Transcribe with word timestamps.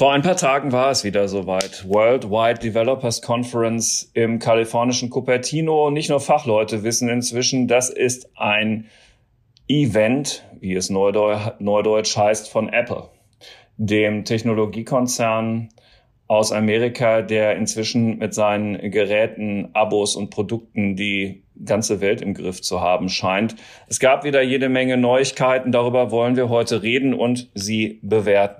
Vor 0.00 0.14
ein 0.14 0.22
paar 0.22 0.38
Tagen 0.38 0.72
war 0.72 0.90
es 0.90 1.04
wieder 1.04 1.28
soweit. 1.28 1.86
Worldwide 1.86 2.58
Developers 2.58 3.20
Conference 3.20 4.10
im 4.14 4.38
kalifornischen 4.38 5.10
Cupertino. 5.10 5.90
Nicht 5.90 6.08
nur 6.08 6.20
Fachleute 6.20 6.84
wissen 6.84 7.10
inzwischen, 7.10 7.68
das 7.68 7.90
ist 7.90 8.30
ein 8.34 8.86
Event, 9.68 10.42
wie 10.58 10.74
es 10.74 10.88
neudeutsch 10.88 12.16
heißt, 12.16 12.48
von 12.48 12.70
Apple, 12.70 13.10
dem 13.76 14.24
Technologiekonzern 14.24 15.68
aus 16.28 16.50
Amerika, 16.50 17.20
der 17.20 17.56
inzwischen 17.56 18.16
mit 18.16 18.32
seinen 18.32 18.90
Geräten, 18.90 19.68
Abos 19.74 20.16
und 20.16 20.30
Produkten 20.30 20.96
die 20.96 21.42
ganze 21.62 22.00
Welt 22.00 22.22
im 22.22 22.32
Griff 22.32 22.62
zu 22.62 22.80
haben 22.80 23.10
scheint. 23.10 23.54
Es 23.86 24.00
gab 24.00 24.24
wieder 24.24 24.40
jede 24.40 24.70
Menge 24.70 24.96
Neuigkeiten. 24.96 25.72
Darüber 25.72 26.10
wollen 26.10 26.36
wir 26.36 26.48
heute 26.48 26.82
reden 26.82 27.12
und 27.12 27.50
sie 27.54 28.00
bewerten. 28.02 28.59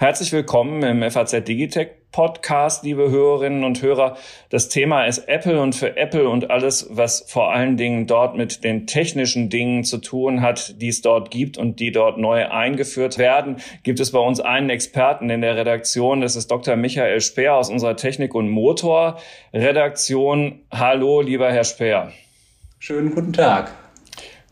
Herzlich 0.00 0.32
willkommen 0.32 0.82
im 0.82 1.08
FAZ 1.10 1.44
Digitech 1.44 1.88
Podcast, 2.10 2.84
liebe 2.84 3.10
Hörerinnen 3.10 3.64
und 3.64 3.82
Hörer. 3.82 4.16
Das 4.48 4.70
Thema 4.70 5.04
ist 5.04 5.28
Apple 5.28 5.60
und 5.60 5.74
für 5.74 5.98
Apple 5.98 6.26
und 6.26 6.50
alles, 6.50 6.88
was 6.90 7.26
vor 7.28 7.52
allen 7.52 7.76
Dingen 7.76 8.06
dort 8.06 8.34
mit 8.34 8.64
den 8.64 8.86
technischen 8.86 9.50
Dingen 9.50 9.84
zu 9.84 9.98
tun 9.98 10.40
hat, 10.40 10.80
die 10.80 10.88
es 10.88 11.02
dort 11.02 11.30
gibt 11.30 11.58
und 11.58 11.80
die 11.80 11.92
dort 11.92 12.16
neu 12.16 12.48
eingeführt 12.48 13.18
werden, 13.18 13.56
gibt 13.82 14.00
es 14.00 14.12
bei 14.12 14.20
uns 14.20 14.40
einen 14.40 14.70
Experten 14.70 15.28
in 15.28 15.42
der 15.42 15.56
Redaktion. 15.56 16.22
Das 16.22 16.34
ist 16.34 16.50
Dr. 16.50 16.76
Michael 16.76 17.20
Speer 17.20 17.56
aus 17.56 17.68
unserer 17.68 17.96
Technik- 17.96 18.34
und 18.34 18.48
Motor-Redaktion. 18.48 20.60
Hallo, 20.70 21.20
lieber 21.20 21.52
Herr 21.52 21.64
Speer. 21.64 22.10
Schönen 22.78 23.14
guten 23.14 23.34
Tag. 23.34 23.70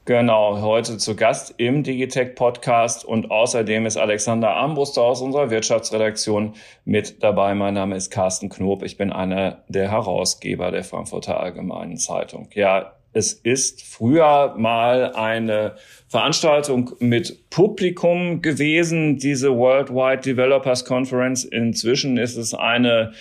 Genau, 0.09 0.63
heute 0.63 0.97
zu 0.97 1.17
Gast 1.17 1.53
im 1.59 1.83
Digitech 1.83 2.35
Podcast 2.35 3.05
und 3.05 3.31
außerdem 3.31 3.85
ist 3.85 3.99
Alexander 3.99 4.49
Armbruster 4.49 5.03
aus 5.03 5.21
unserer 5.21 5.51
Wirtschaftsredaktion 5.51 6.55
mit 6.87 7.23
dabei. 7.23 7.55
Mein 7.55 7.75
Name 7.75 7.95
ist 7.95 8.11
Carsten 8.11 8.49
Knob. 8.49 8.83
Ich 8.85 8.97
bin 8.97 9.13
einer 9.13 9.65
der 9.69 9.91
Herausgeber 9.91 10.71
der 10.71 10.83
Frankfurter 10.83 11.39
Allgemeinen 11.39 11.99
Zeitung. 11.99 12.49
Ja, 12.55 12.95
es 13.13 13.35
ist 13.35 13.83
früher 13.83 14.55
mal 14.57 15.13
eine 15.13 15.75
Veranstaltung 16.09 16.93
mit 17.01 17.51
Publikum 17.51 18.41
gewesen, 18.41 19.19
diese 19.19 19.55
Worldwide 19.55 20.23
Developers 20.23 20.87
Conference. 20.87 21.45
Inzwischen 21.45 22.17
ist 22.17 22.39
es 22.39 22.55
eine 22.55 23.13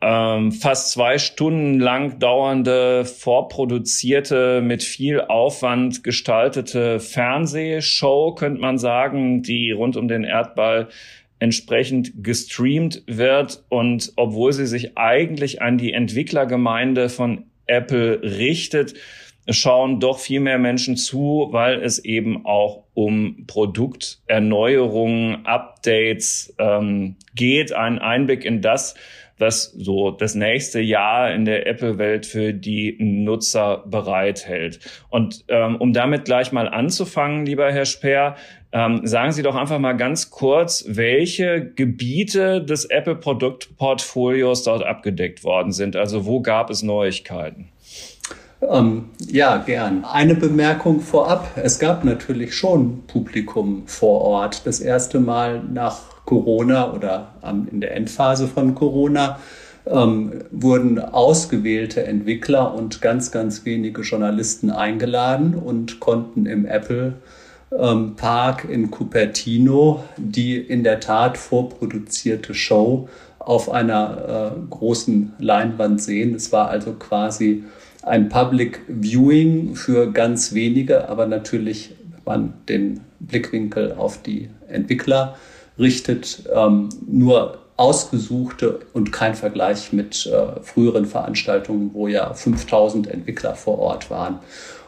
ähm, 0.00 0.52
fast 0.52 0.92
zwei 0.92 1.18
Stunden 1.18 1.80
lang 1.80 2.20
dauernde, 2.20 3.04
vorproduzierte, 3.04 4.60
mit 4.62 4.82
viel 4.82 5.20
Aufwand 5.20 6.04
gestaltete 6.04 7.00
Fernsehshow, 7.00 8.34
könnte 8.34 8.60
man 8.60 8.78
sagen, 8.78 9.42
die 9.42 9.72
rund 9.72 9.96
um 9.96 10.06
den 10.06 10.24
Erdball 10.24 10.88
entsprechend 11.40 12.12
gestreamt 12.22 13.02
wird. 13.06 13.64
Und 13.68 14.12
obwohl 14.16 14.52
sie 14.52 14.66
sich 14.66 14.96
eigentlich 14.96 15.62
an 15.62 15.78
die 15.78 15.92
Entwicklergemeinde 15.92 17.08
von 17.08 17.44
Apple 17.66 18.22
richtet, 18.22 18.94
schauen 19.50 19.98
doch 19.98 20.18
viel 20.18 20.40
mehr 20.40 20.58
Menschen 20.58 20.96
zu, 20.96 21.48
weil 21.50 21.82
es 21.82 22.04
eben 22.04 22.44
auch 22.44 22.84
um 22.94 23.44
Produkterneuerungen, 23.46 25.46
Updates 25.46 26.54
ähm, 26.58 27.16
geht. 27.34 27.72
Ein 27.72 27.98
Einblick 27.98 28.44
in 28.44 28.60
das, 28.60 28.94
was 29.38 29.72
so 29.72 30.10
das 30.10 30.34
nächste 30.34 30.80
Jahr 30.80 31.32
in 31.32 31.44
der 31.44 31.66
Apple-Welt 31.66 32.26
für 32.26 32.52
die 32.52 32.96
Nutzer 32.98 33.84
bereithält. 33.86 34.80
Und 35.10 35.44
ähm, 35.48 35.76
um 35.76 35.92
damit 35.92 36.24
gleich 36.24 36.52
mal 36.52 36.68
anzufangen, 36.68 37.46
lieber 37.46 37.70
Herr 37.72 37.86
Speer, 37.86 38.36
ähm, 38.70 39.06
sagen 39.06 39.32
Sie 39.32 39.42
doch 39.42 39.56
einfach 39.56 39.78
mal 39.78 39.94
ganz 39.94 40.30
kurz, 40.30 40.84
welche 40.88 41.72
Gebiete 41.74 42.62
des 42.62 42.84
Apple-Produktportfolios 42.84 44.64
dort 44.64 44.84
abgedeckt 44.84 45.42
worden 45.42 45.72
sind. 45.72 45.96
Also 45.96 46.26
wo 46.26 46.40
gab 46.40 46.68
es 46.68 46.82
Neuigkeiten? 46.82 47.68
Ähm, 48.60 49.10
ja, 49.20 49.58
gern. 49.58 50.04
Eine 50.04 50.34
Bemerkung 50.34 51.00
vorab. 51.00 51.52
Es 51.56 51.78
gab 51.78 52.04
natürlich 52.04 52.54
schon 52.54 53.04
Publikum 53.06 53.84
vor 53.86 54.20
Ort. 54.22 54.66
Das 54.66 54.80
erste 54.80 55.20
Mal 55.20 55.62
nach 55.62 56.00
Corona 56.28 56.92
oder 56.92 57.28
in 57.72 57.80
der 57.80 57.96
Endphase 57.96 58.48
von 58.48 58.74
Corona 58.74 59.38
ähm, 59.86 60.44
wurden 60.50 60.98
ausgewählte 60.98 62.04
Entwickler 62.04 62.74
und 62.74 63.00
ganz, 63.00 63.30
ganz 63.30 63.64
wenige 63.64 64.02
Journalisten 64.02 64.70
eingeladen 64.70 65.54
und 65.54 66.00
konnten 66.00 66.44
im 66.44 66.66
Apple 66.66 67.14
ähm, 67.72 68.14
Park 68.16 68.66
in 68.68 68.90
Cupertino 68.90 70.04
die 70.18 70.58
in 70.58 70.84
der 70.84 71.00
Tat 71.00 71.38
vorproduzierte 71.38 72.52
Show 72.52 73.08
auf 73.38 73.70
einer 73.70 74.52
äh, 74.52 74.60
großen 74.68 75.32
Leinwand 75.38 76.02
sehen. 76.02 76.34
Es 76.34 76.52
war 76.52 76.68
also 76.68 76.92
quasi 76.92 77.64
ein 78.02 78.28
Public 78.28 78.82
Viewing 78.86 79.74
für 79.74 80.12
ganz 80.12 80.52
wenige, 80.52 81.08
aber 81.08 81.24
natürlich, 81.24 81.94
wenn 82.12 82.24
man 82.26 82.52
den 82.68 83.00
Blickwinkel 83.18 83.94
auf 83.94 84.20
die 84.20 84.50
Entwickler 84.68 85.34
richtet, 85.78 86.44
ähm, 86.54 86.88
nur 87.06 87.58
ausgesuchte 87.76 88.80
und 88.92 89.12
kein 89.12 89.34
Vergleich 89.34 89.92
mit 89.92 90.26
äh, 90.26 90.60
früheren 90.62 91.06
Veranstaltungen, 91.06 91.90
wo 91.94 92.08
ja 92.08 92.34
5000 92.34 93.06
Entwickler 93.06 93.54
vor 93.54 93.78
Ort 93.78 94.10
waren. 94.10 94.40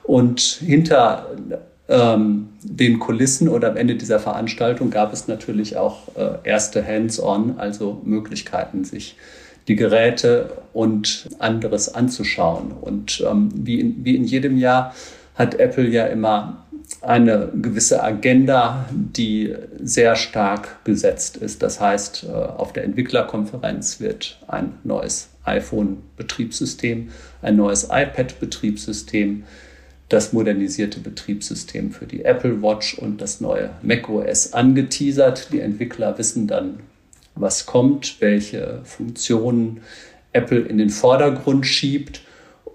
Und 0.03 0.41
hinter 0.41 1.27
ähm, 1.89 2.49
den 2.63 2.99
Kulissen 2.99 3.49
oder 3.49 3.71
am 3.71 3.77
Ende 3.77 3.95
dieser 3.95 4.19
Veranstaltung 4.19 4.91
gab 4.91 5.13
es 5.13 5.29
natürlich 5.29 5.77
auch 5.77 6.09
äh, 6.17 6.39
erste 6.43 6.85
Hands-on, 6.85 7.59
also 7.59 8.01
Möglichkeiten, 8.05 8.85
sich 8.85 9.17
die 9.69 9.77
Geräte 9.77 10.51
und 10.73 11.29
anderes 11.39 11.95
anzuschauen. 11.95 12.73
Und 12.73 13.25
ähm, 13.29 13.51
wie, 13.55 13.79
in, 13.79 14.05
wie 14.05 14.17
in 14.17 14.25
jedem 14.25 14.57
Jahr 14.57 14.95
hat 15.37 15.55
Apple 15.55 15.89
ja 15.89 16.07
immer 16.07 16.65
eine 17.03 17.51
gewisse 17.55 18.03
Agenda, 18.03 18.87
die 18.91 19.55
sehr 19.83 20.17
stark 20.17 20.85
gesetzt 20.85 21.37
ist. 21.37 21.63
Das 21.63 21.81
heißt, 21.81 22.25
äh, 22.25 22.33
auf 22.33 22.73
der 22.73 22.85
Entwicklerkonferenz 22.85 24.01
wird 24.01 24.39
ein 24.49 24.75
neues 24.85 25.31
iPhone-Betriebssystem, 25.45 27.09
ein 27.41 27.57
neues 27.57 27.85
iPad-Betriebssystem, 27.85 29.45
das 30.11 30.33
modernisierte 30.33 31.01
Betriebssystem 31.01 31.93
für 31.93 32.07
die 32.07 32.25
Apple 32.25 32.63
Watch 32.63 32.99
und 32.99 33.23
das 33.23 33.41
neue 33.41 33.71
macOS 33.81 34.53
angeteasert. 34.53 35.53
Die 35.53 35.61
Entwickler 35.61 36.19
wissen 36.19 36.49
dann, 36.49 36.81
was 37.35 37.65
kommt, 37.65 38.21
welche 38.21 38.81
Funktionen 38.85 39.81
Apple 40.33 40.61
in 40.61 40.79
den 40.79 40.91
Vordergrund 40.91 41.65
schiebt 41.65 42.23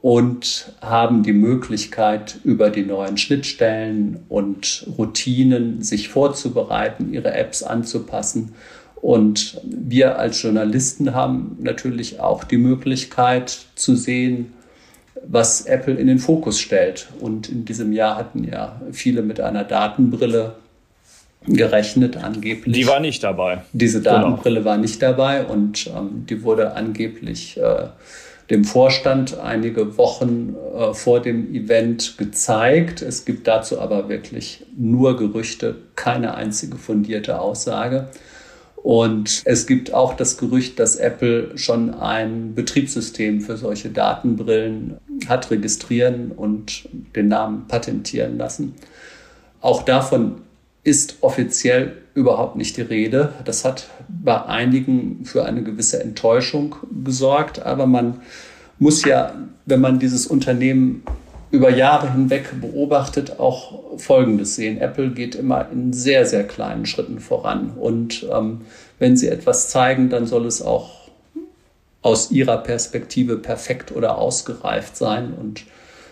und 0.05 0.71
haben 0.81 1.23
die 1.23 1.33
Möglichkeit, 1.33 2.37
über 2.43 2.69
die 2.69 2.83
neuen 2.83 3.17
Schnittstellen 3.17 4.19
und 4.29 4.85
Routinen 4.99 5.81
sich 5.81 6.09
vorzubereiten, 6.09 7.11
ihre 7.11 7.33
Apps 7.33 7.63
anzupassen. 7.63 8.53
Und 8.97 9.59
wir 9.63 10.19
als 10.19 10.39
Journalisten 10.43 11.15
haben 11.15 11.57
natürlich 11.59 12.19
auch 12.19 12.43
die 12.43 12.57
Möglichkeit 12.57 13.57
zu 13.73 13.95
sehen, 13.95 14.53
was 15.27 15.61
Apple 15.61 15.95
in 15.95 16.05
den 16.05 16.19
Fokus 16.19 16.59
stellt. 16.59 17.07
Und 17.19 17.49
in 17.49 17.65
diesem 17.65 17.91
Jahr 17.91 18.15
hatten 18.15 18.43
ja 18.43 18.79
viele 18.91 19.23
mit 19.23 19.41
einer 19.41 19.63
Datenbrille 19.63 20.53
gerechnet, 21.47 22.17
angeblich. 22.17 22.75
Die 22.75 22.85
war 22.85 22.99
nicht 22.99 23.23
dabei. 23.23 23.63
Diese 23.73 24.03
genau. 24.03 24.17
Datenbrille 24.17 24.59
genau. 24.59 24.69
war 24.69 24.77
nicht 24.77 25.01
dabei 25.01 25.45
und 25.45 25.87
ähm, 25.87 26.27
die 26.29 26.43
wurde 26.43 26.75
angeblich 26.75 27.57
äh, 27.57 27.87
dem 28.49 28.63
Vorstand 28.63 29.39
einige 29.39 29.97
Wochen 29.97 30.55
äh, 30.75 30.93
vor 30.93 31.21
dem 31.21 31.53
Event 31.53 32.17
gezeigt. 32.17 33.01
Es 33.01 33.25
gibt 33.25 33.47
dazu 33.47 33.79
aber 33.79 34.09
wirklich 34.09 34.65
nur 34.77 35.17
Gerüchte, 35.17 35.75
keine 35.95 36.35
einzige 36.35 36.77
fundierte 36.77 37.39
Aussage. 37.39 38.09
Und 38.75 39.41
es 39.45 39.65
gibt 39.65 39.95
auch 39.95 40.13
das 40.15 40.37
Gerücht, 40.37 40.77
dass 40.79 40.95
Apple 40.97 41.57
schon 41.57 41.95
ein 41.95 42.53
Betriebssystem 42.53 43.41
für 43.41 43.57
solche 43.57 43.89
Datenbrillen 43.89 44.97
hat 45.27 45.49
registrieren 45.49 46.31
und 46.31 46.87
den 47.15 47.29
Namen 47.29 47.67
patentieren 47.67 48.37
lassen. 48.37 48.75
Auch 49.59 49.81
davon 49.81 50.41
ist 50.83 51.17
offiziell 51.21 51.97
überhaupt 52.15 52.55
nicht 52.55 52.77
die 52.77 52.81
Rede. 52.81 53.33
Das 53.43 53.63
hat 53.63 53.87
bei 54.09 54.43
einigen 54.45 55.25
für 55.25 55.45
eine 55.45 55.61
gewisse 55.61 56.01
Enttäuschung 56.01 56.75
gesorgt, 57.03 57.63
aber 57.63 57.85
man 57.85 58.21
muss 58.79 59.05
ja, 59.05 59.33
wenn 59.65 59.81
man 59.81 59.99
dieses 59.99 60.25
Unternehmen 60.25 61.03
über 61.51 61.69
Jahre 61.69 62.11
hinweg 62.11 62.59
beobachtet, 62.59 63.39
auch 63.39 63.99
Folgendes 63.99 64.55
sehen. 64.55 64.79
Apple 64.79 65.11
geht 65.11 65.35
immer 65.35 65.69
in 65.71 65.93
sehr, 65.93 66.25
sehr 66.25 66.45
kleinen 66.45 66.85
Schritten 66.85 67.19
voran. 67.19 67.71
Und 67.79 68.25
ähm, 68.31 68.61
wenn 68.99 69.15
sie 69.15 69.27
etwas 69.27 69.69
zeigen, 69.69 70.09
dann 70.09 70.25
soll 70.25 70.45
es 70.45 70.61
auch 70.61 71.09
aus 72.01 72.31
ihrer 72.31 72.57
Perspektive 72.57 73.37
perfekt 73.37 73.91
oder 73.91 74.17
ausgereift 74.17 74.97
sein. 74.97 75.33
Und 75.33 75.63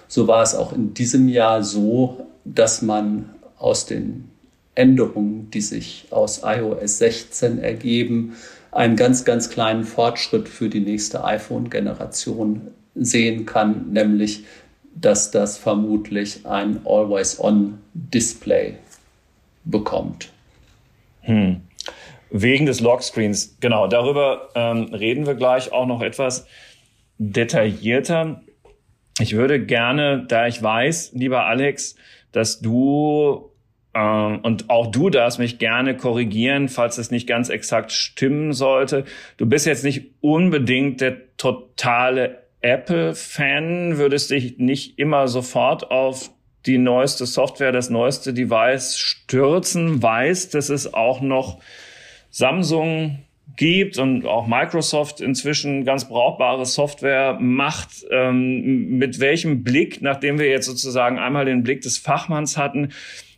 so 0.07 0.27
war 0.27 0.43
es 0.43 0.55
auch 0.55 0.71
in 0.71 0.93
diesem 0.93 1.27
Jahr 1.27 1.63
so, 1.63 2.25
dass 2.45 2.81
man 2.81 3.29
aus 3.57 3.85
den 3.85 4.29
Änderungen, 4.75 5.49
die 5.51 5.61
sich 5.61 6.05
aus 6.09 6.41
iOS 6.43 6.97
16 6.99 7.59
ergeben, 7.59 8.35
einen 8.71 8.95
ganz, 8.95 9.23
ganz 9.23 9.49
kleinen 9.49 9.83
Fortschritt 9.83 10.49
für 10.49 10.69
die 10.69 10.79
nächste 10.79 11.23
iPhone-Generation 11.23 12.69
sehen 12.95 13.45
kann, 13.45 13.91
nämlich 13.91 14.45
dass 14.95 15.31
das 15.31 15.57
vermutlich 15.57 16.45
ein 16.45 16.81
Always-On-Display 16.85 18.75
bekommt. 19.65 20.29
Hm. 21.21 21.61
Wegen 22.29 22.65
des 22.65 22.79
Lockscreens, 22.79 23.57
genau, 23.59 23.87
darüber 23.87 24.49
ähm, 24.55 24.85
reden 24.93 25.25
wir 25.25 25.35
gleich 25.35 25.71
auch 25.71 25.85
noch 25.85 26.01
etwas 26.01 26.45
detaillierter. 27.17 28.41
Ich 29.19 29.35
würde 29.35 29.63
gerne, 29.63 30.25
da 30.27 30.47
ich 30.47 30.61
weiß, 30.61 31.11
lieber 31.13 31.45
Alex, 31.45 31.95
dass 32.31 32.59
du 32.59 33.51
und 33.93 34.69
auch 34.69 34.87
du 34.87 35.11
darfst 35.11 35.37
mich 35.37 35.59
gerne 35.59 35.95
korrigieren, 35.95 36.67
falls 36.67 36.97
es 36.97 37.11
nicht 37.11 37.27
ganz 37.27 37.49
exakt 37.49 37.91
stimmen 37.91 38.51
sollte. 38.51 39.05
Du 39.37 39.45
bist 39.45 39.67
jetzt 39.67 39.83
nicht 39.83 40.11
unbedingt 40.19 40.99
der 40.99 41.35
totale 41.37 42.43
Apple-Fan, 42.61 43.97
würdest 43.97 44.31
dich 44.31 44.57
nicht 44.57 44.97
immer 44.97 45.27
sofort 45.27 45.91
auf 45.91 46.31
die 46.65 46.77
neueste 46.77 47.25
Software, 47.25 47.71
das 47.71 47.89
neueste 47.89 48.33
Device 48.33 48.97
stürzen, 48.97 50.01
weißt, 50.01 50.55
dass 50.55 50.69
es 50.69 50.93
auch 50.93 51.21
noch 51.21 51.59
Samsung 52.29 53.19
gibt 53.57 53.99
und 53.99 54.25
auch 54.25 54.47
Microsoft 54.47 55.21
inzwischen 55.21 55.85
ganz 55.85 56.07
brauchbare 56.07 56.65
Software 56.65 57.37
macht. 57.39 58.05
Ähm, 58.09 58.97
mit 58.97 59.19
welchem 59.19 59.63
Blick, 59.63 60.01
nachdem 60.01 60.39
wir 60.39 60.47
jetzt 60.47 60.65
sozusagen 60.65 61.19
einmal 61.19 61.45
den 61.45 61.61
Blick 61.63 61.81
des 61.81 61.97
Fachmanns 61.97 62.57
hatten, 62.57 62.89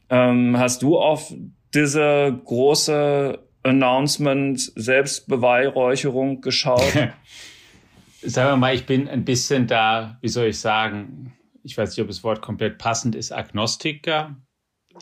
ähm, 0.09 0.57
hast 0.57 0.81
du 0.81 0.97
auf 0.97 1.33
diese 1.73 2.39
große 2.45 3.39
Announcement 3.63 4.59
Selbstbeweihräucherung 4.75 6.41
geschaut? 6.41 6.93
sagen 8.21 8.51
wir 8.51 8.57
mal, 8.57 8.75
ich 8.75 8.85
bin 8.85 9.07
ein 9.07 9.25
bisschen 9.25 9.67
da, 9.67 10.17
wie 10.21 10.27
soll 10.27 10.47
ich 10.47 10.59
sagen, 10.59 11.33
ich 11.63 11.77
weiß 11.77 11.89
nicht, 11.89 12.01
ob 12.01 12.07
das 12.07 12.23
Wort 12.23 12.41
komplett 12.41 12.77
passend 12.77 13.15
ist, 13.15 13.31
Agnostiker. 13.31 14.35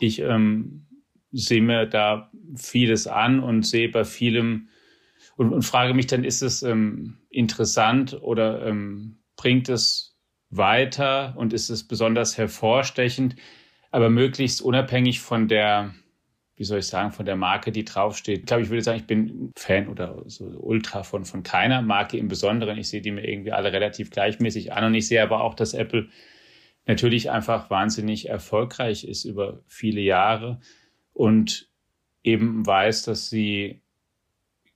Ich 0.00 0.20
ähm, 0.20 0.86
sehe 1.30 1.60
mir 1.60 1.86
da 1.86 2.30
vieles 2.56 3.06
an 3.06 3.40
und 3.40 3.64
sehe 3.64 3.88
bei 3.88 4.04
vielem 4.04 4.68
und, 5.36 5.52
und 5.52 5.62
frage 5.62 5.94
mich 5.94 6.06
dann, 6.06 6.24
ist 6.24 6.42
es 6.42 6.62
ähm, 6.62 7.18
interessant 7.28 8.18
oder 8.22 8.66
ähm, 8.66 9.18
bringt 9.36 9.68
es 9.68 10.16
weiter 10.50 11.34
und 11.36 11.52
ist 11.52 11.70
es 11.70 11.88
besonders 11.88 12.38
hervorstechend, 12.38 13.34
aber 13.94 14.10
möglichst 14.10 14.60
unabhängig 14.60 15.20
von 15.20 15.48
der 15.48 15.94
wie 16.56 16.64
soll 16.64 16.78
ich 16.78 16.86
sagen, 16.86 17.10
von 17.10 17.26
der 17.26 17.36
Marke, 17.36 17.72
die 17.72 17.84
draufsteht. 17.84 18.40
Ich 18.40 18.46
glaube, 18.46 18.62
ich 18.62 18.70
würde 18.70 18.82
sagen, 18.82 18.98
ich 18.98 19.06
bin 19.06 19.52
Fan 19.56 19.88
oder 19.88 20.22
so 20.26 20.44
Ultra 20.44 21.02
von, 21.02 21.24
von 21.24 21.42
keiner 21.42 21.82
Marke 21.82 22.16
im 22.16 22.28
Besonderen. 22.28 22.78
Ich 22.78 22.88
sehe 22.88 23.00
die 23.00 23.10
mir 23.10 23.28
irgendwie 23.28 23.52
alle 23.52 23.72
relativ 23.72 24.10
gleichmäßig 24.10 24.72
an 24.72 24.84
und 24.84 24.94
ich 24.94 25.08
sehe 25.08 25.22
aber 25.22 25.40
auch, 25.42 25.54
dass 25.54 25.74
Apple 25.74 26.08
natürlich 26.86 27.30
einfach 27.30 27.70
wahnsinnig 27.70 28.28
erfolgreich 28.28 29.04
ist 29.04 29.24
über 29.24 29.62
viele 29.66 30.00
Jahre 30.00 30.60
und 31.12 31.68
eben 32.22 32.64
weiß, 32.64 33.02
dass 33.02 33.30
sie 33.30 33.82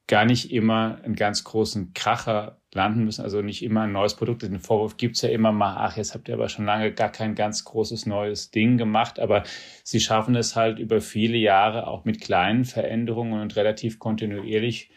gar 0.09 0.25
nicht 0.25 0.51
immer 0.51 0.99
einen 1.05 1.15
ganz 1.15 1.45
großen 1.45 1.93
Kracher 1.95 2.59
landen 2.75 3.05
müssen, 3.05 3.23
also 3.23 3.41
nicht 3.41 3.63
immer 3.63 3.83
ein 3.83 3.93
neues 3.93 4.15
Produkt. 4.15 4.43
Den 4.43 4.59
Vorwurf 4.59 4.97
gibt 4.97 5.17
es 5.17 5.23
ja 5.23 5.29
immer 5.29 5.53
mal, 5.53 5.77
ach, 5.79 5.97
jetzt 5.97 6.15
habt 6.15 6.29
ihr 6.29 6.35
aber 6.35 6.49
schon 6.49 6.65
lange 6.65 6.93
gar 6.93 7.11
kein 7.11 7.35
ganz 7.35 7.65
großes 7.65 8.07
neues 8.07 8.51
Ding 8.51 8.79
gemacht, 8.79 9.21
aber 9.21 9.45
sie 9.85 10.01
schaffen 10.01 10.35
es 10.35 10.57
halt 10.57 10.79
über 10.79 11.01
viele 11.01 11.37
Jahre 11.37 11.87
auch 11.87 12.05
mit 12.05 12.21
kleinen 12.21 12.65
Veränderungen 12.65 13.41
und 13.41 13.57
relativ 13.57 13.99
kontinuierlich 13.99 14.91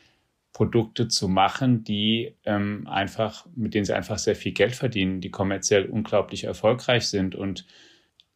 Produkte 0.53 1.07
zu 1.07 1.27
machen, 1.27 1.83
die 1.83 2.35
ähm, 2.45 2.87
einfach, 2.87 3.45
mit 3.55 3.73
denen 3.73 3.85
sie 3.85 3.95
einfach 3.95 4.17
sehr 4.17 4.35
viel 4.35 4.51
Geld 4.51 4.75
verdienen, 4.75 5.21
die 5.21 5.31
kommerziell 5.31 5.85
unglaublich 5.85 6.43
erfolgreich 6.45 7.07
sind 7.07 7.35
und 7.35 7.65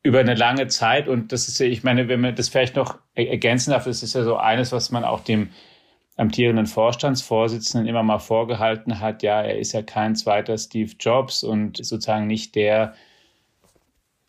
über 0.02 0.20
eine 0.20 0.36
lange 0.36 0.68
Zeit. 0.68 1.08
Und 1.08 1.32
das 1.32 1.48
ist 1.50 1.60
ja, 1.60 1.66
ich 1.66 1.84
meine, 1.84 2.08
wenn 2.08 2.22
man 2.22 2.36
das 2.36 2.48
vielleicht 2.48 2.76
noch 2.76 3.00
ergänzen 3.16 3.72
darf, 3.72 3.86
das 3.86 4.02
ist 4.02 4.16
ja 4.16 4.24
so 4.24 4.38
eines, 4.38 4.72
was 4.72 4.92
man 4.92 5.04
auch 5.04 5.22
dem 5.22 5.50
amtierenden 6.18 6.66
Vorstandsvorsitzenden 6.66 7.88
immer 7.88 8.04
mal 8.04 8.20
vorgehalten 8.20 9.00
hat, 9.00 9.22
ja, 9.22 9.42
er 9.42 9.60
ist 9.60 9.74
ja 9.74 9.82
kein 9.82 10.16
zweiter 10.16 10.58
Steve 10.58 10.92
Jobs 11.00 11.44
und 11.44 11.78
sozusagen 11.78 12.28
nicht 12.28 12.56
der, 12.56 12.94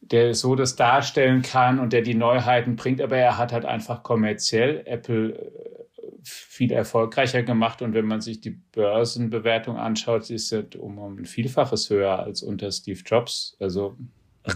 der 0.00 0.34
so 0.34 0.56
das 0.56 0.76
darstellen 0.76 1.42
kann 1.42 1.78
und 1.78 1.92
der 1.92 2.02
die 2.02 2.14
Neuheiten 2.14 2.76
bringt, 2.76 3.00
aber 3.00 3.16
er 3.16 3.38
hat 3.38 3.52
halt 3.52 3.64
einfach 3.64 4.02
kommerziell 4.02 4.82
Apple 4.84 5.34
äh, 5.34 5.66
viel 6.24 6.72
erfolgreicher 6.72 7.44
gemacht 7.44 7.82
und 7.82 7.94
wenn 7.94 8.06
man 8.06 8.20
sich 8.20 8.40
die 8.40 8.50
Börsenbewertung 8.50 9.76
anschaut, 9.76 10.28
ist 10.30 10.52
es 10.52 10.74
um, 10.74 10.98
ein 10.98 11.24
Vielfaches 11.24 11.88
höher 11.88 12.18
als 12.18 12.42
unter 12.42 12.72
Steve 12.72 13.00
Jobs. 13.06 13.56
Also 13.60 13.96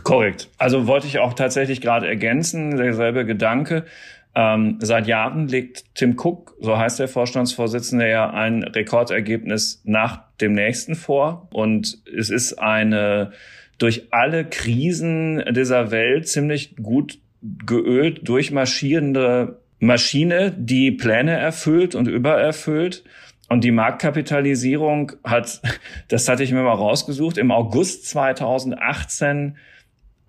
Korrekt. 0.05 0.49
Also 0.57 0.87
wollte 0.87 1.09
ich 1.09 1.19
auch 1.19 1.35
tatsächlich 1.35 1.81
gerade 1.81 2.07
ergänzen, 2.07 2.77
derselbe 2.77 3.25
Gedanke. 3.25 3.87
Ähm, 4.35 4.79
seit 4.81 5.07
Jahren 5.07 5.49
legt 5.49 5.85
Tim 5.95 6.17
Cook, 6.19 6.55
so 6.61 6.79
heißt 6.79 7.01
der 7.01 7.09
Vorstandsvorsitzende, 7.09 8.09
ja 8.09 8.31
ein 8.31 8.63
Rekordergebnis 8.63 9.83
nach 9.85 10.23
dem 10.41 10.53
nächsten 10.53 10.95
vor. 10.95 11.49
Und 11.53 11.99
es 12.17 12.31
ist 12.31 12.55
eine 12.55 13.33
durch 13.79 14.09
alle 14.13 14.45
Krisen 14.45 15.43
dieser 15.53 15.91
Welt 15.91 16.29
ziemlich 16.29 16.77
gut 16.77 17.19
geölt 17.67 18.29
durchmarschierende 18.29 19.59
Maschine, 19.79 20.53
die 20.57 20.91
Pläne 20.91 21.33
erfüllt 21.33 21.95
und 21.95 22.07
übererfüllt. 22.07 23.03
Und 23.49 23.65
die 23.65 23.73
Marktkapitalisierung 23.73 25.13
hat, 25.25 25.61
das 26.09 26.29
hatte 26.29 26.45
ich 26.45 26.53
mir 26.53 26.63
mal 26.63 26.75
rausgesucht, 26.75 27.37
im 27.37 27.51
August 27.51 28.07
2018 28.07 29.57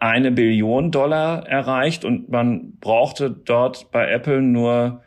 eine 0.01 0.31
Billion 0.31 0.89
Dollar 0.89 1.47
erreicht 1.47 2.05
und 2.05 2.29
man 2.29 2.73
brauchte 2.79 3.29
dort 3.29 3.91
bei 3.91 4.09
Apple 4.09 4.41
nur 4.41 5.03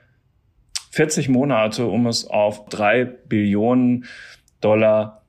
40 0.93 1.29
Monate, 1.29 1.87
um 1.87 2.07
es 2.07 2.29
auf 2.29 2.67
drei 2.67 3.05
Billionen 3.05 4.05
Dollar 4.61 5.25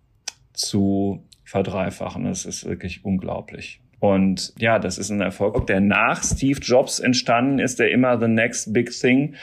zu 0.54 1.26
verdreifachen. 1.44 2.26
Das 2.26 2.46
ist 2.46 2.66
wirklich 2.66 3.04
unglaublich. 3.04 3.82
Und 4.00 4.54
ja, 4.60 4.78
das 4.78 5.00
ist 5.00 5.10
ein 5.10 5.22
Erfolg, 5.22 5.66
der 5.66 5.82
nach 5.82 6.24
Steve 6.24 6.60
Jobs 6.62 7.00
entstanden 7.00 7.58
ist, 7.58 7.80
der 7.80 7.90
immer 7.90 8.20
The 8.20 8.28
Next 8.28 8.72
Big 8.72 8.92
Thing 8.92 9.34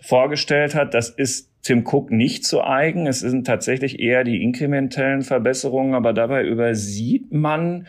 vorgestellt 0.00 0.74
hat. 0.74 0.94
Das 0.94 1.10
ist 1.10 1.50
Tim 1.60 1.86
Cook 1.86 2.10
nicht 2.10 2.46
zu 2.46 2.64
eigen. 2.64 3.06
Es 3.06 3.20
sind 3.20 3.46
tatsächlich 3.46 4.00
eher 4.00 4.24
die 4.24 4.42
inkrementellen 4.42 5.20
Verbesserungen, 5.20 5.94
aber 5.94 6.14
dabei 6.14 6.46
übersieht 6.46 7.30
man, 7.30 7.86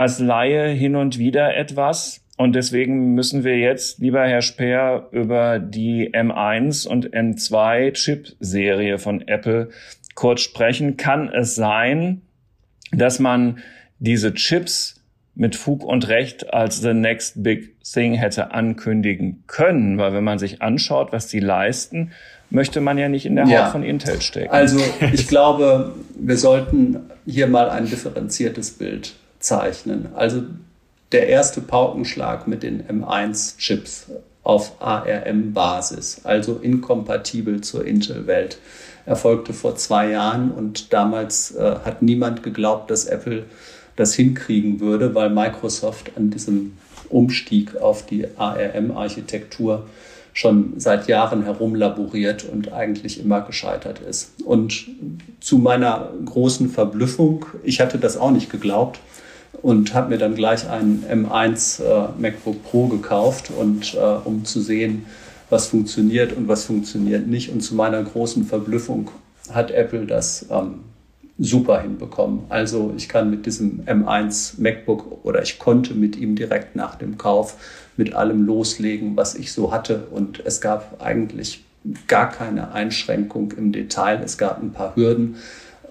als 0.00 0.18
Laie 0.18 0.68
hin 0.70 0.96
und 0.96 1.18
wieder 1.18 1.54
etwas. 1.54 2.22
Und 2.38 2.54
deswegen 2.54 3.12
müssen 3.12 3.44
wir 3.44 3.58
jetzt, 3.58 3.98
lieber 3.98 4.26
Herr 4.26 4.40
Speer, 4.40 5.08
über 5.12 5.58
die 5.58 6.14
M1 6.14 6.88
und 6.88 7.12
M2 7.12 7.92
Chip-Serie 7.92 8.96
von 8.96 9.28
Apple 9.28 9.68
kurz 10.14 10.40
sprechen. 10.40 10.96
Kann 10.96 11.28
es 11.28 11.54
sein, 11.54 12.22
dass 12.92 13.18
man 13.18 13.58
diese 13.98 14.32
Chips 14.32 15.02
mit 15.34 15.54
Fug 15.54 15.84
und 15.84 16.08
Recht 16.08 16.50
als 16.54 16.80
the 16.80 16.94
next 16.94 17.42
big 17.42 17.74
thing 17.82 18.14
hätte 18.14 18.52
ankündigen 18.52 19.44
können? 19.48 19.98
Weil 19.98 20.14
wenn 20.14 20.24
man 20.24 20.38
sich 20.38 20.62
anschaut, 20.62 21.12
was 21.12 21.26
die 21.26 21.40
leisten, 21.40 22.12
möchte 22.48 22.80
man 22.80 22.96
ja 22.96 23.10
nicht 23.10 23.26
in 23.26 23.36
der 23.36 23.44
Haut 23.44 23.72
von 23.72 23.82
Intel 23.82 24.22
stecken. 24.22 24.50
Also 24.50 24.80
ich 25.12 25.28
glaube, 25.28 25.92
wir 26.18 26.38
sollten 26.38 27.00
hier 27.26 27.48
mal 27.48 27.68
ein 27.68 27.84
differenziertes 27.84 28.70
Bild 28.70 29.12
zeichnen. 29.40 30.10
Also 30.14 30.42
der 31.12 31.28
erste 31.28 31.60
Paukenschlag 31.60 32.46
mit 32.46 32.62
den 32.62 32.84
M1-Chips 32.86 34.06
auf 34.42 34.80
ARM-Basis, 34.80 36.20
also 36.24 36.56
inkompatibel 36.62 37.60
zur 37.60 37.84
Intel-Welt, 37.84 38.58
erfolgte 39.06 39.52
vor 39.52 39.76
zwei 39.76 40.10
Jahren 40.10 40.52
und 40.52 40.92
damals 40.92 41.54
äh, 41.56 41.76
hat 41.84 42.02
niemand 42.02 42.42
geglaubt, 42.42 42.90
dass 42.90 43.06
Apple 43.06 43.44
das 43.96 44.14
hinkriegen 44.14 44.80
würde, 44.80 45.14
weil 45.14 45.30
Microsoft 45.30 46.12
an 46.16 46.30
diesem 46.30 46.76
Umstieg 47.08 47.76
auf 47.76 48.06
die 48.06 48.26
ARM-Architektur 48.36 49.86
schon 50.32 50.74
seit 50.78 51.08
Jahren 51.08 51.42
herumlaboriert 51.42 52.44
und 52.44 52.72
eigentlich 52.72 53.20
immer 53.20 53.40
gescheitert 53.40 53.98
ist. 53.98 54.40
Und 54.44 54.86
zu 55.40 55.58
meiner 55.58 56.12
großen 56.24 56.70
Verblüffung, 56.70 57.46
ich 57.64 57.80
hatte 57.80 57.98
das 57.98 58.16
auch 58.16 58.30
nicht 58.30 58.48
geglaubt 58.48 59.00
und 59.62 59.94
habe 59.94 60.10
mir 60.10 60.18
dann 60.18 60.34
gleich 60.34 60.68
einen 60.68 61.04
M1 61.08 61.82
äh, 61.82 62.08
MacBook 62.18 62.62
Pro 62.64 62.86
gekauft 62.86 63.50
und 63.56 63.94
äh, 63.94 63.98
um 64.24 64.44
zu 64.44 64.60
sehen, 64.60 65.06
was 65.50 65.66
funktioniert 65.66 66.32
und 66.32 66.48
was 66.48 66.64
funktioniert 66.64 67.26
nicht. 67.26 67.50
Und 67.50 67.60
zu 67.60 67.74
meiner 67.74 68.02
großen 68.02 68.44
Verblüffung 68.44 69.10
hat 69.50 69.70
Apple 69.70 70.06
das 70.06 70.46
ähm, 70.50 70.80
super 71.38 71.80
hinbekommen. 71.80 72.40
Also 72.48 72.92
ich 72.96 73.08
kann 73.08 73.30
mit 73.30 73.46
diesem 73.46 73.82
M1 73.86 74.60
MacBook 74.60 75.24
oder 75.24 75.42
ich 75.42 75.58
konnte 75.58 75.94
mit 75.94 76.16
ihm 76.16 76.36
direkt 76.36 76.76
nach 76.76 76.94
dem 76.94 77.18
Kauf 77.18 77.56
mit 77.96 78.14
allem 78.14 78.46
loslegen, 78.46 79.16
was 79.16 79.34
ich 79.34 79.52
so 79.52 79.72
hatte. 79.72 80.06
Und 80.10 80.42
es 80.44 80.60
gab 80.60 81.02
eigentlich 81.02 81.64
gar 82.06 82.30
keine 82.30 82.72
Einschränkung 82.72 83.52
im 83.52 83.72
Detail. 83.72 84.20
Es 84.22 84.38
gab 84.38 84.62
ein 84.62 84.72
paar 84.72 84.94
Hürden, 84.96 85.36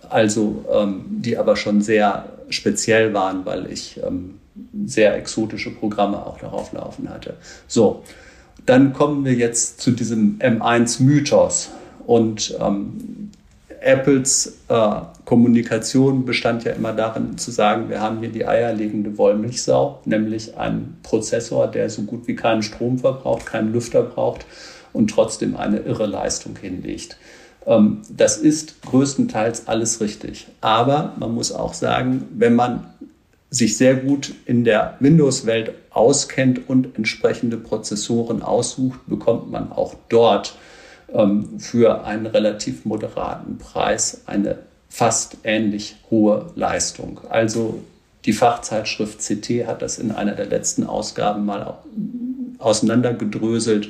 also 0.09 0.65
ähm, 0.71 1.05
die 1.09 1.37
aber 1.37 1.55
schon 1.55 1.81
sehr 1.81 2.25
speziell 2.50 3.13
waren, 3.13 3.46
weil 3.46 3.72
ich 3.72 4.00
ähm, 4.06 4.39
sehr 4.86 5.15
exotische 5.15 5.72
Programme 5.72 6.25
auch 6.25 6.39
darauf 6.39 6.74
laufen 6.74 7.10
hatte. 7.10 7.36
So, 7.68 8.03
dann 8.65 8.94
kommen 8.94 9.25
wir 9.25 9.34
jetzt 9.34 9.82
zu 9.82 9.91
diesem 9.91 10.38
M1-Mythos. 10.39 11.72
Und 12.06 12.58
ähm, 12.60 13.32
Apples 13.82 14.60
äh, 14.68 14.91
Kommunikation 15.25 16.25
bestand 16.25 16.63
ja 16.63 16.74
immer 16.74 16.94
darin 16.94 17.38
zu 17.38 17.51
sagen, 17.51 17.89
wir 17.89 18.01
haben 18.01 18.20
hier 18.20 18.29
die 18.29 18.46
eierlegende 18.46 19.18
Wollmilchsau, 19.18 20.01
nämlich 20.06 20.58
einen 20.58 20.98
Prozessor, 21.03 21.68
der 21.68 21.89
so 21.89 22.03
gut 22.03 22.27
wie 22.27 22.36
keinen 22.36 22.63
Strom 22.63 23.00
verbraucht, 23.00 23.46
keinen 23.46 23.72
Lüfter 23.72 24.03
braucht 24.03 24.46
und 24.91 25.10
trotzdem 25.10 25.56
eine 25.56 25.79
irre 25.79 26.08
Leistung 26.08 26.58
hinlegt. 26.60 27.18
Ähm, 27.65 28.01
das 28.09 28.37
ist 28.37 28.81
größtenteils 28.83 29.67
alles 29.67 30.01
richtig. 30.01 30.47
Aber 30.61 31.13
man 31.17 31.33
muss 31.33 31.51
auch 31.51 31.73
sagen, 31.73 32.27
wenn 32.37 32.55
man 32.55 32.85
sich 33.49 33.77
sehr 33.77 33.95
gut 33.95 34.33
in 34.45 34.63
der 34.63 34.95
Windows-Welt 34.99 35.73
auskennt 35.89 36.69
und 36.69 36.95
entsprechende 36.95 37.57
Prozessoren 37.57 38.43
aussucht, 38.43 38.99
bekommt 39.07 39.51
man 39.51 39.71
auch 39.71 39.95
dort 40.09 40.55
ähm, 41.13 41.59
für 41.59 42.05
einen 42.05 42.27
relativ 42.27 42.85
moderaten 42.85 43.57
Preis 43.57 44.21
eine 44.27 44.59
fast 44.89 45.37
ähnlich 45.43 45.97
hohe 46.09 46.51
Leistung. 46.55 47.21
Also 47.29 47.79
die 48.25 48.33
Fachzeitschrift 48.33 49.19
CT 49.19 49.65
hat 49.65 49.81
das 49.81 49.97
in 49.97 50.11
einer 50.11 50.33
der 50.33 50.45
letzten 50.45 50.83
Ausgaben 50.83 51.45
mal 51.45 51.77
auseinandergedröselt. 52.57 53.89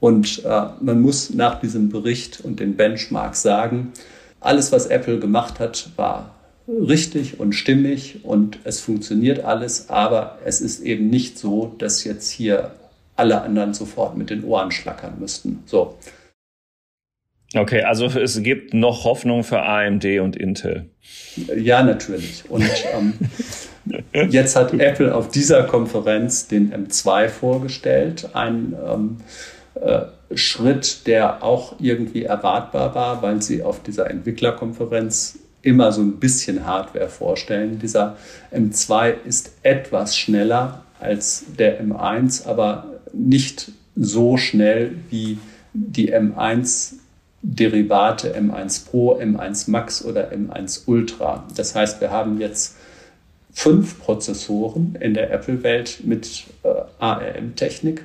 Und 0.00 0.44
äh, 0.44 0.66
man 0.80 1.00
muss 1.00 1.34
nach 1.34 1.60
diesem 1.60 1.88
Bericht 1.88 2.40
und 2.40 2.60
den 2.60 2.76
Benchmarks 2.76 3.42
sagen, 3.42 3.92
alles, 4.40 4.70
was 4.70 4.86
Apple 4.86 5.18
gemacht 5.18 5.58
hat, 5.58 5.90
war 5.96 6.34
richtig 6.68 7.40
und 7.40 7.54
stimmig 7.54 8.24
und 8.24 8.58
es 8.64 8.80
funktioniert 8.80 9.44
alles, 9.44 9.88
aber 9.88 10.38
es 10.44 10.60
ist 10.60 10.80
eben 10.80 11.08
nicht 11.08 11.38
so, 11.38 11.74
dass 11.78 12.04
jetzt 12.04 12.30
hier 12.30 12.72
alle 13.16 13.42
anderen 13.42 13.74
sofort 13.74 14.16
mit 14.16 14.30
den 14.30 14.44
Ohren 14.44 14.70
schlackern 14.70 15.14
müssten. 15.18 15.62
So. 15.66 15.96
Okay, 17.54 17.82
also 17.82 18.06
es 18.06 18.42
gibt 18.42 18.74
noch 18.74 19.04
Hoffnung 19.04 19.42
für 19.42 19.62
AMD 19.62 20.04
und 20.20 20.36
Intel. 20.36 20.90
Ja, 21.56 21.82
natürlich. 21.82 22.44
Und 22.50 22.68
ähm, 22.94 23.14
jetzt 24.30 24.54
hat 24.54 24.74
Apple 24.74 25.14
auf 25.14 25.30
dieser 25.30 25.62
Konferenz 25.64 26.46
den 26.46 26.70
M2 26.70 27.28
vorgestellt, 27.28 28.28
ein 28.34 28.76
ähm, 28.86 29.16
äh, 29.16 29.57
Schritt, 30.34 31.06
der 31.06 31.42
auch 31.42 31.76
irgendwie 31.78 32.24
erwartbar 32.24 32.94
war, 32.94 33.22
weil 33.22 33.40
sie 33.40 33.62
auf 33.62 33.82
dieser 33.82 34.10
Entwicklerkonferenz 34.10 35.38
immer 35.62 35.90
so 35.92 36.02
ein 36.02 36.18
bisschen 36.18 36.66
Hardware 36.66 37.08
vorstellen. 37.08 37.78
Dieser 37.78 38.16
M2 38.54 39.14
ist 39.26 39.52
etwas 39.62 40.16
schneller 40.16 40.84
als 41.00 41.44
der 41.58 41.82
M1, 41.82 42.46
aber 42.46 42.86
nicht 43.12 43.72
so 43.96 44.36
schnell 44.36 44.96
wie 45.10 45.38
die 45.72 46.14
M1 46.14 46.94
Derivate 47.40 48.34
M1 48.36 48.88
Pro, 48.88 49.16
M1 49.16 49.70
Max 49.70 50.04
oder 50.04 50.32
M1 50.32 50.82
Ultra. 50.86 51.44
Das 51.56 51.74
heißt, 51.74 52.00
wir 52.00 52.10
haben 52.10 52.40
jetzt 52.40 52.76
fünf 53.52 54.00
Prozessoren 54.00 54.96
in 55.00 55.14
der 55.14 55.32
Apple-Welt 55.32 56.00
mit 56.04 56.44
äh, 56.64 56.68
ARM-Technik 56.98 58.02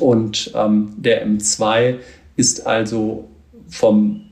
und 0.00 0.52
ähm, 0.54 0.92
der 0.96 1.26
M2 1.26 1.96
ist 2.36 2.66
also 2.66 3.28
vom 3.68 4.22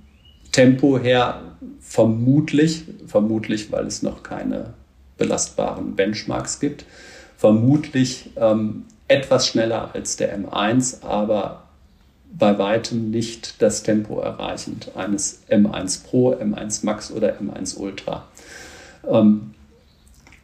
Tempo 0.53 0.99
her 0.99 1.41
vermutlich, 1.81 2.85
vermutlich, 3.07 3.73
weil 3.73 3.87
es 3.87 4.03
noch 4.03 4.23
keine 4.23 4.75
belastbaren 5.19 5.97
Benchmarks 5.97 6.61
gibt, 6.61 6.85
vermutlich 7.37 8.31
ähm, 8.37 8.85
etwas 9.09 9.47
schneller 9.49 9.91
als 9.95 10.17
der 10.17 10.39
M1, 10.39 11.03
aber 11.03 11.63
bei 12.39 12.59
weitem 12.59 13.11
nicht 13.11 13.63
das 13.63 13.83
Tempo 13.83 14.21
erreichend 14.21 14.93
eines 14.95 15.43
M1 15.49 16.05
Pro, 16.05 16.35
M1 16.35 16.85
Max 16.85 17.11
oder 17.11 17.39
M1 17.39 17.79
Ultra. 17.79 18.27
Ähm, 19.09 19.55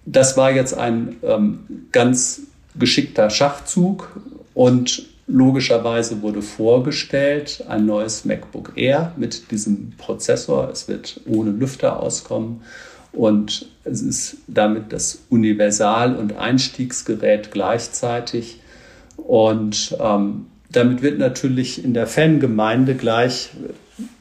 das 0.06 0.36
war 0.36 0.50
jetzt 0.50 0.74
ein 0.74 1.16
ähm, 1.22 1.86
ganz 1.92 2.42
geschickter 2.78 3.30
Schachzug 3.30 4.20
und 4.54 5.06
logischerweise 5.26 6.22
wurde 6.22 6.42
vorgestellt 6.42 7.64
ein 7.68 7.86
neues 7.86 8.24
MacBook 8.24 8.72
Air 8.76 9.12
mit 9.16 9.50
diesem 9.50 9.92
Prozessor. 9.96 10.68
Es 10.70 10.88
wird 10.88 11.20
ohne 11.26 11.50
Lüfter 11.50 12.00
auskommen 12.00 12.62
und 13.12 13.66
es 13.84 14.02
ist 14.02 14.36
damit 14.46 14.92
das 14.92 15.22
Universal- 15.30 16.16
und 16.16 16.36
Einstiegsgerät 16.36 17.50
gleichzeitig. 17.50 18.60
Und 19.16 19.96
ähm, 20.00 20.46
damit 20.70 21.02
wird 21.02 21.18
natürlich 21.18 21.84
in 21.84 21.94
der 21.94 22.06
Fangemeinde 22.06 22.94
gleich 22.94 23.50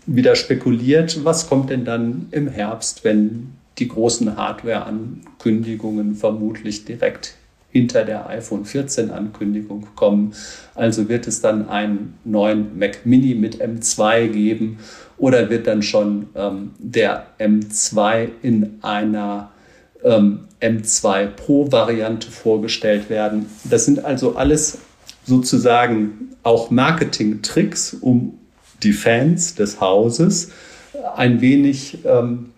wieder 0.06 0.36
spekuliert, 0.36 1.24
was 1.24 1.48
kommt 1.48 1.70
denn 1.70 1.86
dann 1.86 2.28
im 2.32 2.48
Herbst, 2.48 3.04
wenn 3.04 3.54
die 3.78 3.88
großen 3.88 4.36
Hardware-Ankündigungen 4.36 6.16
vermutlich 6.16 6.84
direkt 6.86 7.36
hinter 7.72 8.04
der 8.04 8.28
iPhone 8.30 8.66
14 8.66 9.12
Ankündigung 9.12 9.88
kommen. 9.96 10.34
Also 10.76 11.10
wird 11.10 11.28
es 11.28 11.42
dann 11.42 11.70
einen 11.70 12.16
neuen 12.24 12.78
Mac 12.78 13.06
Mini 13.06 13.34
mit 13.36 13.62
M2 13.62 14.28
geben 14.28 14.80
oder 15.18 15.50
wird 15.50 15.68
dann 15.68 15.82
schon 15.82 16.28
ähm, 16.36 16.72
der 16.80 17.28
M2 17.40 18.30
in 18.42 18.80
einer 18.82 19.52
ähm, 20.04 20.42
M2 20.62 21.28
Pro 21.28 21.72
Variante 21.72 22.30
vorgestellt 22.30 23.10
werden. 23.10 23.48
Das 23.64 23.86
sind 23.86 24.04
also 24.04 24.36
alles 24.36 24.80
sozusagen 25.26 26.30
auch 26.44 26.72
Marketing-Tricks, 26.72 27.98
um 28.02 28.38
die 28.84 28.94
Fans 28.94 29.56
des 29.56 29.80
Hauses 29.80 30.52
ein 31.16 31.42
wenig 31.42 32.00
ähm, 32.06 32.52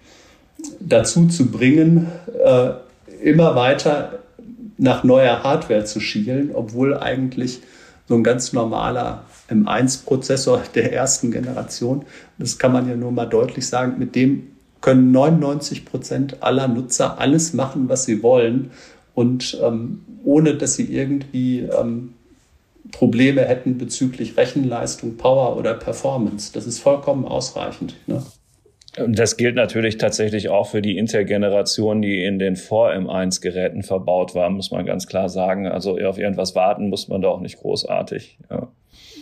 dazu 0.80 1.28
zu 1.28 1.52
bringen, 1.52 2.08
äh, 2.44 2.72
immer 3.22 3.56
weiter 3.56 4.20
nach 4.78 5.04
neuer 5.04 5.44
Hardware 5.44 5.86
zu 5.86 6.00
schielen, 6.00 6.52
obwohl 6.54 6.98
eigentlich 6.98 7.62
so 8.08 8.16
ein 8.16 8.24
ganz 8.24 8.54
normaler 8.54 9.26
M1-Prozessor 9.50 10.64
der 10.76 10.94
ersten 10.94 11.32
Generation, 11.32 12.06
das 12.38 12.58
kann 12.58 12.74
man 12.74 12.90
ja 12.90 12.96
nur 12.96 13.12
mal 13.12 13.26
deutlich 13.26 13.68
sagen, 13.68 13.98
mit 13.98 14.16
dem 14.16 14.48
können 14.82 15.12
99 15.12 15.86
Prozent 15.86 16.44
aller 16.44 16.68
Nutzer 16.68 17.20
alles 17.20 17.54
machen, 17.54 17.88
was 17.88 18.06
sie 18.06 18.22
wollen 18.22 18.72
und 19.16 19.58
ähm, 19.64 20.04
ohne 20.26 20.56
dass 20.56 20.76
sie 20.76 20.94
irgendwie 20.94 21.60
ähm, 21.60 22.14
Probleme 22.92 23.42
hätten 23.42 23.78
bezüglich 23.78 24.38
Rechenleistung, 24.38 25.16
Power 25.18 25.58
oder 25.58 25.74
Performance. 25.74 26.52
Das 26.54 26.68
ist 26.68 26.80
vollkommen 26.80 27.26
ausreichend. 27.26 27.96
Ne? 28.08 28.24
Das 28.96 29.38
gilt 29.38 29.56
natürlich 29.56 29.98
tatsächlich 29.98 30.50
auch 30.50 30.70
für 30.70 30.82
die 30.82 30.98
Intel-Generation, 30.98 32.02
die 32.02 32.24
in 32.24 32.38
den 32.38 32.56
Vor-M1-Geräten 32.56 33.82
verbaut 33.82 34.36
war, 34.36 34.50
muss 34.52 34.70
man 34.70 34.86
ganz 34.86 35.08
klar 35.08 35.30
sagen. 35.30 35.68
Also 35.68 35.98
auf 35.98 36.20
irgendwas 36.20 36.54
warten 36.54 36.90
muss 36.90 37.08
man 37.08 37.22
da 37.22 37.30
auch 37.30 37.42
nicht 37.42 37.58
großartig. 37.58 38.38
Ja. 38.52 38.68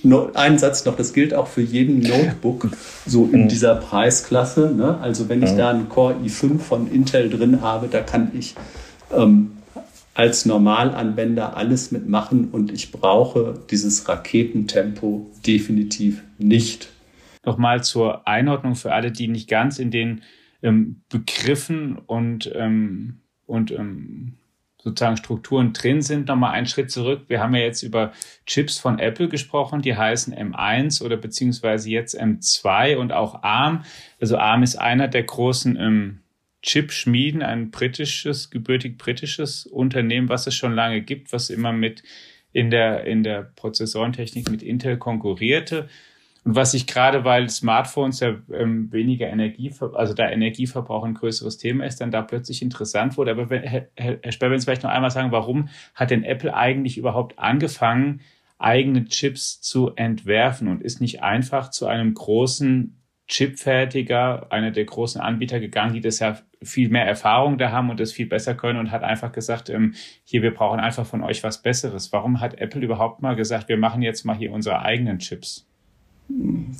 No, 0.04 0.30
ein 0.34 0.58
Satz 0.58 0.84
noch, 0.86 0.98
das 0.98 1.13
gilt 1.13 1.34
auch 1.34 1.48
für 1.48 1.62
jeden 1.62 2.00
Notebook 2.00 2.72
so 3.06 3.30
in 3.32 3.44
mhm. 3.44 3.48
dieser 3.48 3.75
Preisklasse. 3.75 4.74
Ne? 4.75 4.98
Also 5.00 5.30
wenn 5.30 5.44
ich 5.44 5.51
mhm. 5.51 5.58
da 5.58 5.70
einen 5.70 5.90
Core 5.90 6.16
i5 6.25 6.60
von 6.60 6.92
Intel 6.92 7.30
drin 7.30 7.62
habe, 7.62 7.88
da 7.88 8.01
kann 8.01 8.32
ich 8.38 8.56
ähm, 9.16 9.51
als 10.13 10.46
Normalanwender 10.46 11.56
alles 11.56 11.92
mitmachen 11.92 12.50
und 12.51 12.74
ich 12.74 12.92
brauche 12.92 13.54
dieses 13.70 14.10
Raketentempo 14.10 15.28
definitiv 15.46 16.24
nicht. 16.38 16.90
Nochmal 17.43 17.83
zur 17.83 18.27
Einordnung 18.27 18.75
für 18.75 18.93
alle, 18.93 19.12
die 19.12 19.27
nicht 19.27 19.50
ganz 19.50 19.79
in 19.79 19.91
den 19.91 20.21
ähm, 20.62 21.01
Begriffen 21.10 21.98
und, 21.98 22.51
ähm, 22.55 23.21
und 23.45 23.71
ähm, 23.71 24.38
sozusagen 24.83 25.17
Strukturen 25.17 25.74
drin 25.74 26.01
sind, 26.01 26.27
nochmal 26.27 26.53
einen 26.53 26.65
Schritt 26.65 26.91
zurück. 26.91 27.25
Wir 27.27 27.39
haben 27.39 27.53
ja 27.53 27.62
jetzt 27.62 27.83
über 27.83 28.13
Chips 28.45 28.79
von 28.79 29.00
Apple 29.00 29.29
gesprochen, 29.29 29.81
die 29.81 29.95
heißen 29.95 30.33
M1 30.33 31.03
oder 31.03 31.17
beziehungsweise 31.17 31.89
jetzt 31.89 32.19
M2 32.19 32.98
und 32.98 33.12
auch 33.12 33.43
ARM. 33.43 33.83
Also 34.19 34.38
ARM 34.38 34.63
ist 34.63 34.77
einer 34.77 35.07
der 35.07 35.24
großen 35.24 35.77
ähm, 35.77 36.19
Chip-Schmieden, 36.63 37.41
ein 37.41 37.71
britisches, 37.71 38.50
gebürtig 38.50 38.98
britisches 38.98 39.65
Unternehmen, 39.65 40.29
was 40.29 40.48
es 40.48 40.55
schon 40.55 40.74
lange 40.74 41.01
gibt, 41.01 41.33
was 41.33 41.50
immer 41.50 41.74
mit 41.74 42.03
in 42.53 42.69
der, 42.69 43.05
in 43.05 43.24
der 43.24 43.43
Prozessorentechnik 43.43 44.50
mit 44.50 44.62
Intel 44.62 44.98
konkurrierte. 44.98 45.89
Und 46.43 46.55
was 46.55 46.71
sich 46.71 46.88
gerade, 46.88 47.24
weil 47.24 47.50
Smartphones 47.50 48.19
ja 48.19 48.36
ähm, 48.51 48.91
weniger 48.91 49.27
Energie, 49.27 49.71
also 49.93 50.13
da 50.13 50.29
Energieverbrauch 50.29 51.03
ein 51.03 51.13
größeres 51.13 51.57
Thema 51.57 51.86
ist, 51.86 52.01
dann 52.01 52.10
da 52.10 52.24
plötzlich 52.24 52.63
interessant 52.63 53.15
wurde. 53.17 53.31
Aber 53.31 53.50
wenn, 53.51 53.62
Herr, 53.62 53.88
Herr 53.95 54.31
Sperr, 54.31 54.50
wenn 54.50 54.60
Sie 54.60 54.65
vielleicht 54.65 54.83
noch 54.83 54.89
einmal 54.89 55.12
sagen, 55.12 55.31
warum 55.31 55.69
hat 55.93 56.10
denn 56.10 56.24
Apple 56.24 56.53
eigentlich 56.53 56.98
überhaupt 56.98 57.38
angefangen, 57.38 58.21
eigene 58.57 59.05
Chips 59.05 59.62
zu 59.62 59.91
entwerfen 59.95 60.67
und 60.67 60.81
ist 60.81 61.00
nicht 61.01 61.21
einfach 61.21 61.69
zu 61.69 61.88
einem 61.88 62.13
großen 62.13 62.98
Chipfertiger, 63.27 64.51
einer 64.51 64.71
der 64.71 64.86
großen 64.86 65.21
Anbieter 65.21 65.60
gegangen, 65.60 65.93
die 65.93 66.01
das 66.01 66.19
ja 66.19 66.38
viel 66.62 66.89
mehr 66.89 67.05
Erfahrung 67.05 67.57
da 67.57 67.71
haben 67.71 67.89
und 67.89 68.00
das 68.00 68.12
viel 68.12 68.25
besser 68.25 68.55
können 68.55 68.77
und 68.77 68.91
hat 68.91 69.03
einfach 69.03 69.31
gesagt, 69.31 69.69
ähm, 69.69 69.93
hier, 70.25 70.41
wir 70.41 70.53
brauchen 70.53 70.79
einfach 70.79 71.05
von 71.05 71.24
euch 71.24 71.43
was 71.43 71.62
Besseres. 71.62 72.12
Warum 72.12 72.41
hat 72.41 72.60
Apple 72.60 72.81
überhaupt 72.81 73.21
mal 73.21 73.36
gesagt, 73.36 73.69
wir 73.69 73.77
machen 73.77 74.01
jetzt 74.01 74.25
mal 74.25 74.36
hier 74.36 74.51
unsere 74.51 74.81
eigenen 74.81 75.19
Chips? 75.19 75.71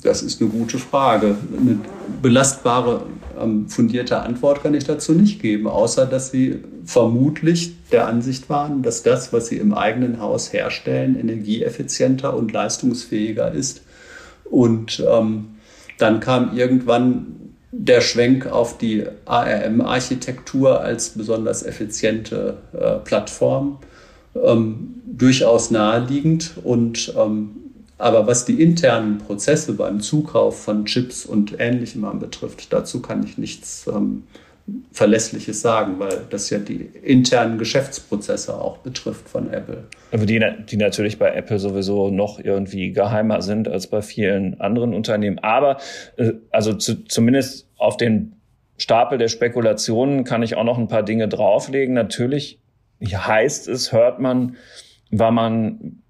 Das 0.02 0.22
ist 0.22 0.40
eine 0.40 0.50
gute 0.50 0.78
Frage. 0.78 1.36
Eine 1.56 1.78
belastbare, 2.20 3.06
ähm, 3.40 3.68
fundierte 3.68 4.20
Antwort 4.20 4.62
kann 4.62 4.74
ich 4.74 4.84
dazu 4.84 5.12
nicht 5.12 5.40
geben, 5.40 5.66
außer 5.66 6.06
dass 6.06 6.30
sie 6.30 6.60
vermutlich 6.84 7.74
der 7.90 8.08
Ansicht 8.08 8.48
waren, 8.50 8.82
dass 8.82 9.02
das, 9.02 9.32
was 9.32 9.46
sie 9.46 9.58
im 9.58 9.74
eigenen 9.74 10.20
Haus 10.20 10.52
herstellen, 10.52 11.18
energieeffizienter 11.18 12.36
und 12.36 12.52
leistungsfähiger 12.52 13.52
ist. 13.52 13.82
Und 14.44 15.02
ähm, 15.08 15.46
dann 15.98 16.20
kam 16.20 16.56
irgendwann 16.56 17.26
der 17.70 18.00
Schwenk 18.00 18.46
auf 18.46 18.76
die 18.76 19.04
ARM-Architektur 19.24 20.80
als 20.80 21.10
besonders 21.10 21.62
effiziente 21.62 22.58
äh, 22.72 22.96
Plattform. 23.04 23.78
Ähm, 24.34 24.94
durchaus 25.06 25.70
naheliegend 25.70 26.52
und 26.64 27.14
ähm, 27.18 27.61
aber 28.02 28.26
was 28.26 28.44
die 28.44 28.60
internen 28.60 29.18
Prozesse 29.18 29.74
beim 29.74 30.00
Zukauf 30.00 30.64
von 30.64 30.86
Chips 30.86 31.24
und 31.24 31.60
Ähnlichem 31.60 32.04
anbetrifft, 32.04 32.72
dazu 32.72 33.00
kann 33.00 33.22
ich 33.24 33.38
nichts 33.38 33.86
ähm, 33.86 34.24
Verlässliches 34.90 35.60
sagen, 35.60 36.00
weil 36.00 36.22
das 36.28 36.50
ja 36.50 36.58
die 36.58 36.90
internen 37.02 37.58
Geschäftsprozesse 37.58 38.54
auch 38.54 38.78
betrifft 38.78 39.28
von 39.28 39.52
Apple. 39.52 39.84
Die, 40.12 40.40
die 40.68 40.76
natürlich 40.76 41.20
bei 41.20 41.32
Apple 41.32 41.60
sowieso 41.60 42.10
noch 42.10 42.40
irgendwie 42.40 42.90
geheimer 42.90 43.40
sind 43.40 43.68
als 43.68 43.86
bei 43.86 44.02
vielen 44.02 44.60
anderen 44.60 44.94
Unternehmen. 44.94 45.38
Aber 45.38 45.76
äh, 46.16 46.32
also 46.50 46.74
zu, 46.74 47.04
zumindest 47.04 47.68
auf 47.76 47.96
den 47.98 48.34
Stapel 48.78 49.16
der 49.16 49.28
Spekulationen 49.28 50.24
kann 50.24 50.42
ich 50.42 50.56
auch 50.56 50.64
noch 50.64 50.78
ein 50.78 50.88
paar 50.88 51.04
Dinge 51.04 51.28
drauflegen. 51.28 51.94
Natürlich 51.94 52.58
heißt 53.00 53.68
es, 53.68 53.92
hört 53.92 54.18
man, 54.18 54.56
war 55.12 55.30
man 55.30 56.02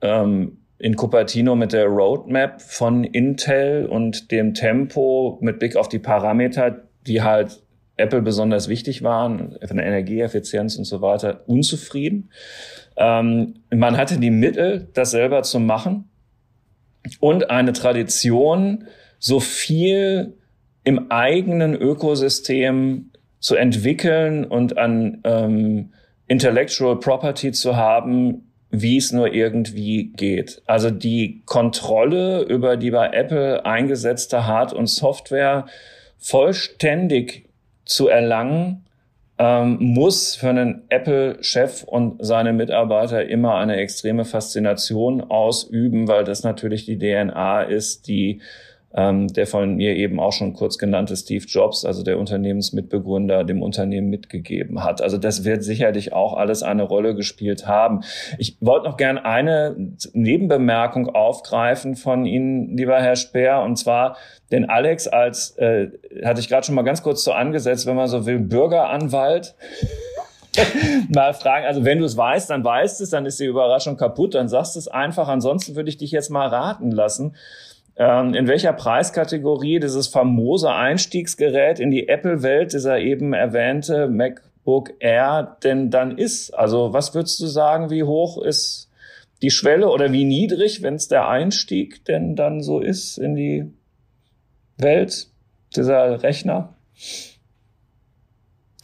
ähm, 0.00 0.58
in 0.80 0.96
Cupertino 0.96 1.54
mit 1.54 1.72
der 1.72 1.86
Roadmap 1.86 2.62
von 2.62 3.04
Intel 3.04 3.86
und 3.86 4.30
dem 4.30 4.54
Tempo 4.54 5.38
mit 5.42 5.58
Blick 5.58 5.76
auf 5.76 5.88
die 5.88 5.98
Parameter, 5.98 6.84
die 7.06 7.22
halt 7.22 7.62
Apple 7.98 8.22
besonders 8.22 8.68
wichtig 8.68 9.02
waren, 9.02 9.58
von 9.62 9.76
der 9.76 9.86
Energieeffizienz 9.86 10.76
und 10.76 10.84
so 10.84 11.02
weiter, 11.02 11.42
unzufrieden. 11.46 12.30
Ähm, 12.96 13.56
man 13.70 13.98
hatte 13.98 14.18
die 14.18 14.30
Mittel, 14.30 14.88
das 14.94 15.10
selber 15.10 15.42
zu 15.42 15.60
machen 15.60 16.08
und 17.20 17.50
eine 17.50 17.74
Tradition, 17.74 18.86
so 19.18 19.38
viel 19.38 20.38
im 20.82 21.10
eigenen 21.10 21.74
Ökosystem 21.74 23.10
zu 23.38 23.54
entwickeln 23.54 24.46
und 24.46 24.78
an 24.78 25.20
ähm, 25.24 25.92
Intellectual 26.26 26.98
Property 26.98 27.52
zu 27.52 27.76
haben, 27.76 28.49
wie 28.70 28.96
es 28.96 29.12
nur 29.12 29.32
irgendwie 29.32 30.12
geht. 30.16 30.62
Also 30.66 30.90
die 30.90 31.42
Kontrolle 31.44 32.42
über 32.42 32.76
die 32.76 32.90
bei 32.90 33.08
Apple 33.08 33.64
eingesetzte 33.66 34.46
Hard- 34.46 34.72
und 34.72 34.86
Software 34.86 35.66
vollständig 36.18 37.46
zu 37.84 38.08
erlangen, 38.08 38.84
ähm, 39.38 39.78
muss 39.80 40.36
für 40.36 40.50
einen 40.50 40.82
Apple-Chef 40.90 41.82
und 41.84 42.24
seine 42.24 42.52
Mitarbeiter 42.52 43.26
immer 43.26 43.56
eine 43.56 43.76
extreme 43.76 44.24
Faszination 44.24 45.22
ausüben, 45.22 46.08
weil 46.08 46.24
das 46.24 46.42
natürlich 46.42 46.84
die 46.84 46.98
DNA 46.98 47.62
ist, 47.62 48.06
die 48.06 48.40
ähm, 48.92 49.28
der 49.28 49.46
von 49.46 49.76
mir 49.76 49.94
eben 49.94 50.18
auch 50.18 50.32
schon 50.32 50.52
kurz 50.52 50.76
genannte 50.76 51.16
Steve 51.16 51.44
Jobs, 51.46 51.84
also 51.84 52.02
der 52.02 52.18
Unternehmensmitbegründer, 52.18 53.44
dem 53.44 53.62
Unternehmen 53.62 54.10
mitgegeben 54.10 54.82
hat. 54.82 55.00
Also 55.00 55.16
das 55.16 55.44
wird 55.44 55.62
sicherlich 55.62 56.12
auch 56.12 56.34
alles 56.34 56.62
eine 56.62 56.82
Rolle 56.82 57.14
gespielt 57.14 57.68
haben. 57.68 58.00
Ich 58.38 58.56
wollte 58.60 58.88
noch 58.88 58.96
gern 58.96 59.18
eine 59.18 59.76
Nebenbemerkung 60.12 61.08
aufgreifen 61.08 61.94
von 61.94 62.26
Ihnen, 62.26 62.76
lieber 62.76 63.00
Herr 63.00 63.16
Speer, 63.16 63.62
und 63.62 63.76
zwar 63.76 64.16
den 64.50 64.68
Alex 64.68 65.06
als, 65.06 65.56
äh, 65.58 65.88
hatte 66.24 66.40
ich 66.40 66.48
gerade 66.48 66.66
schon 66.66 66.74
mal 66.74 66.82
ganz 66.82 67.02
kurz 67.04 67.22
so 67.22 67.32
angesetzt, 67.32 67.86
wenn 67.86 67.96
man 67.96 68.08
so 68.08 68.26
will, 68.26 68.40
Bürgeranwalt. 68.40 69.54
mal 71.08 71.32
fragen, 71.32 71.64
also 71.64 71.84
wenn 71.84 72.00
du 72.00 72.04
es 72.04 72.16
weißt, 72.16 72.50
dann 72.50 72.64
weißt 72.64 73.00
es, 73.00 73.10
dann 73.10 73.24
ist 73.24 73.38
die 73.38 73.44
Überraschung 73.44 73.96
kaputt, 73.96 74.34
dann 74.34 74.48
sagst 74.48 74.74
du 74.74 74.80
es 74.80 74.88
einfach. 74.88 75.28
Ansonsten 75.28 75.76
würde 75.76 75.88
ich 75.88 75.96
dich 75.96 76.10
jetzt 76.10 76.28
mal 76.28 76.48
raten 76.48 76.90
lassen 76.90 77.36
ähm, 78.00 78.32
in 78.32 78.48
welcher 78.48 78.72
Preiskategorie 78.72 79.78
dieses 79.78 80.08
famose 80.08 80.72
Einstiegsgerät 80.72 81.78
in 81.78 81.90
die 81.90 82.08
Apple-Welt, 82.08 82.72
dieser 82.72 82.98
eben 82.98 83.34
erwähnte 83.34 84.08
MacBook 84.08 84.94
Air, 85.00 85.58
denn 85.62 85.90
dann 85.90 86.16
ist. 86.16 86.50
Also 86.52 86.94
was 86.94 87.14
würdest 87.14 87.38
du 87.40 87.46
sagen, 87.46 87.90
wie 87.90 88.02
hoch 88.02 88.42
ist 88.42 88.88
die 89.42 89.50
Schwelle 89.50 89.90
oder 89.90 90.12
wie 90.12 90.24
niedrig, 90.24 90.80
wenn 90.80 90.94
es 90.94 91.08
der 91.08 91.28
Einstieg 91.28 92.02
denn 92.06 92.36
dann 92.36 92.62
so 92.62 92.80
ist 92.80 93.18
in 93.18 93.34
die 93.34 93.70
Welt 94.78 95.28
dieser 95.76 96.22
Rechner? 96.22 96.72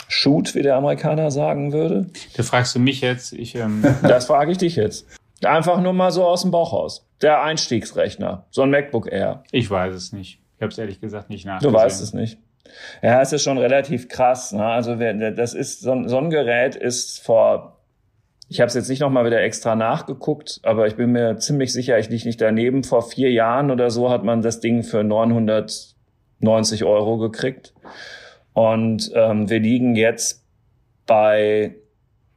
Shoot, 0.08 0.54
wie 0.54 0.62
der 0.62 0.76
Amerikaner 0.76 1.30
sagen 1.30 1.72
würde. 1.72 2.10
Da 2.36 2.42
fragst 2.42 2.74
du 2.74 2.80
mich 2.80 3.00
jetzt. 3.00 3.32
Ich, 3.32 3.54
ähm 3.54 3.82
das 4.02 4.26
frage 4.26 4.52
ich 4.52 4.58
dich 4.58 4.76
jetzt. 4.76 5.06
Einfach 5.42 5.80
nur 5.80 5.94
mal 5.94 6.10
so 6.10 6.26
aus 6.26 6.42
dem 6.42 6.50
Bauch 6.50 6.74
raus. 6.74 7.05
Der 7.22 7.42
Einstiegsrechner, 7.42 8.46
so 8.50 8.62
ein 8.62 8.70
MacBook 8.70 9.10
Air. 9.10 9.42
Ich 9.50 9.70
weiß 9.70 9.94
es 9.94 10.12
nicht. 10.12 10.40
Ich 10.56 10.62
habe 10.62 10.72
es 10.72 10.78
ehrlich 10.78 11.00
gesagt 11.00 11.30
nicht 11.30 11.46
nachgesehen. 11.46 11.72
Du 11.72 11.78
weißt 11.78 12.02
es 12.02 12.12
nicht. 12.12 12.38
Ja, 13.02 13.20
es 13.20 13.32
ist 13.32 13.42
schon 13.42 13.58
relativ 13.58 14.08
krass. 14.08 14.52
Ne? 14.52 14.64
Also 14.64 14.94
das 14.96 15.54
ist 15.54 15.80
so, 15.80 16.06
so 16.06 16.18
ein 16.18 16.30
Gerät 16.30 16.74
ist 16.74 17.22
vor, 17.22 17.80
ich 18.48 18.60
habe 18.60 18.68
es 18.68 18.74
jetzt 18.74 18.88
nicht 18.88 19.00
nochmal 19.00 19.24
wieder 19.24 19.40
extra 19.40 19.74
nachgeguckt, 19.74 20.60
aber 20.62 20.86
ich 20.86 20.96
bin 20.96 21.12
mir 21.12 21.36
ziemlich 21.38 21.72
sicher, 21.72 21.98
ich 21.98 22.08
liege 22.08 22.26
nicht 22.26 22.40
daneben. 22.40 22.84
Vor 22.84 23.02
vier 23.02 23.30
Jahren 23.32 23.70
oder 23.70 23.90
so 23.90 24.10
hat 24.10 24.24
man 24.24 24.42
das 24.42 24.60
Ding 24.60 24.82
für 24.82 25.04
990 25.04 26.84
Euro 26.84 27.18
gekriegt. 27.18 27.74
Und 28.52 29.10
ähm, 29.14 29.50
wir 29.50 29.60
liegen 29.60 29.96
jetzt 29.96 30.44
bei 31.06 31.76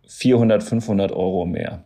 400, 0.07 0.63
500 0.63 1.11
Euro 1.11 1.45
mehr. 1.45 1.85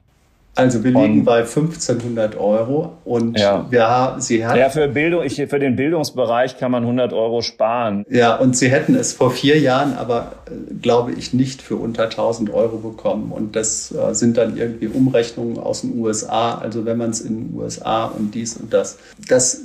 Also 0.56 0.84
wir 0.84 0.92
liegen 0.92 1.20
und, 1.20 1.26
bei 1.26 1.40
1500 1.40 2.36
Euro 2.38 2.98
und 3.06 3.40
ja. 3.40 3.66
wir, 3.72 4.16
sie 4.20 4.46
hat, 4.46 4.56
ja 4.56 4.70
für 4.70 4.88
Bildung, 4.88 5.24
ich, 5.24 5.36
für 5.36 5.58
den 5.58 5.76
Bildungsbereich 5.76 6.58
kann 6.58 6.72
man 6.72 6.84
100 6.84 7.12
Euro 7.12 7.42
sparen. 7.42 8.06
Ja, 8.08 8.36
und 8.36 8.56
sie 8.56 8.70
hätten 8.70 8.94
es 8.94 9.14
vor 9.14 9.32
vier 9.32 9.60
Jahren, 9.60 9.94
aber 9.98 10.34
äh, 10.46 10.74
glaube 10.76 11.14
ich 11.14 11.34
nicht 11.34 11.64
für 11.64 11.78
unter 11.78 12.04
1000 12.04 12.54
Euro 12.54 12.78
bekommen. 12.78 13.32
Und 13.32 13.56
das 13.56 13.92
äh, 13.92 14.14
sind 14.14 14.38
dann 14.38 14.56
irgendwie 14.56 14.88
Umrechnungen 14.88 15.58
aus 15.58 15.82
den 15.82 15.98
USA. 16.00 16.56
Also 16.56 16.86
wenn 16.86 16.98
man 16.98 17.10
es 17.10 17.22
in 17.22 17.50
den 17.50 17.60
USA 17.60 18.06
und 18.06 18.36
dies 18.36 18.56
und 18.56 18.72
das, 18.74 19.00
das 19.28 19.62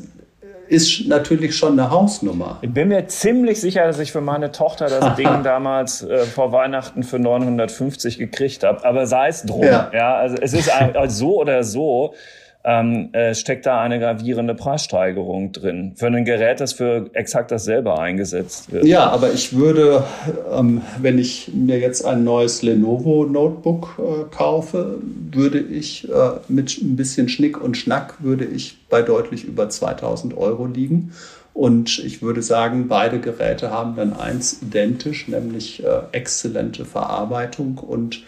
ist 0.68 1.06
natürlich 1.06 1.56
schon 1.56 1.78
eine 1.78 1.90
Hausnummer. 1.90 2.58
Ich 2.62 2.72
bin 2.72 2.88
mir 2.88 3.06
ziemlich 3.06 3.60
sicher, 3.60 3.86
dass 3.86 3.98
ich 3.98 4.12
für 4.12 4.20
meine 4.20 4.52
Tochter 4.52 4.86
das 4.86 5.14
Ding 5.16 5.42
damals 5.42 6.02
äh, 6.02 6.24
vor 6.24 6.52
Weihnachten 6.52 7.02
für 7.02 7.18
950 7.18 8.18
gekriegt 8.18 8.64
habe. 8.64 8.84
Aber 8.84 9.06
sei 9.06 9.28
es 9.28 9.42
drum. 9.42 9.64
Ja. 9.64 9.90
ja 9.92 10.16
also 10.16 10.36
es 10.40 10.52
ist 10.52 10.70
also 10.70 11.26
so 11.26 11.40
oder 11.40 11.64
so 11.64 12.14
ähm, 12.68 13.08
äh, 13.14 13.34
steckt 13.34 13.64
da 13.64 13.80
eine 13.80 13.98
gravierende 13.98 14.54
Preissteigerung 14.54 15.52
drin 15.52 15.94
für 15.96 16.08
ein 16.08 16.26
Gerät, 16.26 16.60
das 16.60 16.74
für 16.74 17.08
exakt 17.14 17.50
dasselbe 17.50 17.98
eingesetzt 17.98 18.70
wird. 18.70 18.84
Ja, 18.84 19.08
aber 19.08 19.32
ich 19.32 19.56
würde, 19.56 20.04
ähm, 20.52 20.82
wenn 21.00 21.18
ich 21.18 21.50
mir 21.54 21.78
jetzt 21.78 22.04
ein 22.04 22.24
neues 22.24 22.60
Lenovo 22.60 23.24
Notebook 23.24 23.98
äh, 23.98 24.36
kaufe, 24.36 24.98
würde 25.32 25.60
ich 25.60 26.10
äh, 26.10 26.12
mit 26.48 26.78
ein 26.82 26.96
bisschen 26.96 27.30
Schnick 27.30 27.58
und 27.58 27.78
Schnack 27.78 28.22
würde 28.22 28.44
ich 28.44 28.76
bei 28.90 29.00
deutlich 29.00 29.44
über 29.44 29.70
2000 29.70 30.36
Euro 30.36 30.66
liegen. 30.66 31.12
Und 31.54 31.98
ich 32.04 32.20
würde 32.20 32.42
sagen, 32.42 32.86
beide 32.86 33.18
Geräte 33.18 33.70
haben 33.70 33.96
dann 33.96 34.12
eins 34.12 34.60
identisch, 34.60 35.26
nämlich 35.26 35.82
äh, 35.82 36.00
exzellente 36.12 36.84
Verarbeitung 36.84 37.78
und 37.78 38.24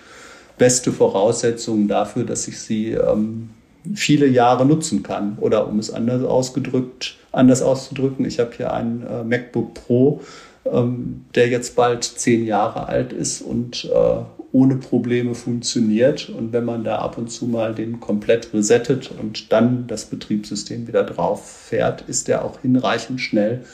beste 0.57 0.92
Voraussetzung 0.92 1.88
dafür, 1.88 2.24
dass 2.24 2.48
ich 2.48 2.59
sie 2.59 2.92
ähm, 2.92 3.50
viele 3.94 4.26
Jahre 4.26 4.66
nutzen 4.66 5.02
kann. 5.02 5.38
Oder 5.40 5.68
um 5.68 5.78
es 5.78 5.92
anders 5.92 6.24
ausgedrückt, 6.24 7.16
anders 7.32 7.62
auszudrücken, 7.62 8.24
ich 8.24 8.38
habe 8.38 8.50
hier 8.56 8.72
einen 8.72 9.06
äh, 9.06 9.24
MacBook 9.24 9.74
Pro, 9.74 10.20
ähm, 10.64 11.24
der 11.34 11.48
jetzt 11.48 11.76
bald 11.76 12.04
zehn 12.04 12.46
Jahre 12.46 12.88
alt 12.88 13.12
ist 13.12 13.42
und 13.42 13.84
äh, 13.84 14.22
ohne 14.52 14.76
Probleme 14.76 15.34
funktioniert. 15.34 16.28
Und 16.28 16.52
wenn 16.52 16.64
man 16.64 16.84
da 16.84 16.98
ab 16.98 17.18
und 17.18 17.30
zu 17.30 17.46
mal 17.46 17.74
den 17.74 18.00
komplett 18.00 18.52
resettet 18.52 19.10
und 19.20 19.52
dann 19.52 19.86
das 19.86 20.06
Betriebssystem 20.06 20.88
wieder 20.88 21.04
drauf 21.04 21.48
fährt, 21.48 22.02
ist 22.02 22.28
der 22.28 22.44
auch 22.44 22.60
hinreichend 22.60 23.20
schnell 23.20 23.64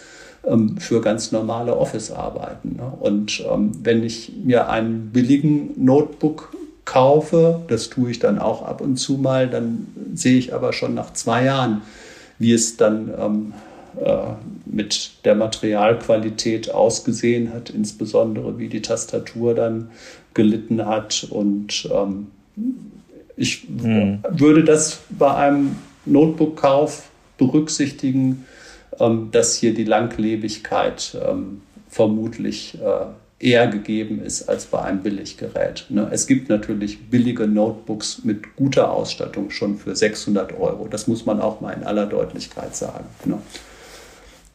ähm, 0.44 0.76
für 0.78 1.00
ganz 1.00 1.32
normale 1.32 1.76
Office-Arbeiten. 1.76 2.76
Ne? 2.76 2.92
Und 3.00 3.44
ähm, 3.50 3.72
wenn 3.82 4.04
ich 4.04 4.32
mir 4.44 4.68
einen 4.68 5.10
billigen 5.12 5.72
Notebook 5.82 6.54
kaufe, 6.86 7.60
das 7.68 7.90
tue 7.90 8.10
ich 8.10 8.18
dann 8.18 8.38
auch 8.38 8.62
ab 8.62 8.80
und 8.80 8.96
zu 8.96 9.18
mal, 9.18 9.48
dann 9.48 9.88
sehe 10.14 10.38
ich 10.38 10.54
aber 10.54 10.72
schon 10.72 10.94
nach 10.94 11.12
zwei 11.12 11.44
Jahren, 11.44 11.82
wie 12.38 12.52
es 12.52 12.78
dann 12.78 13.12
ähm, 13.18 13.52
äh, 14.02 14.34
mit 14.64 15.10
der 15.24 15.34
Materialqualität 15.34 16.70
ausgesehen 16.70 17.52
hat, 17.52 17.70
insbesondere 17.70 18.58
wie 18.58 18.68
die 18.68 18.82
Tastatur 18.82 19.54
dann 19.54 19.90
gelitten 20.32 20.86
hat. 20.86 21.26
Und 21.28 21.88
ähm, 21.92 22.28
ich 23.36 23.66
hm. 23.68 24.22
würde 24.30 24.64
das 24.64 25.00
bei 25.10 25.34
einem 25.34 25.76
Notebook-Kauf 26.04 27.08
berücksichtigen, 27.36 28.46
ähm, 29.00 29.28
dass 29.32 29.56
hier 29.56 29.74
die 29.74 29.84
Langlebigkeit 29.84 31.16
ähm, 31.26 31.62
vermutlich 31.88 32.78
äh, 32.80 33.06
eher 33.38 33.66
gegeben 33.66 34.22
ist 34.22 34.48
als 34.48 34.66
bei 34.66 34.80
einem 34.82 35.02
Billiggerät. 35.02 35.86
Ne? 35.90 36.08
Es 36.10 36.26
gibt 36.26 36.48
natürlich 36.48 37.10
billige 37.10 37.46
Notebooks 37.46 38.24
mit 38.24 38.56
guter 38.56 38.90
Ausstattung 38.90 39.50
schon 39.50 39.76
für 39.76 39.94
600 39.94 40.58
Euro. 40.58 40.88
Das 40.88 41.06
muss 41.06 41.26
man 41.26 41.40
auch 41.40 41.60
mal 41.60 41.72
in 41.72 41.84
aller 41.84 42.06
Deutlichkeit 42.06 42.74
sagen. 42.74 43.04
Ne? 43.24 43.38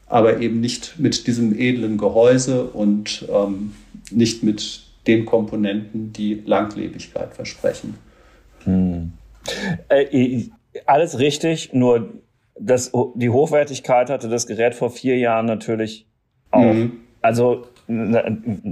Aber 0.08 0.40
eben 0.40 0.60
nicht 0.60 0.96
mit 0.98 1.28
diesem 1.28 1.58
edlen 1.58 1.98
Gehäuse 1.98 2.66
und 2.66 3.28
ähm, 3.32 3.76
nicht 4.10 4.44
mit 4.44 4.82
den 5.08 5.26
Komponenten, 5.26 6.12
die 6.12 6.42
Langlebigkeit 6.46 7.34
versprechen. 7.34 7.96
Hm. 8.64 9.14
Äh, 9.90 10.46
alles 10.86 11.20
richtig, 11.20 11.74
nur 11.74 12.10
das, 12.60 12.92
die 13.16 13.30
Hochwertigkeit 13.30 14.10
hatte 14.10 14.30
das 14.30 14.48
Gerät 14.48 14.76
vor 14.76 14.90
vier 14.90 15.18
Jahren 15.18 15.46
natürlich 15.46 16.06
auch. 16.52 16.74
Mhm. 16.74 17.00
Also 17.22 17.68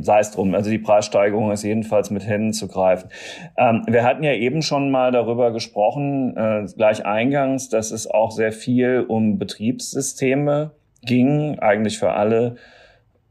sei 0.02 0.20
es 0.20 0.32
drum. 0.32 0.54
Also 0.56 0.70
die 0.70 0.80
Preissteigerung 0.80 1.52
ist 1.52 1.64
jedenfalls 1.64 2.10
mit 2.10 2.26
Händen 2.26 2.54
zu 2.54 2.68
greifen. 2.68 3.10
Ähm, 3.58 3.84
wir 3.88 4.04
hatten 4.04 4.24
ja 4.24 4.34
eben 4.34 4.62
schon 4.62 4.92
mal 4.92 5.12
darüber 5.12 5.52
gesprochen, 5.52 6.36
äh, 6.38 6.66
gleich 6.76 7.06
eingangs, 7.06 7.70
dass 7.70 7.92
es 7.92 8.10
auch 8.10 8.32
sehr 8.32 8.52
viel 8.52 9.06
um 9.08 9.38
Betriebssysteme 9.38 10.72
ging, 11.04 11.60
eigentlich 11.60 12.00
für 12.00 12.12
alle 12.12 12.56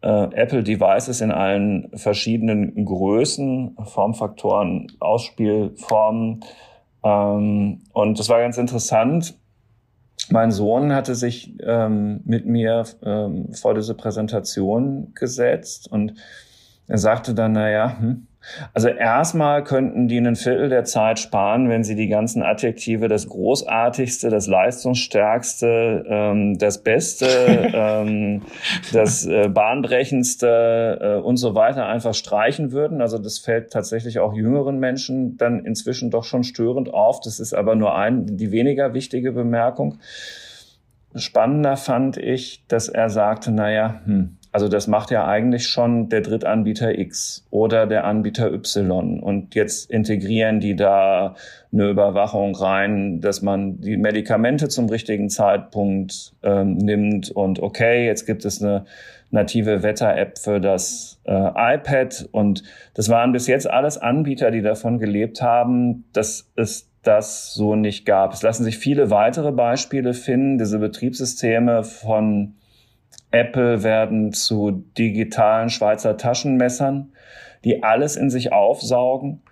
äh, 0.02 0.08
Apple 0.08 0.62
Devices 0.62 1.20
in 1.20 1.30
allen 1.30 1.90
verschiedenen 1.94 2.84
Größen, 2.84 3.76
Formfaktoren, 3.84 4.92
Ausspielformen. 5.00 6.40
Ähm, 7.04 7.80
und 7.92 8.18
das 8.18 8.28
war 8.28 8.40
ganz 8.40 8.58
interessant 8.58 9.37
mein 10.30 10.52
Sohn 10.52 10.92
hatte 10.92 11.14
sich 11.14 11.54
ähm, 11.60 12.20
mit 12.24 12.46
mir 12.46 12.84
ähm, 13.02 13.52
vor 13.52 13.74
diese 13.74 13.94
Präsentation 13.94 15.12
gesetzt 15.14 15.90
und 15.90 16.14
er 16.86 16.98
sagte 16.98 17.34
dann, 17.34 17.52
na 17.52 17.70
ja, 17.70 17.98
hm, 17.98 18.27
also 18.72 18.88
erstmal 18.88 19.62
könnten 19.62 20.08
die 20.08 20.16
einen 20.16 20.36
Viertel 20.36 20.68
der 20.68 20.84
Zeit 20.84 21.18
sparen, 21.18 21.68
wenn 21.68 21.84
sie 21.84 21.96
die 21.96 22.08
ganzen 22.08 22.42
Adjektive, 22.42 23.08
das 23.08 23.28
Großartigste, 23.28 24.30
das 24.30 24.46
Leistungsstärkste, 24.46 26.04
ähm, 26.08 26.58
das 26.58 26.82
Beste, 26.82 27.26
ähm, 27.74 28.42
das 28.92 29.26
äh, 29.26 29.48
Bahnbrechendste 29.48 30.98
äh, 31.00 31.20
und 31.20 31.36
so 31.36 31.54
weiter 31.54 31.86
einfach 31.86 32.14
streichen 32.14 32.72
würden. 32.72 33.02
Also 33.02 33.18
das 33.18 33.38
fällt 33.38 33.72
tatsächlich 33.72 34.18
auch 34.18 34.32
jüngeren 34.32 34.78
Menschen 34.78 35.36
dann 35.36 35.64
inzwischen 35.64 36.10
doch 36.10 36.24
schon 36.24 36.44
störend 36.44 36.92
auf. 36.94 37.20
Das 37.20 37.40
ist 37.40 37.54
aber 37.54 37.74
nur 37.74 37.96
ein, 37.96 38.36
die 38.36 38.50
weniger 38.50 38.94
wichtige 38.94 39.32
Bemerkung. 39.32 39.98
Spannender 41.14 41.76
fand 41.76 42.16
ich, 42.16 42.64
dass 42.68 42.88
er 42.88 43.10
sagte, 43.10 43.50
naja, 43.50 44.00
hm, 44.04 44.37
also 44.58 44.66
das 44.66 44.88
macht 44.88 45.12
ja 45.12 45.24
eigentlich 45.24 45.68
schon 45.68 46.08
der 46.08 46.20
Drittanbieter 46.20 46.98
X 46.98 47.46
oder 47.50 47.86
der 47.86 48.02
Anbieter 48.04 48.52
Y. 48.52 49.20
Und 49.20 49.54
jetzt 49.54 49.88
integrieren 49.88 50.58
die 50.58 50.74
da 50.74 51.36
eine 51.72 51.88
Überwachung 51.88 52.56
rein, 52.56 53.20
dass 53.20 53.40
man 53.40 53.80
die 53.80 53.96
Medikamente 53.96 54.66
zum 54.66 54.88
richtigen 54.88 55.30
Zeitpunkt 55.30 56.34
ähm, 56.42 56.76
nimmt. 56.76 57.30
Und 57.30 57.62
okay, 57.62 58.04
jetzt 58.04 58.26
gibt 58.26 58.44
es 58.44 58.60
eine 58.60 58.84
native 59.30 59.84
Wetter-App 59.84 60.38
für 60.38 60.60
das 60.60 61.20
äh, 61.22 61.76
iPad. 61.76 62.28
Und 62.32 62.64
das 62.94 63.08
waren 63.08 63.30
bis 63.30 63.46
jetzt 63.46 63.70
alles 63.70 63.96
Anbieter, 63.96 64.50
die 64.50 64.62
davon 64.62 64.98
gelebt 64.98 65.40
haben, 65.40 66.04
dass 66.12 66.50
es 66.56 66.90
das 67.04 67.54
so 67.54 67.76
nicht 67.76 68.06
gab. 68.06 68.32
Es 68.32 68.42
lassen 68.42 68.64
sich 68.64 68.76
viele 68.76 69.08
weitere 69.08 69.52
Beispiele 69.52 70.14
finden, 70.14 70.58
diese 70.58 70.80
Betriebssysteme 70.80 71.84
von 71.84 72.54
Apple 73.30 73.82
werden 73.82 74.32
zu 74.32 74.84
digitalen 74.96 75.68
Schweizer 75.68 76.16
Taschenmessern, 76.16 77.12
die 77.64 77.82
alles 77.82 78.16
in 78.16 78.30
sich 78.30 78.52
aufsaugen. 78.52 79.42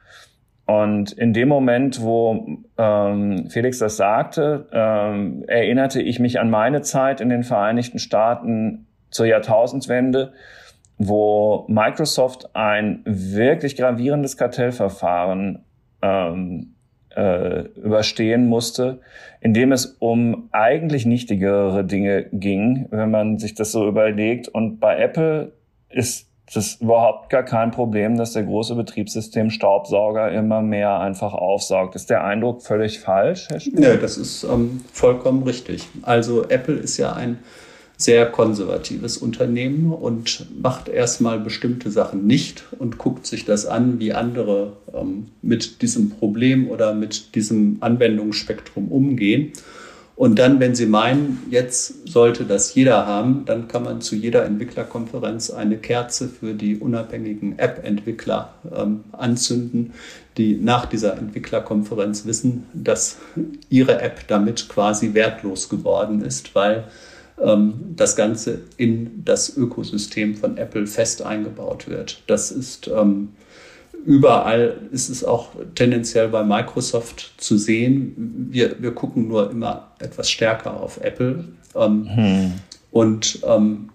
Und 0.66 1.12
in 1.12 1.32
dem 1.32 1.48
Moment, 1.48 2.02
wo 2.02 2.58
ähm, 2.76 3.48
Felix 3.50 3.78
das 3.78 3.96
sagte, 3.96 4.68
ähm, 4.72 5.44
erinnerte 5.46 6.02
ich 6.02 6.18
mich 6.18 6.40
an 6.40 6.50
meine 6.50 6.82
Zeit 6.82 7.20
in 7.20 7.28
den 7.28 7.44
Vereinigten 7.44 7.98
Staaten 7.98 8.86
zur 9.10 9.26
Jahrtausendwende, 9.26 10.32
wo 10.98 11.66
Microsoft 11.68 12.56
ein 12.56 13.02
wirklich 13.04 13.76
gravierendes 13.76 14.36
Kartellverfahren 14.36 15.64
ähm, 16.02 16.75
äh, 17.16 17.60
überstehen 17.76 18.46
musste, 18.46 19.00
in 19.40 19.54
dem 19.54 19.72
es 19.72 19.96
um 19.98 20.48
eigentlich 20.52 21.06
nichtigere 21.06 21.84
Dinge 21.84 22.26
ging, 22.32 22.86
wenn 22.90 23.10
man 23.10 23.38
sich 23.38 23.54
das 23.54 23.72
so 23.72 23.88
überlegt. 23.88 24.48
Und 24.48 24.78
bei 24.78 24.98
Apple 24.98 25.52
ist 25.88 26.28
das 26.54 26.76
überhaupt 26.76 27.30
gar 27.30 27.42
kein 27.42 27.70
Problem, 27.72 28.16
dass 28.16 28.32
der 28.32 28.44
große 28.44 28.76
Betriebssystem-Staubsauger 28.76 30.30
immer 30.30 30.62
mehr 30.62 31.00
einfach 31.00 31.34
aufsaugt. 31.34 31.96
Ist 31.96 32.10
der 32.10 32.22
Eindruck 32.22 32.62
völlig 32.62 33.00
falsch, 33.00 33.48
Herr 33.50 33.60
Spiel? 33.60 33.82
Ja, 33.82 33.96
das 33.96 34.16
ist 34.16 34.44
ähm, 34.44 34.84
vollkommen 34.92 35.42
richtig. 35.42 35.88
Also 36.02 36.44
Apple 36.48 36.76
ist 36.76 36.98
ja 36.98 37.14
ein 37.14 37.38
sehr 37.96 38.26
konservatives 38.26 39.16
Unternehmen 39.16 39.92
und 39.92 40.46
macht 40.60 40.88
erstmal 40.88 41.40
bestimmte 41.40 41.90
Sachen 41.90 42.26
nicht 42.26 42.64
und 42.78 42.98
guckt 42.98 43.26
sich 43.26 43.44
das 43.44 43.64
an, 43.64 43.98
wie 43.98 44.12
andere 44.12 44.76
ähm, 44.94 45.28
mit 45.40 45.80
diesem 45.80 46.10
Problem 46.10 46.68
oder 46.68 46.94
mit 46.94 47.34
diesem 47.34 47.78
Anwendungsspektrum 47.80 48.88
umgehen. 48.88 49.52
Und 50.14 50.38
dann, 50.38 50.60
wenn 50.60 50.74
Sie 50.74 50.86
meinen, 50.86 51.42
jetzt 51.50 52.08
sollte 52.08 52.44
das 52.44 52.74
jeder 52.74 53.06
haben, 53.06 53.44
dann 53.44 53.68
kann 53.68 53.82
man 53.82 54.00
zu 54.00 54.16
jeder 54.16 54.46
Entwicklerkonferenz 54.46 55.50
eine 55.50 55.76
Kerze 55.76 56.28
für 56.28 56.54
die 56.54 56.76
unabhängigen 56.76 57.58
App-Entwickler 57.58 58.54
ähm, 58.74 59.04
anzünden, 59.12 59.92
die 60.38 60.56
nach 60.56 60.86
dieser 60.86 61.18
Entwicklerkonferenz 61.18 62.24
wissen, 62.24 62.64
dass 62.72 63.18
ihre 63.68 64.00
App 64.00 64.26
damit 64.26 64.70
quasi 64.70 65.12
wertlos 65.12 65.68
geworden 65.68 66.22
ist, 66.22 66.54
weil 66.54 66.84
ähm, 67.42 67.94
das 67.96 68.16
Ganze 68.16 68.60
in 68.76 69.24
das 69.24 69.56
Ökosystem 69.56 70.36
von 70.36 70.56
Apple 70.56 70.86
fest 70.86 71.22
eingebaut 71.22 71.88
wird. 71.88 72.22
Das 72.26 72.50
ist 72.50 72.88
ähm, 72.88 73.28
überall, 74.04 74.78
ist 74.92 75.08
es 75.08 75.24
auch 75.24 75.50
tendenziell 75.74 76.28
bei 76.28 76.44
Microsoft 76.44 77.34
zu 77.36 77.58
sehen. 77.58 78.48
Wir, 78.50 78.76
wir 78.80 78.92
gucken 78.92 79.28
nur 79.28 79.50
immer 79.50 79.92
etwas 79.98 80.30
stärker 80.30 80.80
auf 80.80 81.00
Apple. 81.02 81.44
Ähm, 81.74 82.08
hm. 82.14 82.52
Und 82.90 83.40
ähm, 83.46 83.90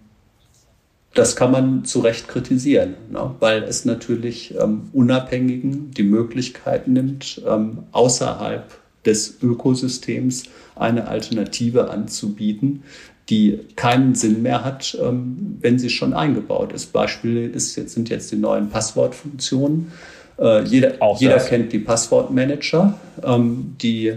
das 1.14 1.36
kann 1.36 1.52
man 1.52 1.86
zu 1.86 2.00
Recht 2.00 2.28
kritisieren, 2.28 2.96
ne? 3.10 3.36
weil 3.40 3.64
es 3.64 3.84
natürlich 3.84 4.56
ähm, 4.58 4.90
Unabhängigen 4.94 5.92
die 5.92 6.04
Möglichkeit 6.04 6.88
nimmt, 6.88 7.42
ähm, 7.48 7.80
außerhalb 7.92 8.80
des 9.06 9.42
Ökosystems 9.42 10.44
eine 10.76 11.08
Alternative 11.08 11.90
anzubieten, 11.90 12.84
die 13.30 13.60
keinen 13.76 14.16
Sinn 14.16 14.42
mehr 14.42 14.64
hat, 14.64 14.98
ähm, 15.02 15.58
wenn 15.62 15.80
sie 15.80 15.90
schon 15.90 16.14
eingebaut 16.14 16.74
ist. 16.74 16.92
Beispiel 16.92 17.50
ist 17.54 17.76
jetzt, 17.76 17.94
sind 17.94 18.10
jetzt 18.10 18.32
die 18.32 18.38
neuen 18.38 18.70
Passwortfunktionen. 18.70 19.92
Äh, 20.38 20.64
jeder, 20.64 20.94
jeder 21.18 21.38
kennt 21.40 21.72
die 21.72 21.80
Passwortmanager, 21.80 23.00
ähm, 23.24 23.76
die 23.82 24.14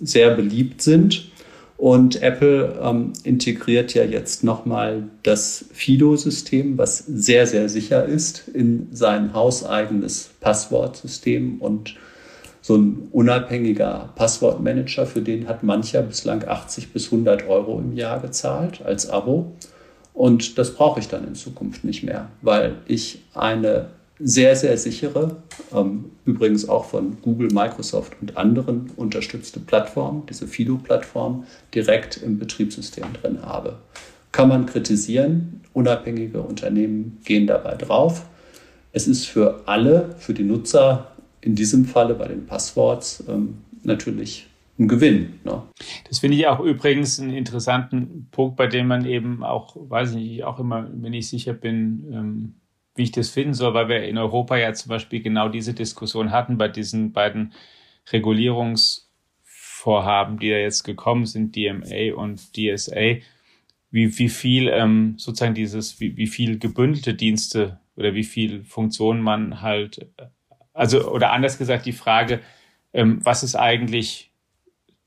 sehr 0.00 0.34
beliebt 0.34 0.82
sind. 0.82 1.30
Und 1.76 2.22
Apple 2.22 2.78
ähm, 2.82 3.14
integriert 3.24 3.94
ja 3.94 4.04
jetzt 4.04 4.44
nochmal 4.44 5.04
das 5.22 5.64
FIDO-System, 5.72 6.76
was 6.76 6.98
sehr, 6.98 7.46
sehr 7.46 7.70
sicher 7.70 8.04
ist, 8.04 8.48
in 8.48 8.88
sein 8.92 9.32
hauseigenes 9.32 10.28
Passwortsystem. 10.40 11.58
Und 11.58 11.94
so 12.62 12.76
ein 12.76 13.08
unabhängiger 13.12 14.10
Passwortmanager, 14.14 15.06
für 15.06 15.22
den 15.22 15.48
hat 15.48 15.62
mancher 15.62 16.02
bislang 16.02 16.46
80 16.46 16.92
bis 16.92 17.06
100 17.06 17.48
Euro 17.48 17.78
im 17.78 17.96
Jahr 17.96 18.20
gezahlt 18.20 18.82
als 18.84 19.08
Abo. 19.08 19.52
Und 20.12 20.58
das 20.58 20.74
brauche 20.74 21.00
ich 21.00 21.08
dann 21.08 21.26
in 21.26 21.34
Zukunft 21.34 21.84
nicht 21.84 22.02
mehr, 22.02 22.28
weil 22.42 22.76
ich 22.86 23.22
eine 23.34 23.86
sehr, 24.22 24.54
sehr 24.54 24.76
sichere, 24.76 25.36
ähm, 25.74 26.06
übrigens 26.26 26.68
auch 26.68 26.84
von 26.84 27.16
Google, 27.22 27.48
Microsoft 27.52 28.12
und 28.20 28.36
anderen 28.36 28.90
unterstützte 28.96 29.60
Plattform, 29.60 30.24
diese 30.28 30.46
Fido-Plattform, 30.46 31.44
direkt 31.74 32.18
im 32.18 32.38
Betriebssystem 32.38 33.06
drin 33.14 33.38
habe. 33.42 33.78
Kann 34.30 34.48
man 34.48 34.66
kritisieren, 34.66 35.62
unabhängige 35.72 36.42
Unternehmen 36.42 37.18
gehen 37.24 37.46
dabei 37.46 37.74
drauf. 37.76 38.26
Es 38.92 39.06
ist 39.06 39.26
für 39.26 39.62
alle, 39.66 40.14
für 40.18 40.34
die 40.34 40.44
Nutzer, 40.44 41.12
in 41.40 41.54
diesem 41.54 41.84
Falle 41.84 42.14
bei 42.14 42.28
den 42.28 42.46
Passworts, 42.46 43.24
ähm, 43.28 43.58
natürlich 43.82 44.46
ein 44.78 44.88
Gewinn. 44.88 45.40
Ne? 45.44 45.62
Das 46.08 46.20
finde 46.20 46.38
ich 46.38 46.46
auch 46.46 46.60
übrigens 46.60 47.20
einen 47.20 47.34
interessanten 47.34 48.28
Punkt, 48.30 48.56
bei 48.56 48.66
dem 48.66 48.86
man 48.86 49.04
eben 49.04 49.44
auch, 49.44 49.76
weiß 49.76 50.12
ich 50.12 50.16
nicht, 50.16 50.44
auch 50.44 50.58
immer, 50.58 50.88
wenn 50.92 51.12
ich 51.12 51.28
sicher 51.28 51.52
bin, 51.52 52.06
ähm, 52.12 52.54
wie 52.94 53.02
ich 53.04 53.12
das 53.12 53.30
finden 53.30 53.54
soll, 53.54 53.72
weil 53.74 53.88
wir 53.88 54.02
in 54.04 54.18
Europa 54.18 54.56
ja 54.56 54.72
zum 54.72 54.88
Beispiel 54.88 55.22
genau 55.22 55.48
diese 55.48 55.74
Diskussion 55.74 56.32
hatten 56.32 56.58
bei 56.58 56.66
diesen 56.68 57.12
beiden 57.12 57.52
Regulierungsvorhaben, 58.10 60.38
die 60.38 60.48
ja 60.48 60.58
jetzt 60.58 60.82
gekommen 60.82 61.26
sind, 61.26 61.54
DMA 61.54 62.14
und 62.16 62.56
DSA, 62.56 63.18
wie, 63.90 64.18
wie 64.18 64.28
viel 64.28 64.68
ähm, 64.68 65.14
sozusagen 65.18 65.54
dieses, 65.54 66.00
wie, 66.00 66.16
wie 66.16 66.26
viel 66.26 66.58
gebündelte 66.58 67.14
Dienste 67.14 67.78
oder 67.96 68.14
wie 68.14 68.24
viel 68.24 68.64
Funktionen 68.64 69.22
man 69.22 69.60
halt, 69.60 70.08
also 70.80 71.10
oder 71.10 71.32
anders 71.32 71.58
gesagt 71.58 71.84
die 71.84 71.92
Frage, 71.92 72.40
ähm, 72.92 73.20
was 73.22 73.42
ist 73.42 73.54
eigentlich 73.54 74.30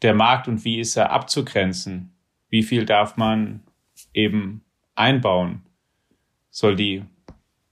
der 0.01 0.13
Markt 0.13 0.47
und 0.47 0.63
wie 0.65 0.79
ist 0.79 0.95
er 0.95 1.11
abzugrenzen? 1.11 2.13
Wie 2.49 2.63
viel 2.63 2.85
darf 2.85 3.17
man 3.17 3.63
eben 4.13 4.63
einbauen? 4.95 5.63
Soll 6.51 6.75
die 6.75 7.03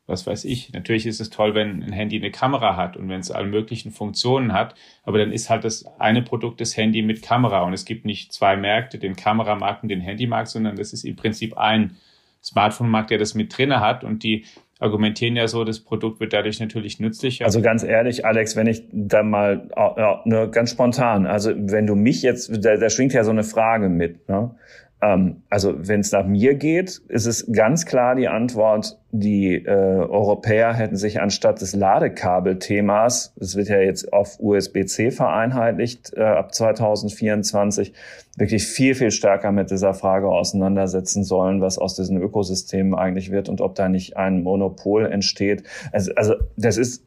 was 0.07 0.27
weiß 0.27 0.45
ich. 0.45 0.73
Natürlich 0.73 1.05
ist 1.05 1.21
es 1.21 1.29
toll, 1.29 1.55
wenn 1.55 1.81
ein 1.81 1.93
Handy 1.93 2.17
eine 2.17 2.31
Kamera 2.31 2.75
hat 2.75 2.97
und 2.97 3.07
wenn 3.07 3.21
es 3.21 3.31
alle 3.31 3.47
möglichen 3.47 3.91
Funktionen 3.91 4.51
hat, 4.51 4.75
aber 5.03 5.17
dann 5.17 5.31
ist 5.31 5.49
halt 5.49 5.63
das 5.63 5.85
eine 5.99 6.21
Produkt 6.21 6.59
das 6.59 6.75
Handy 6.75 7.01
mit 7.01 7.21
Kamera 7.21 7.61
und 7.61 7.73
es 7.73 7.85
gibt 7.85 8.03
nicht 8.03 8.33
zwei 8.33 8.57
Märkte, 8.57 8.99
den 8.99 9.15
Kameramarkt 9.15 9.83
und 9.83 9.89
den 9.89 10.01
Handymarkt, 10.01 10.49
sondern 10.49 10.75
das 10.75 10.91
ist 10.91 11.05
im 11.05 11.15
Prinzip 11.15 11.57
ein 11.57 11.97
Smartphone-Markt, 12.43 13.11
der 13.11 13.19
das 13.19 13.35
mit 13.35 13.57
drinne 13.57 13.79
hat 13.79 14.03
und 14.03 14.23
die 14.23 14.45
argumentieren 14.81 15.35
ja 15.35 15.47
so, 15.47 15.63
das 15.63 15.79
Produkt 15.79 16.19
wird 16.19 16.33
dadurch 16.33 16.59
natürlich 16.59 16.99
nützlicher. 16.99 17.45
Also 17.45 17.61
ganz 17.61 17.83
ehrlich, 17.83 18.25
Alex, 18.25 18.55
wenn 18.55 18.67
ich 18.67 18.83
da 18.91 19.21
mal, 19.21 19.69
ja, 19.75 20.21
nur 20.25 20.49
ganz 20.49 20.71
spontan, 20.71 21.27
also 21.27 21.51
wenn 21.55 21.85
du 21.85 21.95
mich 21.95 22.23
jetzt, 22.23 22.65
da, 22.65 22.75
da 22.75 22.89
schwingt 22.89 23.13
ja 23.13 23.23
so 23.23 23.31
eine 23.31 23.43
Frage 23.43 23.89
mit, 23.89 24.27
ne? 24.27 24.55
Ähm, 25.01 25.43
also 25.49 25.73
wenn 25.77 26.01
es 26.01 26.11
nach 26.11 26.25
mir 26.25 26.53
geht, 26.55 27.01
ist 27.07 27.25
es 27.25 27.51
ganz 27.51 27.85
klar 27.85 28.15
die 28.15 28.27
Antwort, 28.27 28.99
die 29.11 29.55
äh, 29.55 29.67
Europäer 29.67 30.73
hätten 30.73 30.95
sich 30.95 31.19
anstatt 31.19 31.59
des 31.61 31.75
Ladekabelthemas, 31.75 33.33
es 33.39 33.55
wird 33.55 33.69
ja 33.69 33.79
jetzt 33.79 34.13
auf 34.13 34.39
USB-C 34.39 35.11
vereinheitlicht 35.11 36.13
äh, 36.15 36.21
ab 36.21 36.53
2024, 36.53 37.93
wirklich 38.37 38.65
viel, 38.65 38.95
viel 38.95 39.11
stärker 39.11 39.51
mit 39.51 39.71
dieser 39.71 39.93
Frage 39.93 40.27
auseinandersetzen 40.27 41.23
sollen, 41.23 41.61
was 41.61 41.77
aus 41.77 41.95
diesen 41.95 42.21
Ökosystemen 42.21 42.93
eigentlich 42.93 43.31
wird 43.31 43.49
und 43.49 43.59
ob 43.59 43.75
da 43.75 43.89
nicht 43.89 44.17
ein 44.17 44.43
Monopol 44.43 45.05
entsteht. 45.05 45.63
Also, 45.91 46.13
also 46.15 46.35
das 46.55 46.77
ist, 46.77 47.03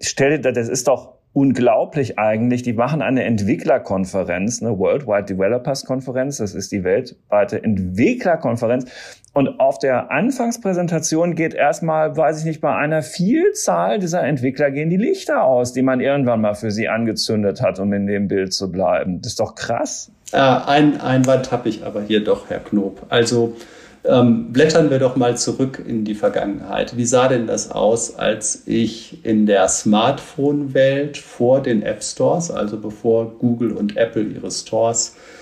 stell 0.00 0.38
dir, 0.38 0.52
das 0.52 0.68
ist 0.68 0.88
doch 0.88 1.21
unglaublich 1.32 2.18
eigentlich. 2.18 2.62
Die 2.62 2.72
machen 2.74 3.02
eine 3.02 3.24
Entwicklerkonferenz, 3.24 4.62
eine 4.62 4.78
Worldwide 4.78 5.24
Developers 5.24 5.84
Konferenz. 5.84 6.38
Das 6.38 6.54
ist 6.54 6.72
die 6.72 6.84
weltweite 6.84 7.62
Entwicklerkonferenz. 7.62 8.86
Und 9.34 9.60
auf 9.60 9.78
der 9.78 10.10
Anfangspräsentation 10.10 11.34
geht 11.34 11.54
erstmal, 11.54 12.14
weiß 12.16 12.40
ich 12.40 12.44
nicht, 12.44 12.60
bei 12.60 12.74
einer 12.74 13.02
Vielzahl 13.02 13.98
dieser 13.98 14.22
Entwickler 14.22 14.70
gehen 14.70 14.90
die 14.90 14.98
Lichter 14.98 15.44
aus, 15.44 15.72
die 15.72 15.80
man 15.80 16.00
irgendwann 16.00 16.42
mal 16.42 16.54
für 16.54 16.70
sie 16.70 16.88
angezündet 16.88 17.62
hat, 17.62 17.78
um 17.78 17.92
in 17.94 18.06
dem 18.06 18.28
Bild 18.28 18.52
zu 18.52 18.70
bleiben. 18.70 19.22
Das 19.22 19.32
ist 19.32 19.40
doch 19.40 19.54
krass. 19.54 20.12
Äh, 20.32 20.36
ein 20.36 21.00
Einwand 21.00 21.50
habe 21.50 21.70
ich 21.70 21.82
aber 21.84 22.02
hier 22.02 22.22
doch, 22.22 22.50
Herr 22.50 22.60
Knob. 22.60 23.06
Also 23.08 23.56
ähm, 24.04 24.52
blättern 24.52 24.90
wir 24.90 24.98
doch 24.98 25.16
mal 25.16 25.36
zurück 25.36 25.82
in 25.86 26.04
die 26.04 26.14
Vergangenheit. 26.14 26.96
Wie 26.96 27.04
sah 27.04 27.28
denn 27.28 27.46
das 27.46 27.70
aus, 27.70 28.16
als 28.16 28.62
ich 28.66 29.24
in 29.24 29.46
der 29.46 29.68
Smartphone-Welt 29.68 31.16
vor 31.16 31.62
den 31.62 31.82
App 31.82 32.02
Stores, 32.02 32.50
also 32.50 32.78
bevor 32.78 33.38
Google 33.38 33.72
und 33.72 33.96
Apple 33.96 34.22
ihre 34.22 34.50
Stores 34.50 35.16
äh, 35.16 35.41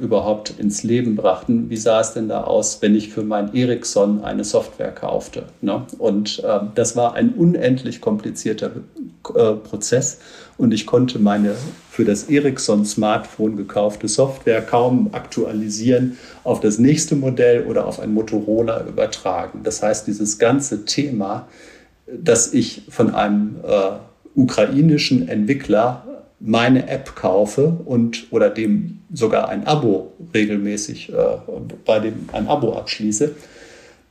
überhaupt 0.00 0.54
ins 0.58 0.82
Leben 0.82 1.16
brachten. 1.16 1.68
Wie 1.68 1.76
sah 1.76 2.00
es 2.00 2.12
denn 2.12 2.28
da 2.28 2.44
aus, 2.44 2.80
wenn 2.80 2.94
ich 2.94 3.12
für 3.12 3.22
mein 3.22 3.54
Ericsson 3.54 4.22
eine 4.24 4.44
Software 4.44 4.92
kaufte? 4.92 5.44
Ne? 5.60 5.84
Und 5.98 6.42
äh, 6.44 6.60
das 6.74 6.96
war 6.96 7.14
ein 7.14 7.30
unendlich 7.30 8.00
komplizierter 8.00 8.70
äh, 9.34 9.52
Prozess 9.54 10.18
und 10.58 10.72
ich 10.72 10.86
konnte 10.86 11.18
meine 11.18 11.54
für 11.90 12.04
das 12.04 12.24
Ericsson 12.24 12.84
Smartphone 12.84 13.56
gekaufte 13.56 14.08
Software 14.08 14.62
kaum 14.62 15.10
aktualisieren 15.12 16.16
auf 16.44 16.60
das 16.60 16.78
nächste 16.78 17.16
Modell 17.16 17.66
oder 17.66 17.86
auf 17.86 18.00
ein 18.00 18.14
Motorola 18.14 18.86
übertragen. 18.86 19.60
Das 19.64 19.82
heißt, 19.82 20.06
dieses 20.06 20.38
ganze 20.38 20.84
Thema, 20.84 21.48
dass 22.06 22.52
ich 22.52 22.82
von 22.88 23.14
einem 23.14 23.56
äh, 23.64 23.90
ukrainischen 24.34 25.28
Entwickler 25.28 26.24
meine 26.40 26.88
App 26.88 27.14
kaufe 27.14 27.76
und 27.84 28.26
oder 28.32 28.50
dem 28.50 29.01
sogar 29.12 29.48
ein 29.48 29.66
Abo 29.66 30.12
regelmäßig 30.34 31.12
äh, 31.12 31.14
bei 31.84 32.00
dem 32.00 32.28
ein 32.32 32.48
Abo 32.48 32.72
abschließe, 32.72 33.34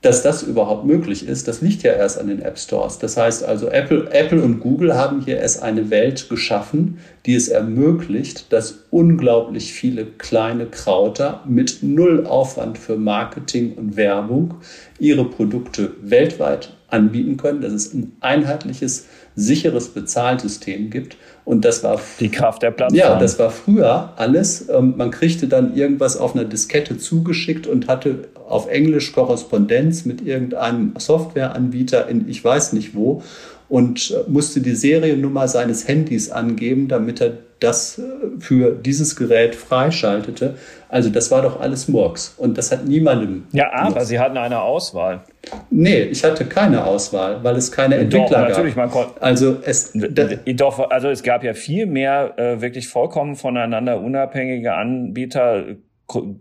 dass 0.02 0.24
das 0.24 0.42
überhaupt 0.42 0.86
möglich 0.86 1.28
ist, 1.28 1.48
das 1.48 1.62
liegt 1.62 1.84
ja 1.84 1.94
erst 1.94 2.20
an 2.20 2.28
den 2.28 2.42
App 2.42 2.58
Stores. 2.58 2.98
Das 2.98 3.18
heißt 3.18 3.44
also, 3.44 3.70
Apple, 3.70 4.10
Apple 4.12 4.42
und 4.42 4.60
Google 4.60 4.96
haben 4.96 5.22
hier 5.24 5.38
erst 5.38 5.62
eine 5.62 5.92
Welt 5.92 6.28
geschaffen, 6.28 6.98
die 7.28 7.36
es 7.36 7.50
ermöglicht, 7.50 8.52
dass 8.52 8.80
unglaublich 8.90 9.74
viele 9.74 10.06
kleine 10.06 10.66
Krauter 10.66 11.44
mit 11.48 11.84
null 11.84 12.26
Aufwand 12.26 12.80
für 12.80 12.98
Marketing 12.98 13.76
und 13.76 13.96
Werbung 13.96 14.56
ihre 14.98 15.26
Produkte 15.26 15.92
weltweit 16.02 16.74
anbieten 16.90 17.38
können, 17.38 17.62
dass 17.62 17.72
es 17.72 17.94
ein 17.94 18.14
einheitliches, 18.22 19.08
sicheres 19.36 19.90
Bezahlsystem 19.90 20.90
gibt 20.90 21.16
und 21.45 21.65
das 21.65 21.84
war 21.84 21.99
die 22.19 22.30
Kraft 22.30 22.62
der 22.62 22.71
Plattform. 22.71 22.97
Ja, 22.97 23.17
das 23.17 23.39
war 23.39 23.49
früher 23.49 24.13
alles. 24.15 24.69
Ähm, 24.69 24.93
man 24.97 25.12
kriegte 25.12 25.47
dann 25.47 25.75
irgendwas 25.75 26.17
auf 26.17 26.36
einer 26.36 26.45
Diskette 26.45 26.97
zugeschickt 26.97 27.67
und 27.67 27.88
hatte 27.88 28.30
auf 28.47 28.69
Englisch 28.69 29.12
Korrespondenz 29.13 30.06
mit 30.06 30.21
irgendeinem 30.21 30.93
Softwareanbieter 30.97 32.08
in 32.08 32.27
ich 32.30 32.43
weiß 32.43 32.73
nicht 32.73 32.95
wo 32.95 33.23
und 33.69 34.12
äh, 34.12 34.30
musste 34.30 34.62
die 34.62 34.75
Seriennummer 34.75 35.47
seines 35.47 35.88
Handys 35.88 36.30
angeben, 36.30 36.88
damit 36.88 37.21
er 37.21 37.38
das 37.62 37.97
äh, 37.97 38.01
für 38.39 38.71
dieses 38.71 39.15
Gerät 39.15 39.56
freischaltete. 39.56 40.56
Also 40.91 41.10
das 41.10 41.32
war 41.32 41.41
doch 41.41 41.62
alles 41.62 41.88
Murks 41.88 42.36
und 42.38 42.58
das 42.58 42.69
hat 42.69 42.86
niemandem. 42.86 43.45
Ja, 43.54 43.71
aber 43.71 43.91
genutzt. 43.91 44.08
Sie 44.08 44.19
hatten 44.19 44.36
eine 44.36 44.62
Auswahl. 44.62 45.21
Nee, 45.69 46.01
ich 46.01 46.21
hatte 46.21 46.45
keine 46.45 46.84
Auswahl, 46.84 47.41
weil 47.45 47.56
es 47.56 47.71
keine 47.71 47.95
Entwickler 47.95 48.41
doch, 48.41 48.49
natürlich, 48.49 48.75
gab. 48.75 48.93
Man 48.93 49.06
also 49.21 49.58
es 49.63 49.93
doch, 49.93 50.89
also 50.89 51.08
es 51.08 51.23
gab 51.23 51.45
ja 51.45 51.54
viel 51.54 51.86
mehr 51.86 52.38
äh, 52.38 52.60
wirklich 52.60 52.89
vollkommen 52.89 53.38
voneinander 53.38 54.01
unabhängige 54.01 54.73
Anbieter, 54.73 55.63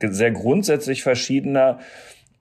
sehr 0.02 0.32
grundsätzlich 0.32 1.04
verschiedener 1.04 1.78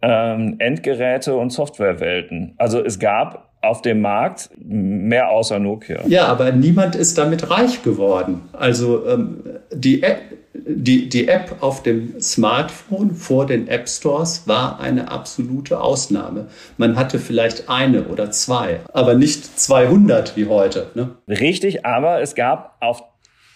ähm, 0.02 0.56
Endgeräte 0.58 1.36
und 1.36 1.52
Softwarewelten. 1.52 2.56
Also 2.58 2.84
es 2.84 2.98
gab 2.98 3.49
auf 3.62 3.82
dem 3.82 4.02
Markt 4.02 4.50
mehr 4.58 5.30
außer 5.30 5.60
Nokia. 5.60 6.04
Ja, 6.08 6.28
aber 6.28 6.52
niemand 6.52 6.96
ist 6.96 7.18
damit 7.18 7.50
reich 7.50 7.84
geworden. 7.84 8.50
Also 8.54 9.06
ähm, 9.06 9.44
die, 9.74 10.02
App, 10.02 10.22
die, 10.54 11.10
die 11.10 11.28
App 11.28 11.58
auf 11.60 11.84
dem 11.84 12.20
Smartphone 12.22 13.16
vor 13.16 13.46
den 13.46 13.68
App 13.68 13.90
Stores 13.90 14.48
war 14.48 14.80
eine 14.80 15.12
absolute 15.12 15.82
Ausnahme. 15.82 16.48
Man 16.78 16.96
hatte 16.96 17.20
vielleicht 17.20 17.70
eine 17.70 18.06
oder 18.06 18.32
zwei, 18.32 18.80
aber 18.94 19.16
nicht 19.16 19.60
200 19.60 20.38
wie 20.38 20.46
heute. 20.46 20.88
Ne? 20.96 21.18
Richtig, 21.28 21.86
aber 21.86 22.22
es 22.22 22.36
gab 22.36 22.78
auf 22.80 23.04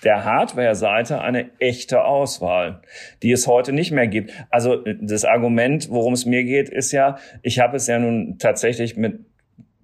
der 0.03 0.25
Hardware-Seite 0.25 1.21
eine 1.21 1.49
echte 1.59 2.03
Auswahl, 2.03 2.81
die 3.21 3.31
es 3.31 3.47
heute 3.47 3.71
nicht 3.71 3.91
mehr 3.91 4.07
gibt. 4.07 4.31
Also 4.49 4.83
das 5.01 5.23
Argument, 5.23 5.89
worum 5.89 6.11
es 6.11 6.25
mir 6.25 6.43
geht, 6.43 6.67
ist 6.67 6.91
ja, 6.91 7.17
ich 7.41 7.59
habe 7.59 7.77
es 7.77 7.87
ja 7.87 7.99
nun 7.99 8.37
tatsächlich 8.37 8.97
mit 8.97 9.21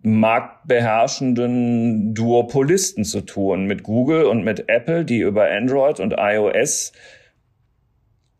marktbeherrschenden 0.01 2.13
Duopolisten 2.13 3.03
zu 3.03 3.21
tun, 3.21 3.65
mit 3.65 3.83
Google 3.83 4.25
und 4.25 4.43
mit 4.43 4.69
Apple, 4.69 5.05
die 5.05 5.19
über 5.19 5.49
Android 5.49 5.99
und 5.99 6.15
iOS 6.17 6.93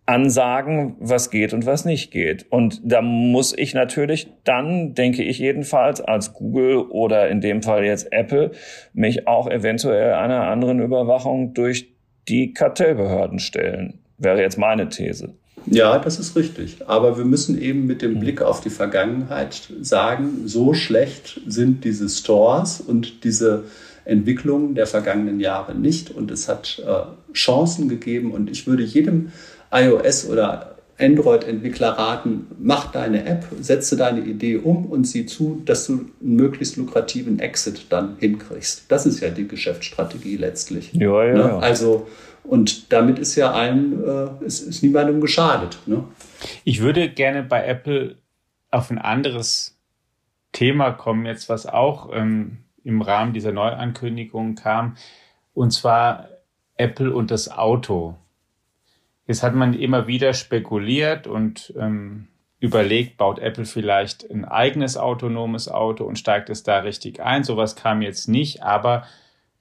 ansagen, 0.09 0.95
was 0.99 1.29
geht 1.29 1.53
und 1.53 1.67
was 1.67 1.85
nicht 1.85 2.11
geht. 2.11 2.51
Und 2.51 2.81
da 2.83 3.01
muss 3.01 3.55
ich 3.55 3.75
natürlich 3.75 4.27
dann, 4.43 4.95
denke 4.95 5.21
ich 5.21 5.37
jedenfalls, 5.37 6.01
als 6.01 6.33
Google 6.33 6.77
oder 6.77 7.29
in 7.29 7.41
dem 7.41 7.61
Fall 7.61 7.85
jetzt 7.85 8.11
Apple, 8.11 8.51
mich 8.93 9.27
auch 9.27 9.47
eventuell 9.47 10.13
einer 10.13 10.47
anderen 10.47 10.79
Überwachung 10.79 11.53
durch 11.53 11.93
die 12.27 12.53
Kartellbehörden 12.53 13.37
stellen. 13.37 13.99
Wäre 14.17 14.41
jetzt 14.41 14.57
meine 14.57 14.89
These. 14.89 15.35
Ja, 15.71 15.99
das 15.99 16.19
ist 16.19 16.35
richtig. 16.35 16.87
Aber 16.87 17.17
wir 17.17 17.25
müssen 17.25 17.59
eben 17.61 17.85
mit 17.85 18.01
dem 18.01 18.13
hm. 18.13 18.19
Blick 18.19 18.41
auf 18.41 18.61
die 18.61 18.69
Vergangenheit 18.69 19.69
sagen, 19.81 20.43
so 20.45 20.73
schlecht 20.73 21.41
sind 21.45 21.83
diese 21.83 22.09
Stores 22.09 22.81
und 22.81 23.23
diese 23.23 23.65
Entwicklungen 24.05 24.73
der 24.73 24.87
vergangenen 24.87 25.39
Jahre 25.39 25.75
nicht. 25.75 26.11
Und 26.11 26.31
es 26.31 26.47
hat 26.47 26.81
äh, 26.85 27.33
Chancen 27.33 27.89
gegeben. 27.89 28.31
Und 28.31 28.49
ich 28.49 28.65
würde 28.65 28.83
jedem 28.83 29.31
iOS 29.71 30.27
oder 30.27 30.75
Android-Entwickler 30.99 31.89
raten, 31.91 32.47
mach 32.59 32.91
deine 32.91 33.25
App, 33.25 33.45
setze 33.61 33.95
deine 33.95 34.21
Idee 34.21 34.57
um 34.57 34.85
und 34.85 35.05
sieh 35.05 35.25
zu, 35.25 35.61
dass 35.65 35.87
du 35.87 35.93
einen 35.93 36.35
möglichst 36.35 36.77
lukrativen 36.77 37.39
Exit 37.39 37.87
dann 37.89 38.17
hinkriegst. 38.19 38.85
Das 38.89 39.05
ist 39.05 39.19
ja 39.21 39.29
die 39.29 39.47
Geschäftsstrategie 39.47 40.37
letztlich. 40.37 40.93
Ja, 40.93 41.23
ja, 41.23 41.33
ne? 41.33 41.53
Also, 41.55 42.07
und 42.43 42.91
damit 42.91 43.19
ist 43.19 43.35
ja 43.35 43.51
allen, 43.51 44.03
äh, 44.03 44.45
ist, 44.45 44.61
ist 44.61 44.83
niemandem 44.83 45.21
geschadet. 45.21 45.79
Ne? 45.85 46.03
Ich 46.63 46.81
würde 46.81 47.09
gerne 47.09 47.43
bei 47.43 47.65
Apple 47.65 48.17
auf 48.71 48.91
ein 48.91 48.97
anderes 48.97 49.77
Thema 50.51 50.91
kommen, 50.91 51.25
jetzt 51.25 51.49
was 51.49 51.65
auch 51.65 52.09
ähm, 52.13 52.57
im 52.83 53.01
Rahmen 53.01 53.33
dieser 53.33 53.51
Neuankündigung 53.51 54.55
kam, 54.55 54.97
und 55.53 55.71
zwar 55.71 56.29
Apple 56.75 57.13
und 57.13 57.31
das 57.31 57.51
Auto. 57.51 58.15
Jetzt 59.29 59.43
hat 59.43 59.53
man 59.53 59.75
immer 59.75 60.07
wieder 60.07 60.33
spekuliert 60.33 61.27
und 61.27 61.71
ähm, 61.77 62.29
überlegt, 62.59 63.17
baut 63.17 63.37
Apple 63.37 63.65
vielleicht 63.65 64.27
ein 64.27 64.43
eigenes 64.43 64.97
autonomes 64.97 65.69
Auto 65.69 66.03
und 66.03 66.17
steigt 66.17 66.49
es 66.49 66.63
da 66.63 66.79
richtig 66.79 67.21
ein. 67.21 67.43
Sowas 67.43 67.75
kam 67.75 68.01
jetzt 68.01 68.27
nicht, 68.27 68.63
aber 68.63 69.05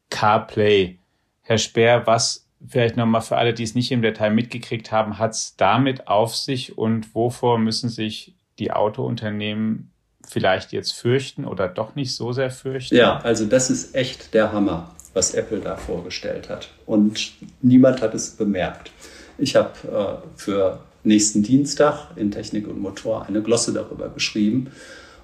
CarPlay. 0.09 0.97
Herr 1.43 1.59
Speer, 1.59 2.07
was 2.07 2.47
vielleicht 2.67 2.97
nochmal 2.97 3.21
für 3.21 3.37
alle, 3.37 3.53
die 3.53 3.63
es 3.63 3.75
nicht 3.75 3.93
im 3.93 4.01
Detail 4.01 4.31
mitgekriegt 4.31 4.91
haben, 4.91 5.19
hat 5.19 5.33
es 5.33 5.55
damit 5.59 6.09
auf 6.09 6.35
sich 6.35 6.79
und 6.79 7.15
wovor 7.15 7.59
müssen 7.59 7.91
sich 7.91 8.33
die 8.59 8.73
Autounternehmen 8.73 9.91
vielleicht 10.27 10.73
jetzt 10.73 10.93
fürchten 10.93 11.45
oder 11.45 11.69
doch 11.69 11.95
nicht 11.95 12.17
so 12.17 12.33
sehr 12.33 12.51
fürchten? 12.51 12.97
Ja, 12.97 13.19
also 13.19 13.45
das 13.45 13.69
ist 13.69 13.95
echt 13.95 14.33
der 14.33 14.51
Hammer, 14.51 14.95
was 15.13 15.35
Apple 15.35 15.61
da 15.61 15.77
vorgestellt 15.77 16.49
hat. 16.49 16.71
Und 16.87 17.33
niemand 17.61 18.01
hat 18.01 18.15
es 18.15 18.31
bemerkt. 18.31 18.93
Ich 19.39 19.57
habe 19.57 19.71
äh, 19.85 20.37
für 20.37 20.81
nächsten 21.05 21.43
Dienstag 21.43 22.09
in 22.17 22.31
Technik 22.31 22.69
und 22.69 22.81
Motor 22.81 23.27
eine 23.27 23.41
Glosse 23.41 23.73
darüber 23.73 24.09
geschrieben. 24.09 24.71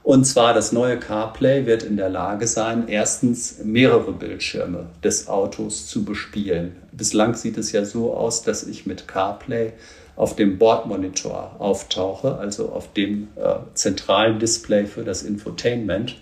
Und 0.05 0.24
zwar 0.27 0.53
das 0.53 0.70
neue 0.70 0.98
CarPlay 0.98 1.64
wird 1.64 1.83
in 1.83 1.96
der 1.96 2.11
Lage 2.11 2.46
sein, 2.46 2.88
erstens 2.88 3.61
mehrere 3.64 4.12
Bildschirme 4.12 4.87
des 5.03 5.29
Autos 5.29 5.87
zu 5.87 6.05
bespielen. 6.05 6.77
Bislang 6.92 7.35
sieht 7.35 7.57
es 7.57 7.72
ja 7.72 7.85
so 7.87 8.14
aus, 8.14 8.42
dass 8.42 8.64
ich 8.64 8.85
mit 8.85 9.09
CarPlay 9.09 9.72
auf 10.14 10.37
dem 10.37 10.59
Bordmonitor 10.59 11.57
auftauche, 11.59 12.37
also 12.37 12.68
auf 12.68 12.92
dem 12.92 13.29
äh, 13.37 13.55
zentralen 13.72 14.38
Display 14.38 14.87
für 14.87 15.05
das 15.05 15.22
Infotainment. 15.22 16.16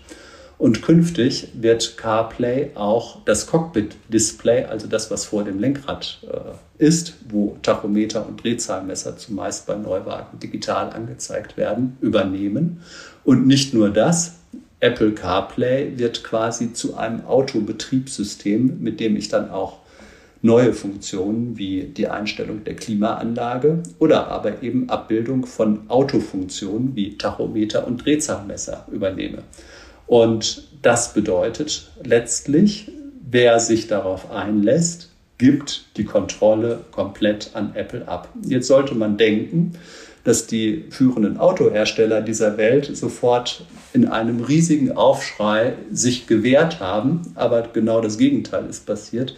Und 0.63 0.81
künftig 0.81 1.49
wird 1.55 1.97
CarPlay 1.97 2.69
auch 2.75 3.17
das 3.25 3.47
Cockpit-Display, 3.47 4.63
also 4.63 4.87
das, 4.87 5.11
was 5.11 5.25
vor 5.25 5.43
dem 5.43 5.59
Lenkrad 5.59 6.19
äh, 6.25 6.85
ist, 6.85 7.15
wo 7.27 7.57
Tachometer 7.61 8.25
und 8.25 8.41
Drehzahlmesser 8.41 9.17
zumeist 9.17 9.67
bei 9.67 9.75
Neuwagen 9.75 10.39
digital 10.39 10.91
angezeigt 10.91 11.57
werden, 11.57 11.97
übernehmen. 11.99 12.81
Und 13.25 13.45
nicht 13.45 13.73
nur 13.73 13.89
das, 13.89 14.35
Apple 14.79 15.11
CarPlay 15.11 15.97
wird 15.97 16.23
quasi 16.23 16.71
zu 16.71 16.95
einem 16.95 17.25
Autobetriebssystem, 17.25 18.77
mit 18.79 19.01
dem 19.01 19.17
ich 19.17 19.27
dann 19.27 19.49
auch 19.49 19.79
neue 20.41 20.71
Funktionen 20.71 21.57
wie 21.57 21.83
die 21.83 22.07
Einstellung 22.07 22.63
der 22.63 22.77
Klimaanlage 22.77 23.83
oder 23.99 24.29
aber 24.29 24.63
eben 24.63 24.89
Abbildung 24.89 25.45
von 25.45 25.89
Autofunktionen 25.89 26.95
wie 26.95 27.17
Tachometer 27.17 27.85
und 27.85 28.05
Drehzahlmesser 28.05 28.87
übernehme. 28.89 29.39
Und 30.13 30.65
das 30.83 31.15
bedeutet 31.15 31.89
letztlich, 32.03 32.91
wer 33.31 33.59
sich 33.59 33.87
darauf 33.87 34.29
einlässt, 34.29 35.09
gibt 35.39 35.85
die 35.97 36.03
Kontrolle 36.03 36.81
komplett 36.91 37.49
an 37.55 37.71
Apple 37.73 38.07
ab. 38.07 38.29
Jetzt 38.43 38.67
sollte 38.67 38.93
man 38.93 39.17
denken, 39.17 39.73
dass 40.23 40.45
die 40.45 40.85
führenden 40.91 41.39
Autohersteller 41.39 42.21
dieser 42.21 42.57
Welt 42.57 42.95
sofort 42.95 43.65
in 43.93 44.07
einem 44.07 44.41
riesigen 44.41 44.91
Aufschrei 44.91 45.73
sich 45.91 46.27
gewehrt 46.27 46.79
haben, 46.79 47.33
aber 47.33 47.67
genau 47.73 47.99
das 47.99 48.19
Gegenteil 48.19 48.67
ist 48.69 48.85
passiert. 48.85 49.35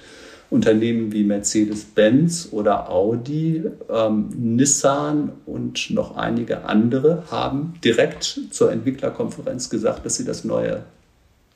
Unternehmen 0.49 1.12
wie 1.12 1.23
Mercedes-Benz 1.23 2.49
oder 2.51 2.89
Audi, 2.89 3.63
ähm, 3.89 4.29
Nissan 4.36 5.31
und 5.45 5.89
noch 5.89 6.15
einige 6.15 6.65
andere 6.65 7.23
haben 7.31 7.73
direkt 7.84 8.39
zur 8.51 8.71
Entwicklerkonferenz 8.71 9.69
gesagt, 9.69 10.05
dass 10.05 10.17
sie 10.17 10.25
das 10.25 10.43
neue 10.43 10.84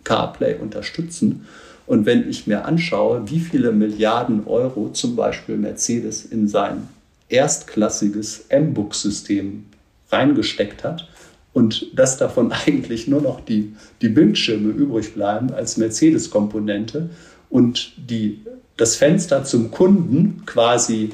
CarPlay 0.03 0.55
unterstützen. 0.55 1.45
Und 1.85 2.05
wenn 2.05 2.29
ich 2.29 2.47
mir 2.47 2.65
anschaue, 2.65 3.29
wie 3.29 3.39
viele 3.39 3.71
Milliarden 3.71 4.45
Euro 4.47 4.89
zum 4.89 5.15
Beispiel 5.15 5.57
Mercedes 5.57 6.25
in 6.25 6.47
sein 6.47 6.87
erstklassiges 7.29 8.45
M-Book-System 8.49 9.65
reingesteckt 10.11 10.83
hat 10.83 11.07
und 11.53 11.87
dass 11.97 12.17
davon 12.17 12.51
eigentlich 12.65 13.07
nur 13.07 13.21
noch 13.21 13.41
die, 13.41 13.75
die 14.01 14.09
Bildschirme 14.09 14.69
übrig 14.69 15.13
bleiben 15.13 15.51
als 15.51 15.77
Mercedes-Komponente 15.77 17.09
und 17.49 17.93
die 17.97 18.41
das 18.79 18.95
Fenster 18.95 19.43
zum 19.43 19.71
Kunden 19.71 20.43
quasi 20.45 21.11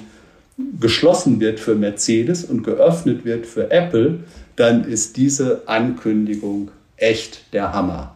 geschlossen 0.80 1.40
wird 1.40 1.60
für 1.60 1.76
Mercedes 1.76 2.46
und 2.46 2.64
geöffnet 2.64 3.26
wird 3.26 3.46
für 3.46 3.72
Apple, 3.72 4.20
dann 4.56 4.86
ist 4.86 5.18
diese 5.18 5.64
Ankündigung 5.68 6.72
echt 6.98 7.54
der 7.54 7.74
Hammer. 7.74 8.16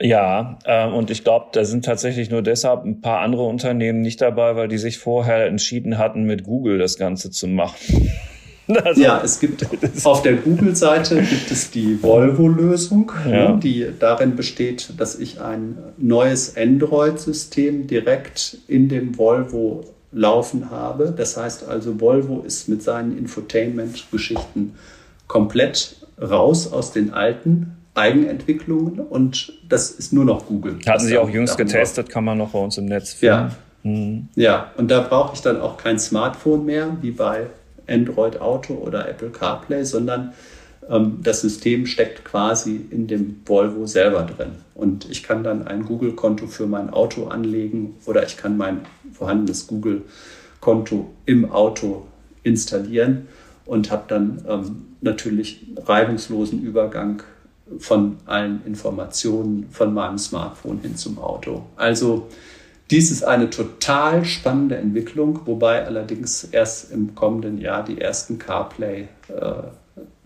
Ja, 0.00 0.58
äh, 0.64 0.88
und 0.88 1.10
ich 1.10 1.22
glaube, 1.22 1.46
da 1.52 1.64
sind 1.64 1.84
tatsächlich 1.84 2.28
nur 2.28 2.42
deshalb 2.42 2.84
ein 2.84 3.00
paar 3.00 3.20
andere 3.20 3.44
Unternehmen 3.44 4.00
nicht 4.00 4.20
dabei, 4.20 4.56
weil 4.56 4.66
die 4.66 4.78
sich 4.78 4.98
vorher 4.98 5.46
entschieden 5.46 5.96
hatten, 5.96 6.24
mit 6.24 6.42
Google 6.42 6.78
das 6.78 6.98
Ganze 6.98 7.30
zu 7.30 7.46
machen. 7.46 8.10
Also, 8.84 9.00
ja, 9.00 9.20
es 9.22 9.40
gibt 9.40 9.66
auf 10.04 10.22
der 10.22 10.34
Google-Seite 10.34 11.20
gibt 11.22 11.50
es 11.50 11.70
die 11.70 12.02
Volvo-Lösung, 12.02 13.12
ja. 13.28 13.56
die 13.56 13.86
darin 13.98 14.36
besteht, 14.36 14.92
dass 14.98 15.18
ich 15.18 15.40
ein 15.40 15.78
neues 15.98 16.56
Android-System 16.56 17.86
direkt 17.86 18.58
in 18.68 18.88
dem 18.88 19.18
Volvo 19.18 19.84
laufen 20.12 20.70
habe. 20.70 21.12
Das 21.16 21.36
heißt 21.36 21.68
also, 21.68 22.00
Volvo 22.00 22.42
ist 22.46 22.68
mit 22.68 22.82
seinen 22.82 23.16
Infotainment-Geschichten 23.16 24.74
komplett 25.26 25.96
raus 26.20 26.72
aus 26.72 26.92
den 26.92 27.12
alten 27.12 27.76
Eigenentwicklungen 27.94 29.00
und 29.00 29.52
das 29.68 29.90
ist 29.90 30.12
nur 30.12 30.24
noch 30.24 30.46
Google. 30.46 30.78
Hatten 30.86 31.04
Sie 31.04 31.18
auch 31.18 31.28
jüngst 31.28 31.58
getestet, 31.58 32.08
kann 32.08 32.24
man 32.24 32.38
noch 32.38 32.50
bei 32.50 32.58
uns 32.58 32.78
im 32.78 32.86
Netz 32.86 33.12
finden. 33.12 33.34
Ja, 33.34 33.50
mhm. 33.82 34.28
ja 34.34 34.70
und 34.76 34.90
da 34.90 35.00
brauche 35.00 35.34
ich 35.34 35.42
dann 35.42 35.60
auch 35.60 35.76
kein 35.76 35.98
Smartphone 35.98 36.64
mehr, 36.64 36.96
wie 37.02 37.10
bei 37.10 37.46
Android 37.88 38.40
Auto 38.40 38.74
oder 38.74 39.08
Apple 39.08 39.30
CarPlay, 39.30 39.84
sondern 39.84 40.32
ähm, 40.88 41.18
das 41.22 41.40
System 41.40 41.86
steckt 41.86 42.24
quasi 42.24 42.80
in 42.90 43.06
dem 43.06 43.40
Volvo 43.44 43.86
selber 43.86 44.22
drin. 44.22 44.52
Und 44.74 45.08
ich 45.10 45.22
kann 45.22 45.44
dann 45.44 45.66
ein 45.66 45.84
Google-Konto 45.84 46.46
für 46.46 46.66
mein 46.66 46.90
Auto 46.90 47.26
anlegen 47.26 47.94
oder 48.06 48.24
ich 48.26 48.36
kann 48.36 48.56
mein 48.56 48.80
vorhandenes 49.12 49.66
Google-Konto 49.66 51.10
im 51.26 51.50
Auto 51.50 52.06
installieren 52.42 53.28
und 53.64 53.90
habe 53.90 54.04
dann 54.08 54.44
ähm, 54.48 54.86
natürlich 55.00 55.66
reibungslosen 55.84 56.62
Übergang 56.62 57.22
von 57.78 58.16
allen 58.26 58.62
Informationen 58.66 59.66
von 59.70 59.94
meinem 59.94 60.18
Smartphone 60.18 60.80
hin 60.80 60.96
zum 60.96 61.18
Auto. 61.18 61.64
Also 61.76 62.28
dies 62.92 63.10
ist 63.10 63.24
eine 63.24 63.48
total 63.48 64.26
spannende 64.26 64.76
Entwicklung, 64.76 65.40
wobei 65.46 65.84
allerdings 65.86 66.44
erst 66.44 66.92
im 66.92 67.14
kommenden 67.14 67.58
Jahr 67.58 67.82
die 67.82 67.98
ersten 67.98 68.38
CarPlay 68.38 69.08
äh, 69.28 69.62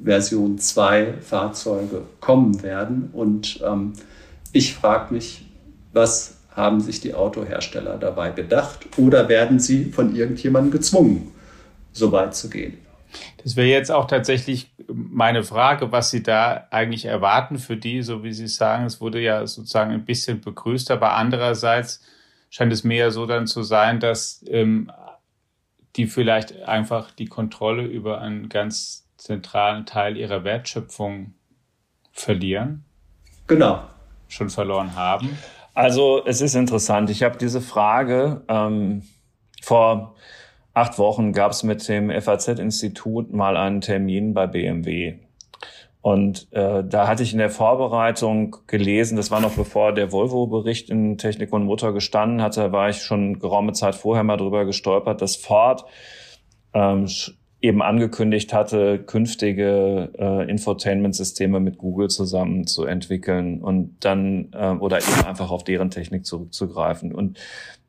Version 0.02 0.58
2 0.58 1.14
Fahrzeuge 1.20 2.02
kommen 2.20 2.64
werden. 2.64 3.10
Und 3.12 3.62
ähm, 3.64 3.92
ich 4.50 4.74
frage 4.74 5.14
mich, 5.14 5.46
was 5.92 6.38
haben 6.50 6.80
sich 6.80 7.00
die 7.00 7.14
Autohersteller 7.14 7.98
dabei 7.98 8.30
gedacht 8.30 8.86
oder 8.96 9.28
werden 9.28 9.60
sie 9.60 9.84
von 9.84 10.16
irgendjemandem 10.16 10.72
gezwungen, 10.72 11.30
so 11.92 12.10
weit 12.10 12.34
zu 12.34 12.50
gehen? 12.50 12.78
Das 13.44 13.54
wäre 13.54 13.68
jetzt 13.68 13.92
auch 13.92 14.06
tatsächlich 14.06 14.74
meine 14.88 15.44
Frage, 15.44 15.92
was 15.92 16.10
Sie 16.10 16.22
da 16.22 16.66
eigentlich 16.70 17.04
erwarten 17.04 17.58
für 17.58 17.76
die, 17.76 18.02
so 18.02 18.24
wie 18.24 18.32
Sie 18.32 18.48
sagen, 18.48 18.86
es 18.86 19.00
wurde 19.00 19.20
ja 19.20 19.46
sozusagen 19.46 19.92
ein 19.92 20.04
bisschen 20.04 20.40
begrüßt, 20.40 20.90
aber 20.90 21.14
andererseits 21.14 22.00
scheint 22.56 22.72
es 22.72 22.84
mehr 22.84 23.10
so 23.10 23.26
dann 23.26 23.46
zu 23.46 23.62
sein, 23.62 24.00
dass 24.00 24.42
ähm, 24.48 24.90
die 25.96 26.06
vielleicht 26.06 26.62
einfach 26.62 27.10
die 27.10 27.26
Kontrolle 27.26 27.84
über 27.84 28.22
einen 28.22 28.48
ganz 28.48 29.06
zentralen 29.18 29.84
Teil 29.84 30.16
ihrer 30.16 30.42
Wertschöpfung 30.42 31.34
verlieren. 32.12 32.86
Genau. 33.46 33.82
Schon 34.28 34.48
verloren 34.48 34.96
haben. 34.96 35.36
Also 35.74 36.24
es 36.24 36.40
ist 36.40 36.54
interessant. 36.54 37.10
Ich 37.10 37.22
habe 37.22 37.36
diese 37.36 37.60
Frage 37.60 38.42
ähm, 38.48 39.02
vor 39.60 40.14
acht 40.72 40.96
Wochen 40.96 41.34
gab 41.34 41.52
es 41.52 41.62
mit 41.62 41.86
dem 41.86 42.10
FAZ-Institut 42.10 43.34
mal 43.34 43.58
einen 43.58 43.82
Termin 43.82 44.32
bei 44.32 44.46
BMW. 44.46 45.18
Und 46.06 46.46
äh, 46.52 46.84
da 46.84 47.08
hatte 47.08 47.24
ich 47.24 47.32
in 47.32 47.40
der 47.40 47.50
Vorbereitung 47.50 48.58
gelesen, 48.68 49.16
das 49.16 49.32
war 49.32 49.40
noch 49.40 49.54
bevor 49.56 49.92
der 49.92 50.12
Volvo-Bericht 50.12 50.88
in 50.88 51.18
Technik 51.18 51.52
und 51.52 51.64
Motor 51.64 51.92
gestanden 51.92 52.42
hatte, 52.42 52.70
war 52.70 52.88
ich 52.88 52.98
schon 52.98 53.40
geraume 53.40 53.72
Zeit 53.72 53.96
vorher 53.96 54.22
mal 54.22 54.36
drüber 54.36 54.66
gestolpert, 54.66 55.20
dass 55.20 55.34
Ford 55.34 55.84
ähm, 56.74 57.08
eben 57.66 57.82
angekündigt 57.82 58.52
hatte, 58.52 58.98
künftige 58.98 60.10
äh, 60.18 60.48
Infotainment-Systeme 60.48 61.60
mit 61.60 61.78
Google 61.78 62.08
zusammen 62.08 62.66
zu 62.66 62.84
entwickeln 62.84 63.60
und 63.60 63.96
dann 64.00 64.48
äh, 64.52 64.70
oder 64.70 64.98
eben 64.98 65.26
einfach 65.26 65.50
auf 65.50 65.64
deren 65.64 65.90
Technik 65.90 66.24
zurückzugreifen. 66.24 67.12
Und 67.12 67.38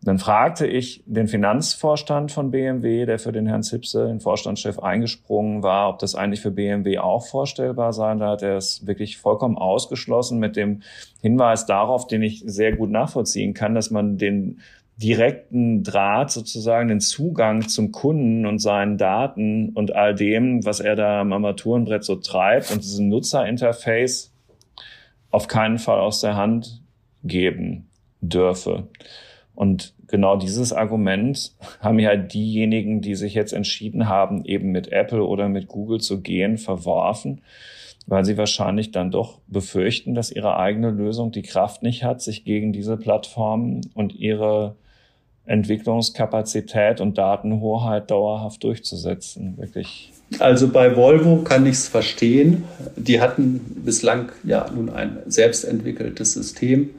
dann 0.03 0.19
fragte 0.19 0.67
ich 0.67 1.03
den 1.05 1.28
Finanzvorstand 1.28 2.32
von 2.32 2.51
BMW, 2.51 3.05
der 3.05 3.19
für 3.19 3.32
den 3.32 3.47
Herrn 3.47 3.63
Zipse, 3.63 4.07
den 4.07 4.19
Vorstandschef, 4.19 4.80
eingesprungen 4.80 5.63
war, 5.63 5.89
ob 5.89 5.99
das 5.99 6.13
eigentlich 6.15 6.41
für 6.41 6.51
BMW 6.51 6.99
auch 6.99 7.25
vorstellbar 7.25 7.93
sei. 7.93 8.13
Da 8.15 8.30
hat 8.30 8.43
er 8.43 8.57
es 8.57 8.86
wirklich 8.86 9.17
vollkommen 9.17 9.57
ausgeschlossen 9.57 10.39
mit 10.39 10.55
dem 10.55 10.82
Hinweis 11.21 11.65
darauf, 11.65 12.07
den 12.07 12.21
ich 12.21 12.43
sehr 12.45 12.75
gut 12.75 12.91
nachvollziehen 12.91 13.53
kann, 13.53 13.73
dass 13.73 13.89
man 13.89 14.17
den 14.17 14.59
direkten 14.97 15.83
Draht 15.83 16.31
sozusagen, 16.31 16.87
den 16.87 16.99
Zugang 16.99 17.67
zum 17.67 17.91
Kunden 17.91 18.45
und 18.45 18.59
seinen 18.59 18.97
Daten 18.97 19.69
und 19.69 19.95
all 19.95 20.15
dem, 20.15 20.65
was 20.65 20.79
er 20.79 20.95
da 20.95 21.21
am 21.21 21.33
Armaturenbrett 21.33 22.03
so 22.03 22.15
treibt 22.15 22.71
und 22.71 22.83
diesen 22.83 23.07
Nutzerinterface 23.07 24.33
auf 25.29 25.47
keinen 25.47 25.77
Fall 25.77 25.99
aus 25.99 26.21
der 26.21 26.35
Hand 26.35 26.81
geben 27.23 27.87
dürfe. 28.21 28.87
Und 29.53 29.93
genau 30.07 30.37
dieses 30.37 30.73
Argument 30.73 31.53
haben 31.79 31.99
ja 31.99 32.15
diejenigen, 32.15 33.01
die 33.01 33.15
sich 33.15 33.35
jetzt 33.35 33.53
entschieden 33.53 34.07
haben, 34.07 34.45
eben 34.45 34.71
mit 34.71 34.91
Apple 34.91 35.23
oder 35.23 35.47
mit 35.47 35.67
Google 35.67 35.99
zu 35.99 36.21
gehen, 36.21 36.57
verworfen, 36.57 37.41
weil 38.07 38.25
sie 38.25 38.37
wahrscheinlich 38.37 38.91
dann 38.91 39.11
doch 39.11 39.39
befürchten, 39.47 40.15
dass 40.15 40.31
ihre 40.31 40.57
eigene 40.57 40.89
Lösung 40.89 41.31
die 41.31 41.41
Kraft 41.43 41.83
nicht 41.83 42.03
hat, 42.03 42.21
sich 42.21 42.45
gegen 42.45 42.73
diese 42.73 42.97
Plattformen 42.97 43.81
und 43.93 44.15
ihre 44.15 44.75
Entwicklungskapazität 45.47 47.01
und 47.01 47.17
Datenhoheit 47.17 48.11
dauerhaft 48.11 48.63
durchzusetzen. 48.63 49.57
Wirklich. 49.57 50.11
Also 50.39 50.67
bei 50.67 50.95
Volvo 50.95 51.37
kann 51.37 51.65
ich 51.65 51.75
es 51.75 51.87
verstehen. 51.87 52.65
Die 52.95 53.21
hatten 53.21 53.59
bislang 53.83 54.31
ja 54.43 54.69
nun 54.73 54.89
ein 54.89 55.19
selbstentwickeltes 55.25 56.33
System 56.33 56.91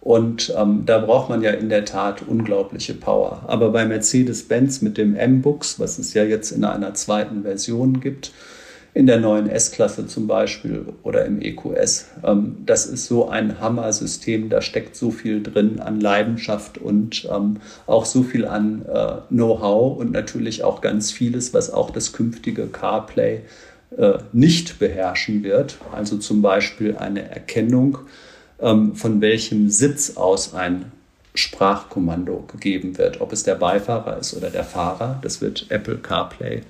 und 0.00 0.54
ähm, 0.56 0.84
da 0.86 0.98
braucht 0.98 1.28
man 1.28 1.42
ja 1.42 1.50
in 1.50 1.68
der 1.68 1.84
Tat 1.84 2.22
unglaubliche 2.22 2.94
Power. 2.94 3.42
Aber 3.48 3.70
bei 3.70 3.84
Mercedes-Benz 3.84 4.80
mit 4.80 4.98
dem 4.98 5.16
M-Books, 5.16 5.80
was 5.80 5.98
es 5.98 6.14
ja 6.14 6.22
jetzt 6.22 6.52
in 6.52 6.62
einer 6.62 6.94
zweiten 6.94 7.42
Version 7.42 7.98
gibt, 7.98 8.30
in 8.96 9.06
der 9.06 9.20
neuen 9.20 9.46
S-Klasse 9.46 10.06
zum 10.06 10.26
Beispiel 10.26 10.86
oder 11.02 11.26
im 11.26 11.42
EQS, 11.42 12.06
ähm, 12.24 12.56
das 12.64 12.86
ist 12.86 13.04
so 13.04 13.28
ein 13.28 13.60
Hammer-System. 13.60 14.48
Da 14.48 14.62
steckt 14.62 14.96
so 14.96 15.10
viel 15.10 15.42
drin 15.42 15.80
an 15.80 16.00
Leidenschaft 16.00 16.78
und 16.78 17.28
ähm, 17.30 17.58
auch 17.86 18.06
so 18.06 18.22
viel 18.22 18.46
an 18.46 18.86
äh, 18.86 19.16
Know-how 19.28 19.98
und 19.98 20.12
natürlich 20.12 20.64
auch 20.64 20.80
ganz 20.80 21.12
vieles, 21.12 21.52
was 21.52 21.70
auch 21.70 21.90
das 21.90 22.14
künftige 22.14 22.68
CarPlay 22.68 23.42
äh, 23.98 24.14
nicht 24.32 24.78
beherrschen 24.78 25.44
wird. 25.44 25.76
Also 25.92 26.16
zum 26.16 26.40
Beispiel 26.40 26.96
eine 26.96 27.28
Erkennung 27.30 27.98
ähm, 28.58 28.94
von 28.94 29.20
welchem 29.20 29.68
Sitz 29.68 30.16
aus 30.16 30.54
ein 30.54 30.90
Sprachkommando 31.34 32.46
gegeben 32.50 32.96
wird. 32.96 33.20
Ob 33.20 33.34
es 33.34 33.42
der 33.42 33.56
Beifahrer 33.56 34.16
ist 34.16 34.34
oder 34.34 34.48
der 34.48 34.64
Fahrer, 34.64 35.18
das 35.20 35.42
wird 35.42 35.66
Apple 35.68 35.98
CarPlay 35.98 36.62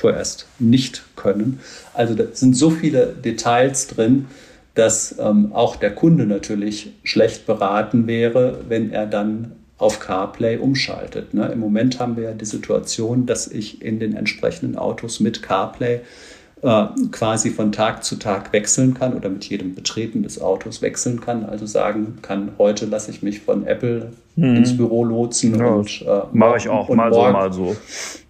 vorerst 0.00 0.46
nicht 0.58 1.02
können. 1.16 1.60
Also 1.94 2.14
da 2.14 2.24
sind 2.32 2.56
so 2.56 2.70
viele 2.70 3.08
Details 3.08 3.86
drin, 3.86 4.26
dass 4.74 5.16
ähm, 5.18 5.52
auch 5.52 5.76
der 5.76 5.94
Kunde 5.94 6.26
natürlich 6.26 6.92
schlecht 7.04 7.46
beraten 7.46 8.06
wäre, 8.06 8.60
wenn 8.68 8.92
er 8.92 9.06
dann 9.06 9.52
auf 9.76 10.00
CarPlay 10.00 10.58
umschaltet. 10.58 11.34
Ne? 11.34 11.50
Im 11.52 11.58
Moment 11.58 12.00
haben 12.00 12.16
wir 12.16 12.24
ja 12.24 12.32
die 12.32 12.44
Situation, 12.44 13.26
dass 13.26 13.46
ich 13.48 13.82
in 13.82 13.98
den 13.98 14.14
entsprechenden 14.14 14.76
Autos 14.76 15.20
mit 15.20 15.42
CarPlay 15.42 16.00
äh, 16.62 16.86
quasi 17.10 17.50
von 17.50 17.72
Tag 17.72 18.04
zu 18.04 18.16
Tag 18.16 18.52
wechseln 18.52 18.94
kann 18.94 19.14
oder 19.14 19.28
mit 19.28 19.44
jedem 19.46 19.74
Betreten 19.74 20.22
des 20.22 20.40
Autos 20.40 20.82
wechseln 20.82 21.20
kann. 21.20 21.44
Also 21.44 21.66
sagen 21.66 22.18
kann, 22.22 22.52
heute 22.58 22.86
lasse 22.86 23.10
ich 23.10 23.22
mich 23.22 23.40
von 23.40 23.66
Apple 23.66 24.12
hm. 24.36 24.56
ins 24.56 24.76
Büro 24.76 25.04
lotsen. 25.04 25.58
Ja, 25.58 25.66
und 25.66 26.02
äh, 26.02 26.20
mache 26.32 26.58
ich 26.58 26.68
auch 26.68 26.88
mal 26.90 27.10
morgen, 27.10 27.32
so, 27.32 27.32
mal 27.32 27.52
so. 27.52 27.76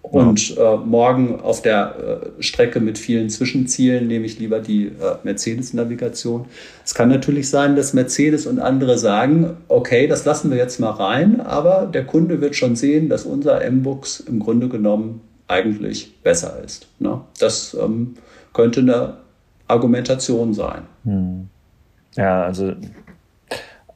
Und 0.01 0.57
äh, 0.57 0.77
morgen 0.77 1.39
auf 1.41 1.61
der 1.61 2.21
äh, 2.37 2.41
Strecke 2.41 2.79
mit 2.79 2.97
vielen 2.97 3.29
Zwischenzielen 3.29 4.07
nehme 4.07 4.25
ich 4.25 4.39
lieber 4.39 4.59
die 4.59 4.87
äh, 4.87 4.91
Mercedes-Navigation. 5.23 6.45
Es 6.85 6.93
kann 6.93 7.09
natürlich 7.09 7.49
sein, 7.49 7.75
dass 7.75 7.93
Mercedes 7.93 8.45
und 8.45 8.59
andere 8.59 8.97
sagen, 8.97 9.57
okay, 9.67 10.07
das 10.07 10.25
lassen 10.25 10.51
wir 10.51 10.57
jetzt 10.57 10.79
mal 10.79 10.91
rein, 10.91 11.39
aber 11.39 11.85
der 11.85 12.05
Kunde 12.05 12.41
wird 12.41 12.55
schon 12.55 12.75
sehen, 12.75 13.09
dass 13.09 13.25
unser 13.25 13.61
M-Books 13.63 14.21
im 14.21 14.39
Grunde 14.39 14.67
genommen 14.67 15.21
eigentlich 15.51 16.21
besser 16.21 16.63
ist. 16.63 16.87
Ne? 16.99 17.21
Das 17.39 17.73
ähm, 17.73 18.15
könnte 18.53 18.79
eine 18.79 19.17
Argumentation 19.67 20.53
sein. 20.53 20.83
Hm. 21.03 21.49
Ja, 22.15 22.43
also 22.43 22.73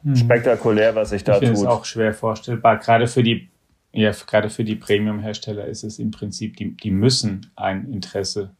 hm. 0.02 0.16
spektakulär, 0.16 0.94
was 0.94 1.10
sich 1.10 1.24
da 1.24 1.34
ich 1.34 1.40
tut. 1.40 1.50
Das 1.50 1.60
ist 1.60 1.66
auch 1.66 1.84
schwer 1.84 2.14
vorstellbar. 2.14 2.78
Gerade 2.78 3.06
für 3.06 3.22
die, 3.22 3.48
ja, 3.92 4.12
gerade 4.12 4.50
für 4.50 4.64
die 4.64 4.76
Premium-Hersteller 4.76 5.64
ist 5.66 5.82
es 5.82 5.98
im 5.98 6.10
Prinzip, 6.10 6.56
die, 6.56 6.76
die 6.76 6.90
müssen 6.90 7.50
ein 7.56 7.92
Interesse 7.92 8.50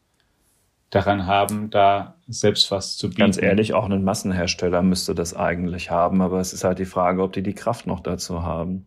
daran 0.89 1.25
haben, 1.25 1.69
da 1.69 2.15
selbst 2.27 2.71
was 2.71 2.97
zu 2.97 3.09
bieten. 3.09 3.19
Ganz 3.19 3.41
ehrlich, 3.41 3.73
auch 3.73 3.89
ein 3.89 4.03
Massenhersteller 4.03 4.81
müsste 4.81 5.13
das 5.13 5.35
eigentlich 5.35 5.91
haben, 5.91 6.21
aber 6.21 6.39
es 6.39 6.53
ist 6.53 6.63
halt 6.63 6.79
die 6.79 6.85
Frage, 6.85 7.21
ob 7.21 7.33
die 7.33 7.43
die 7.43 7.53
Kraft 7.53 7.87
noch 7.87 7.99
dazu 7.99 8.43
haben. 8.43 8.85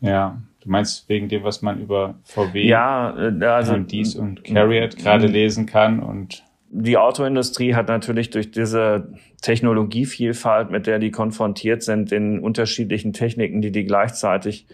Ja, 0.00 0.40
du 0.62 0.70
meinst 0.70 1.08
wegen 1.08 1.28
dem, 1.28 1.44
was 1.44 1.62
man 1.62 1.80
über 1.80 2.14
VW 2.24 2.66
ja, 2.66 3.16
äh, 3.16 3.44
also, 3.44 3.74
und 3.74 3.90
dies 3.90 4.14
und 4.14 4.44
Carriot 4.44 4.96
gerade 4.96 5.26
lesen 5.26 5.66
kann 5.66 6.00
und 6.00 6.44
die 6.70 6.98
Autoindustrie 6.98 7.74
hat 7.74 7.88
natürlich 7.88 8.30
durch 8.30 8.50
diese 8.50 9.14
Technologievielfalt, 9.40 10.70
mit 10.70 10.86
der 10.86 10.98
die 10.98 11.10
konfrontiert 11.10 11.82
sind, 11.82 12.12
in 12.12 12.40
unterschiedlichen 12.40 13.14
Techniken, 13.14 13.62
die 13.62 13.72
die 13.72 13.84
gleichzeitig 13.84 14.66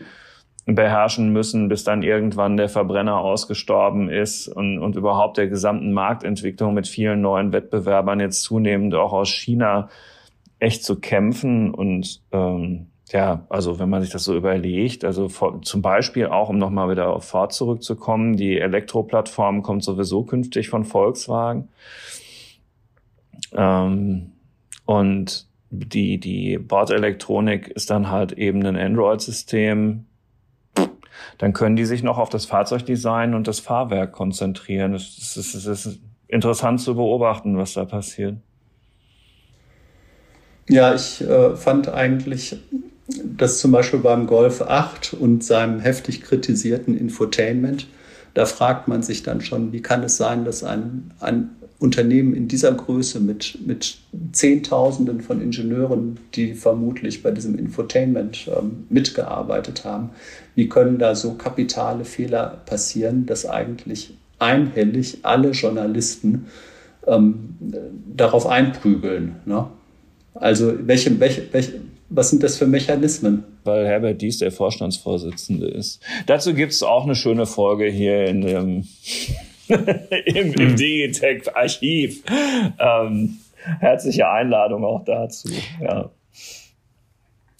beherrschen 0.67 1.31
müssen, 1.31 1.69
bis 1.69 1.85
dann 1.85 2.03
irgendwann 2.03 2.57
der 2.57 2.69
Verbrenner 2.69 3.19
ausgestorben 3.19 4.09
ist 4.09 4.49
und, 4.49 4.79
und 4.79 4.97
überhaupt 4.97 5.37
der 5.37 5.47
gesamten 5.47 5.93
Marktentwicklung 5.93 6.73
mit 6.75 6.89
vielen 6.89 7.21
neuen 7.21 7.53
Wettbewerbern 7.53 8.19
jetzt 8.19 8.43
zunehmend 8.43 8.95
auch 8.95 9.13
aus 9.13 9.29
China 9.29 9.89
echt 10.59 10.83
zu 10.83 10.99
kämpfen 11.01 11.73
und 11.73 12.23
ähm, 12.33 12.87
ja, 13.11 13.45
also 13.49 13.79
wenn 13.79 13.91
man 13.91 14.03
sich 14.03 14.11
das 14.11 14.25
so 14.25 14.35
überlegt, 14.35 15.05
also 15.05 15.29
zum 15.63 15.83
Beispiel 15.83 16.27
auch, 16.27 16.49
um 16.49 16.59
nochmal 16.59 16.91
wieder 16.91 17.15
auf 17.15 17.25
Ford 17.25 17.53
zurückzukommen, 17.53 18.37
die 18.37 18.59
Elektroplattform 18.59 19.63
kommt 19.63 19.85
sowieso 19.85 20.25
künftig 20.25 20.69
von 20.69 20.85
Volkswagen. 20.85 21.69
Ähm, 23.53 24.33
und 24.87 25.47
die, 25.71 26.19
die 26.19 26.59
Bordelektronik 26.59 27.69
ist 27.69 27.91
dann 27.91 28.11
halt 28.11 28.33
eben 28.33 28.65
ein 28.65 28.77
Android-System. 28.77 30.07
Dann 31.39 31.53
können 31.53 31.77
die 31.77 31.85
sich 31.85 32.03
noch 32.03 32.19
auf 32.19 32.31
das 32.31 32.47
Fahrzeugdesign 32.47 33.35
und 33.35 33.49
das 33.49 33.61
Fahrwerk 33.61 34.13
konzentrieren. 34.13 34.95
Es 34.95 35.37
ist, 35.37 35.55
es 35.55 35.67
ist 35.67 36.01
interessant 36.29 36.81
zu 36.81 36.95
beobachten, 36.95 37.59
was 37.59 37.75
da 37.75 37.85
passiert. 37.85 38.37
Ja, 40.69 40.95
ich 40.95 41.21
äh, 41.21 41.57
fand 41.57 41.89
eigentlich 41.89 42.57
dass 43.07 43.59
zum 43.59 43.73
Beispiel 43.73 44.01
beim 44.01 44.27
Golf 44.27 44.63
8 44.63 45.15
und 45.15 45.45
seinem 45.45 45.81
heftig 45.81 46.23
kritisierten 46.23 46.97
Infotainment, 46.97 47.87
da 48.33 48.47
fragt 48.47 48.89
man 48.89 49.03
sich 49.03 49.23
dann 49.23 49.41
schon, 49.41 49.73
wie 49.73 49.83
kann 49.83 50.03
es 50.03 50.17
sein, 50.17 50.45
dass 50.45 50.65
ein, 50.65 51.13
ein 51.21 51.51
Unternehmen 51.79 52.35
in 52.35 52.49
dieser 52.49 52.73
Größe 52.73 53.21
mit, 53.21 53.59
mit 53.65 53.99
Zehntausenden 54.33 55.21
von 55.21 55.41
Ingenieuren, 55.43 56.19
die 56.35 56.55
vermutlich 56.55 57.23
bei 57.23 57.31
diesem 57.31 57.59
Infotainment 57.59 58.49
ähm, 58.49 58.87
mitgearbeitet 58.89 59.85
haben, 59.85 60.11
wie 60.55 60.69
können 60.69 60.99
da 60.99 61.15
so 61.15 61.35
kapitale 61.35 62.05
Fehler 62.05 62.63
passieren, 62.65 63.27
dass 63.27 63.47
eigentlich 63.47 64.15
einhellig 64.39 65.19
alle 65.23 65.51
Journalisten 65.51 66.47
ähm, 67.07 67.57
darauf 68.17 68.47
einprügeln. 68.47 69.37
Ne? 69.45 69.67
Also 70.35 70.75
welche, 70.87 71.21
welche, 71.21 71.53
welche 71.53 71.81
was 72.09 72.31
sind 72.31 72.43
das 72.43 72.57
für 72.57 72.67
Mechanismen? 72.67 73.45
Weil 73.65 73.87
Herbert 73.87 74.21
Dies 74.21 74.39
der 74.39 74.53
Vorstandsvorsitzende 74.53 75.69
ist. 75.69 76.03
Dazu 76.27 76.55
gibt 76.55 76.73
es 76.73 76.83
auch 76.83 77.05
eine 77.05 77.15
schöne 77.15 77.47
Folge 77.47 77.87
hier 77.87 78.27
in 78.27 78.41
dem 78.43 78.85
im, 79.69 80.53
im 80.53 80.55
hm. 80.55 80.77
Digitech-Archiv. 80.77 82.23
Ähm, 82.79 83.39
herzliche 83.81 84.29
Einladung 84.29 84.85
auch 84.85 85.05
dazu. 85.05 85.49
Ja. 85.81 86.11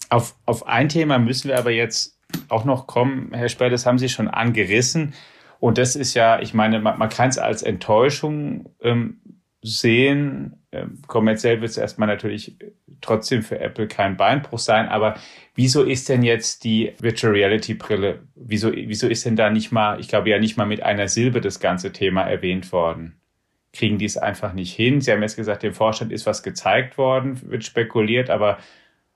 Auf, 0.09 0.35
auf 0.45 0.67
ein 0.67 0.89
Thema 0.89 1.17
müssen 1.17 1.47
wir 1.47 1.57
aber 1.57 1.71
jetzt 1.71 2.17
auch 2.49 2.65
noch 2.65 2.87
kommen, 2.87 3.31
Herr 3.33 3.49
Sperr, 3.49 3.69
das 3.69 3.85
haben 3.85 3.97
Sie 3.97 4.09
schon 4.09 4.27
angerissen. 4.27 5.13
Und 5.59 5.77
das 5.77 5.95
ist 5.95 6.13
ja, 6.13 6.39
ich 6.39 6.53
meine, 6.53 6.79
man, 6.79 6.99
man 6.99 7.09
kann 7.09 7.29
es 7.29 7.37
als 7.37 7.63
Enttäuschung 7.63 8.69
ähm, 8.81 9.21
sehen. 9.65 10.63
Ähm, 10.71 10.99
kommerziell 11.07 11.61
wird 11.61 11.71
es 11.71 11.77
erstmal 11.77 12.07
natürlich 12.07 12.57
trotzdem 13.01 13.41
für 13.41 13.59
Apple 13.59 13.87
kein 13.87 14.17
Beinbruch 14.17 14.59
sein, 14.59 14.87
aber 14.87 15.15
wieso 15.55 15.83
ist 15.83 16.07
denn 16.09 16.23
jetzt 16.23 16.63
die 16.63 16.93
Virtual 16.99 17.33
Reality 17.33 17.73
Brille, 17.73 18.19
wieso, 18.35 18.71
wieso 18.71 19.07
ist 19.07 19.25
denn 19.25 19.35
da 19.35 19.49
nicht 19.49 19.71
mal, 19.71 19.99
ich 19.99 20.07
glaube 20.07 20.29
ja 20.29 20.39
nicht 20.39 20.57
mal 20.57 20.65
mit 20.65 20.83
einer 20.83 21.07
Silbe 21.07 21.41
das 21.41 21.59
ganze 21.59 21.91
Thema 21.91 22.21
erwähnt 22.23 22.71
worden? 22.71 23.15
Kriegen 23.73 23.97
die 23.97 24.05
es 24.05 24.17
einfach 24.17 24.53
nicht 24.53 24.73
hin? 24.73 25.01
Sie 25.01 25.11
haben 25.11 25.21
jetzt 25.21 25.35
gesagt, 25.35 25.63
dem 25.63 25.73
Vorstand 25.73 26.11
ist 26.11 26.25
was 26.25 26.43
gezeigt 26.43 26.97
worden, 26.97 27.41
wird 27.49 27.65
spekuliert, 27.65 28.29
aber 28.29 28.59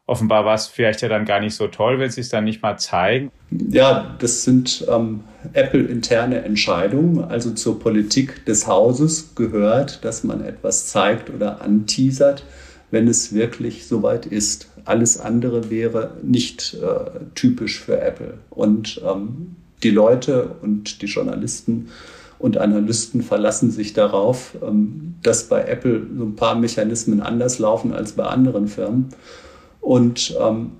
offenbar 0.09 0.43
war 0.43 0.55
es 0.55 0.67
vielleicht 0.67 1.01
ja 1.01 1.07
dann 1.07 1.25
gar 1.25 1.39
nicht 1.39 1.55
so 1.55 1.67
toll, 1.67 1.99
wenn 1.99 2.09
sie 2.09 2.21
es 2.21 2.29
dann 2.29 2.43
nicht 2.43 2.61
mal 2.61 2.77
zeigen. 2.77 3.31
Ja, 3.51 4.15
das 4.19 4.43
sind 4.43 4.85
ähm, 4.89 5.21
Apple-interne 5.53 6.43
Entscheidungen. 6.43 7.23
Also 7.23 7.51
zur 7.51 7.79
Politik 7.79 8.45
des 8.45 8.67
Hauses 8.67 9.35
gehört, 9.35 10.03
dass 10.03 10.23
man 10.23 10.43
etwas 10.43 10.87
zeigt 10.87 11.29
oder 11.29 11.61
anteasert, 11.61 12.43
wenn 12.91 13.07
es 13.07 13.33
wirklich 13.33 13.87
soweit 13.87 14.25
ist. 14.25 14.67
Alles 14.85 15.19
andere 15.19 15.69
wäre 15.69 16.17
nicht 16.23 16.75
äh, 16.81 17.19
typisch 17.35 17.79
für 17.79 18.01
Apple. 18.01 18.39
Und 18.49 19.01
ähm, 19.07 19.55
die 19.83 19.91
Leute 19.91 20.55
und 20.61 21.01
die 21.01 21.05
Journalisten 21.05 21.89
und 22.39 22.57
Analysten 22.57 23.21
verlassen 23.21 23.69
sich 23.69 23.93
darauf, 23.93 24.55
ähm, 24.63 25.15
dass 25.21 25.43
bei 25.43 25.65
Apple 25.65 26.07
so 26.17 26.23
ein 26.23 26.35
paar 26.35 26.55
Mechanismen 26.55 27.21
anders 27.21 27.59
laufen 27.59 27.93
als 27.93 28.13
bei 28.13 28.23
anderen 28.23 28.67
Firmen. 28.67 29.09
Und 29.81 30.35
ähm, 30.39 30.71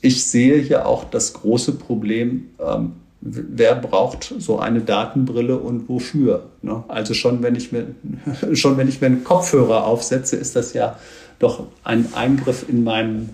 ich 0.00 0.24
sehe 0.24 0.58
hier 0.58 0.86
auch 0.86 1.04
das 1.04 1.34
große 1.34 1.72
Problem, 1.72 2.48
ähm, 2.58 2.92
wer 3.20 3.74
braucht 3.74 4.34
so 4.38 4.58
eine 4.58 4.80
Datenbrille 4.80 5.58
und 5.58 5.88
wofür? 5.88 6.44
Ne? 6.62 6.82
Also 6.88 7.14
schon 7.14 7.42
wenn, 7.42 7.54
ich 7.54 7.70
mir, 7.72 7.94
schon 8.54 8.76
wenn 8.76 8.88
ich 8.88 9.00
mir 9.00 9.08
einen 9.08 9.24
Kopfhörer 9.24 9.84
aufsetze, 9.84 10.36
ist 10.36 10.56
das 10.56 10.72
ja 10.72 10.98
doch 11.38 11.64
ein 11.84 12.12
Eingriff 12.14 12.66
in 12.68 12.84
mein 12.84 13.30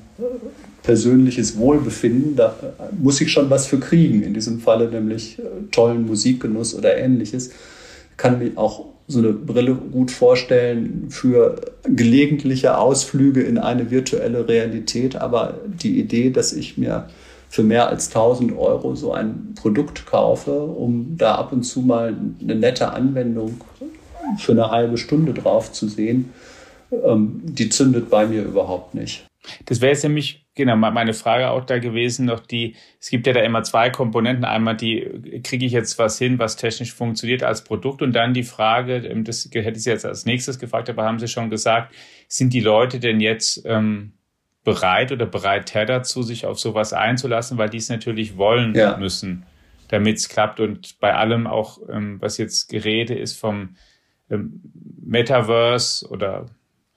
persönliches 0.83 1.59
Wohlbefinden. 1.59 2.37
Da 2.37 2.55
äh, 2.61 2.95
muss 2.97 3.21
ich 3.21 3.33
schon 3.33 3.51
was 3.51 3.67
für 3.67 3.79
kriegen, 3.79 4.23
in 4.23 4.35
diesem 4.35 4.61
Falle 4.61 4.89
nämlich 4.89 5.39
äh, 5.39 5.43
tollen 5.73 6.07
Musikgenuss 6.07 6.75
oder 6.75 6.97
ähnliches. 6.97 7.51
Kann 8.17 8.39
mir 8.39 8.53
auch 8.57 8.87
so 9.09 9.21
eine 9.21 9.33
Brille 9.33 9.75
gut 9.75 10.11
vorstellen 10.11 11.07
für 11.11 11.61
gelegentliche 11.85 12.77
Ausflüge 12.79 13.43
in 13.43 13.59
eine 13.59 13.91
virtuelle 13.91 14.49
Realität. 14.49 15.17
Aber 15.17 15.55
die 15.65 15.99
Idee, 15.99 16.31
dass 16.31 16.53
ich 16.53 16.77
mir 16.77 17.09
für 17.49 17.63
mehr 17.63 17.89
als 17.89 18.09
1000 18.09 18.57
Euro 18.59 18.97
so 18.97 19.13
ein 19.13 19.55
Produkt 19.55 20.07
kaufe, 20.07 20.61
um 20.61 21.17
da 21.17 21.37
ab 21.37 21.53
und 21.53 21.63
zu 21.63 21.81
mal 21.81 22.15
eine 22.41 22.57
nette 22.57 22.93
Anwendung 22.93 23.61
für 24.39 24.53
eine 24.53 24.71
halbe 24.71 24.99
Stunde 24.99 25.33
drauf 25.33 25.73
zu 25.73 25.89
sehen, 25.89 26.33
ähm, 26.91 27.41
die 27.45 27.69
zündet 27.69 28.11
bei 28.11 28.27
mir 28.27 28.43
überhaupt 28.43 28.95
nicht. 28.95 29.25
Das 29.67 29.81
wäre 29.81 29.93
jetzt 29.93 30.03
nämlich 30.03 30.46
genau 30.57 30.75
meine 30.75 31.15
Frage 31.15 31.51
auch 31.51 31.65
da 31.65 31.79
gewesen, 31.79 32.27
noch 32.27 32.41
die, 32.41 32.75
es 32.99 33.11
gibt 33.11 33.27
ja 33.27 33.33
da 33.33 33.41
immer 33.41 33.63
zwei 33.63 33.91
Komponenten. 33.91 34.45
Einmal 34.45 34.77
die, 34.77 35.41
kriege 35.45 35.67
ich 35.67 35.73
jetzt 35.73 35.99
was 35.99 36.19
hin, 36.19 36.39
was 36.39 36.57
technisch 36.57 36.93
funktioniert 36.93 37.43
als 37.43 37.63
Produkt 37.63 38.03
und 38.03 38.13
dann 38.13 38.35
die 38.35 38.43
Frage, 38.43 38.97
ähm, 38.97 39.23
das 39.23 39.49
hätte 39.53 39.79
ich 39.79 39.85
jetzt 39.85 40.07
als 40.07 40.25
nächstes 40.25 40.59
gefragt, 40.59 40.91
aber 40.91 41.05
haben 41.05 41.19
Sie 41.19 41.29
schon 41.29 41.51
gesagt, 41.51 41.95
sind 42.27 42.53
die 42.53 42.61
Leute 42.61 42.99
denn 42.99 43.21
jetzt 43.21 43.63
ähm, 43.67 44.15
bereit 44.65 45.13
oder 45.13 45.27
bereiter 45.27 45.85
dazu, 45.85 46.23
sich 46.23 46.47
auf 46.47 46.59
sowas 46.59 46.93
einzulassen, 46.93 47.59
weil 47.59 47.69
die 47.69 47.77
es 47.77 47.89
natürlich 47.89 48.37
wollen 48.37 48.75
ja. 48.75 48.97
müssen, 48.97 49.45
damit 49.89 50.17
es 50.17 50.29
klappt 50.29 50.59
und 50.59 50.99
bei 50.99 51.15
allem 51.15 51.47
auch, 51.47 51.79
ähm, 51.89 52.21
was 52.21 52.39
jetzt 52.39 52.69
Gerede 52.69 53.15
ist 53.15 53.39
vom 53.39 53.77
ähm, 54.31 54.63
Metaverse 55.05 56.09
oder 56.09 56.47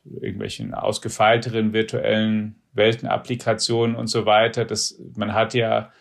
irgendwelchen 0.06 0.74
ausgefeilteren 0.74 1.74
virtuellen 1.74 2.59
Weltenapplikationen 2.74 3.96
und 3.96 4.08
so 4.08 4.26
weiter. 4.26 4.66
Das, 4.66 5.00
man 5.16 5.34
hat 5.34 5.54
ja 5.54 5.92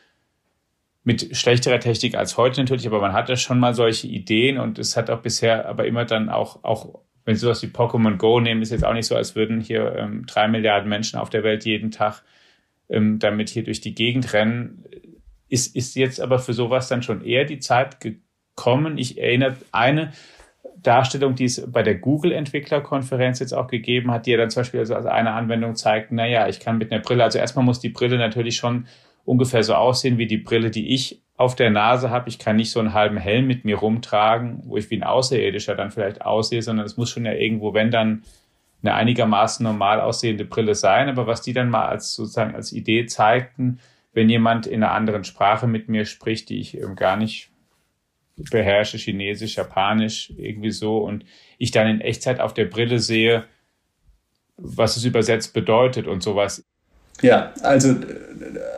mit 1.04 1.36
schlechterer 1.36 1.80
Technik 1.80 2.14
als 2.16 2.36
heute 2.36 2.60
natürlich, 2.60 2.86
aber 2.86 3.00
man 3.00 3.14
hat 3.14 3.28
ja 3.28 3.36
schon 3.36 3.58
mal 3.58 3.74
solche 3.74 4.06
Ideen 4.06 4.58
und 4.58 4.78
es 4.78 4.96
hat 4.96 5.08
auch 5.10 5.20
bisher 5.22 5.66
aber 5.66 5.86
immer 5.86 6.04
dann 6.04 6.28
auch, 6.28 6.62
auch 6.64 7.00
wenn 7.24 7.34
Sie 7.34 7.40
sowas 7.40 7.62
wie 7.62 7.66
Pokémon 7.66 8.16
Go 8.16 8.40
nehmen, 8.40 8.62
ist 8.62 8.70
jetzt 8.70 8.84
auch 8.84 8.92
nicht 8.92 9.06
so, 9.06 9.14
als 9.14 9.34
würden 9.34 9.60
hier 9.60 9.94
ähm, 9.96 10.26
drei 10.26 10.48
Milliarden 10.48 10.88
Menschen 10.88 11.18
auf 11.18 11.30
der 11.30 11.44
Welt 11.44 11.64
jeden 11.64 11.90
Tag 11.90 12.22
ähm, 12.88 13.18
damit 13.18 13.48
hier 13.48 13.64
durch 13.64 13.80
die 13.80 13.94
Gegend 13.94 14.32
rennen. 14.32 14.84
Ist, 15.48 15.74
ist 15.76 15.94
jetzt 15.94 16.20
aber 16.20 16.38
für 16.38 16.52
sowas 16.52 16.88
dann 16.88 17.02
schon 17.02 17.24
eher 17.24 17.44
die 17.44 17.58
Zeit 17.58 18.00
gekommen? 18.00 18.98
Ich 18.98 19.18
erinnere 19.18 19.56
eine, 19.72 20.12
Darstellung, 20.82 21.34
die 21.34 21.44
es 21.44 21.70
bei 21.70 21.82
der 21.82 21.96
Google-Entwicklerkonferenz 21.96 23.40
jetzt 23.40 23.52
auch 23.52 23.66
gegeben 23.66 24.10
hat, 24.10 24.26
die 24.26 24.32
ja 24.32 24.36
dann 24.38 24.50
zum 24.50 24.60
Beispiel 24.60 24.80
also 24.80 24.94
eine 24.94 25.32
Anwendung 25.32 25.74
zeigt, 25.74 26.12
naja, 26.12 26.48
ich 26.48 26.60
kann 26.60 26.78
mit 26.78 26.92
einer 26.92 27.02
Brille, 27.02 27.24
also 27.24 27.38
erstmal 27.38 27.64
muss 27.64 27.80
die 27.80 27.88
Brille 27.88 28.18
natürlich 28.18 28.56
schon 28.56 28.86
ungefähr 29.24 29.62
so 29.62 29.74
aussehen 29.74 30.18
wie 30.18 30.26
die 30.26 30.38
Brille, 30.38 30.70
die 30.70 30.94
ich 30.94 31.22
auf 31.36 31.54
der 31.54 31.70
Nase 31.70 32.10
habe. 32.10 32.28
Ich 32.28 32.38
kann 32.38 32.56
nicht 32.56 32.70
so 32.70 32.80
einen 32.80 32.94
halben 32.94 33.16
Helm 33.16 33.46
mit 33.46 33.64
mir 33.64 33.76
rumtragen, 33.76 34.62
wo 34.64 34.76
ich 34.76 34.90
wie 34.90 34.96
ein 34.96 35.04
Außerirdischer 35.04 35.74
dann 35.74 35.90
vielleicht 35.90 36.22
aussehe, 36.22 36.62
sondern 36.62 36.86
es 36.86 36.96
muss 36.96 37.10
schon 37.10 37.24
ja 37.24 37.32
irgendwo, 37.32 37.74
wenn 37.74 37.90
dann 37.90 38.22
eine 38.82 38.94
einigermaßen 38.94 39.64
normal 39.64 40.00
aussehende 40.00 40.44
Brille 40.44 40.74
sein. 40.74 41.08
Aber 41.08 41.26
was 41.26 41.42
die 41.42 41.52
dann 41.52 41.70
mal 41.70 41.86
als 41.86 42.14
sozusagen 42.14 42.54
als 42.54 42.72
Idee 42.72 43.06
zeigten, 43.06 43.78
wenn 44.12 44.28
jemand 44.28 44.66
in 44.66 44.82
einer 44.82 44.92
anderen 44.92 45.24
Sprache 45.24 45.66
mit 45.66 45.88
mir 45.88 46.04
spricht, 46.04 46.48
die 46.48 46.60
ich 46.60 46.78
gar 46.96 47.16
nicht 47.16 47.50
beherrsche 48.50 48.98
Chinesisch, 48.98 49.56
Japanisch, 49.56 50.32
irgendwie 50.36 50.70
so. 50.70 50.98
Und 50.98 51.24
ich 51.58 51.70
dann 51.70 51.88
in 51.88 52.00
Echtzeit 52.00 52.40
auf 52.40 52.54
der 52.54 52.66
Brille 52.66 52.98
sehe, 52.98 53.44
was 54.56 54.96
es 54.96 55.04
übersetzt 55.04 55.52
bedeutet 55.52 56.06
und 56.06 56.22
sowas. 56.22 56.64
Ja, 57.22 57.52
also, 57.62 57.96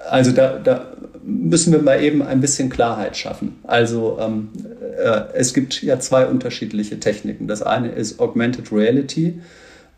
also 0.08 0.32
da, 0.32 0.58
da 0.58 0.92
müssen 1.22 1.72
wir 1.72 1.82
mal 1.82 2.02
eben 2.02 2.22
ein 2.22 2.40
bisschen 2.40 2.70
Klarheit 2.70 3.16
schaffen. 3.16 3.58
Also 3.64 4.18
ähm, 4.20 4.48
äh, 4.98 5.22
es 5.34 5.52
gibt 5.52 5.82
ja 5.82 5.98
zwei 5.98 6.26
unterschiedliche 6.26 6.98
Techniken. 7.00 7.46
Das 7.46 7.62
eine 7.62 7.90
ist 7.90 8.18
Augmented 8.20 8.72
Reality. 8.72 9.40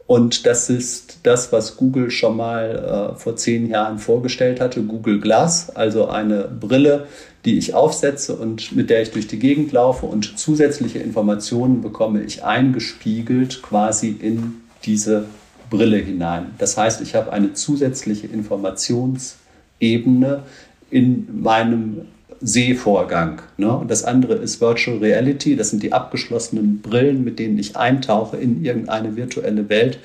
Und 0.07 0.47
das 0.47 0.69
ist 0.69 1.21
das, 1.23 1.53
was 1.53 1.77
Google 1.77 2.11
schon 2.11 2.37
mal 2.37 3.13
äh, 3.15 3.19
vor 3.19 3.37
zehn 3.37 3.69
Jahren 3.69 3.99
vorgestellt 3.99 4.61
hatte, 4.61 4.83
Google 4.83 5.21
Glass, 5.21 5.71
also 5.71 6.09
eine 6.09 6.49
Brille, 6.49 7.07
die 7.45 7.59
ich 7.59 7.75
aufsetze 7.75 8.37
und 8.37 8.77
mit 8.77 8.89
der 8.91 9.03
ich 9.03 9.11
durch 9.11 9.27
die 9.27 9.39
Gegend 9.39 9.73
laufe 9.73 10.07
und 10.07 10.39
zusätzliche 10.39 11.01
Informationen 11.01 11.83
bekomme 11.83 12.23
ich 12.23 12.45
eingespiegelt 12.45 13.63
quasi 13.63 14.17
in 14.21 14.63
diese 14.85 15.25
Brille 15.71 15.99
hinein. 15.99 16.53
Das 16.59 16.77
heißt, 16.77 17.01
ich 17.01 17.15
habe 17.15 17.33
eine 17.33 17.55
zusätzliche 17.55 18.27
Informationsebene 18.29 20.43
in 20.91 21.43
meinem 21.43 22.03
Sehvorgang. 22.41 23.43
Ne? 23.57 23.77
Und 23.77 23.91
das 23.91 24.05
andere 24.05 24.35
ist 24.35 24.61
Virtual 24.61 24.99
Reality. 24.99 25.57
Das 25.57 25.71
sind 25.71 25.83
die 25.83 25.93
abgeschlossenen 25.93 26.83
Brillen, 26.83 27.25
mit 27.25 27.39
denen 27.39 27.59
ich 27.59 27.77
eintauche 27.77 28.37
in 28.37 28.63
irgendeine 28.65 29.17
virtuelle 29.17 29.69
Welt 29.69 29.99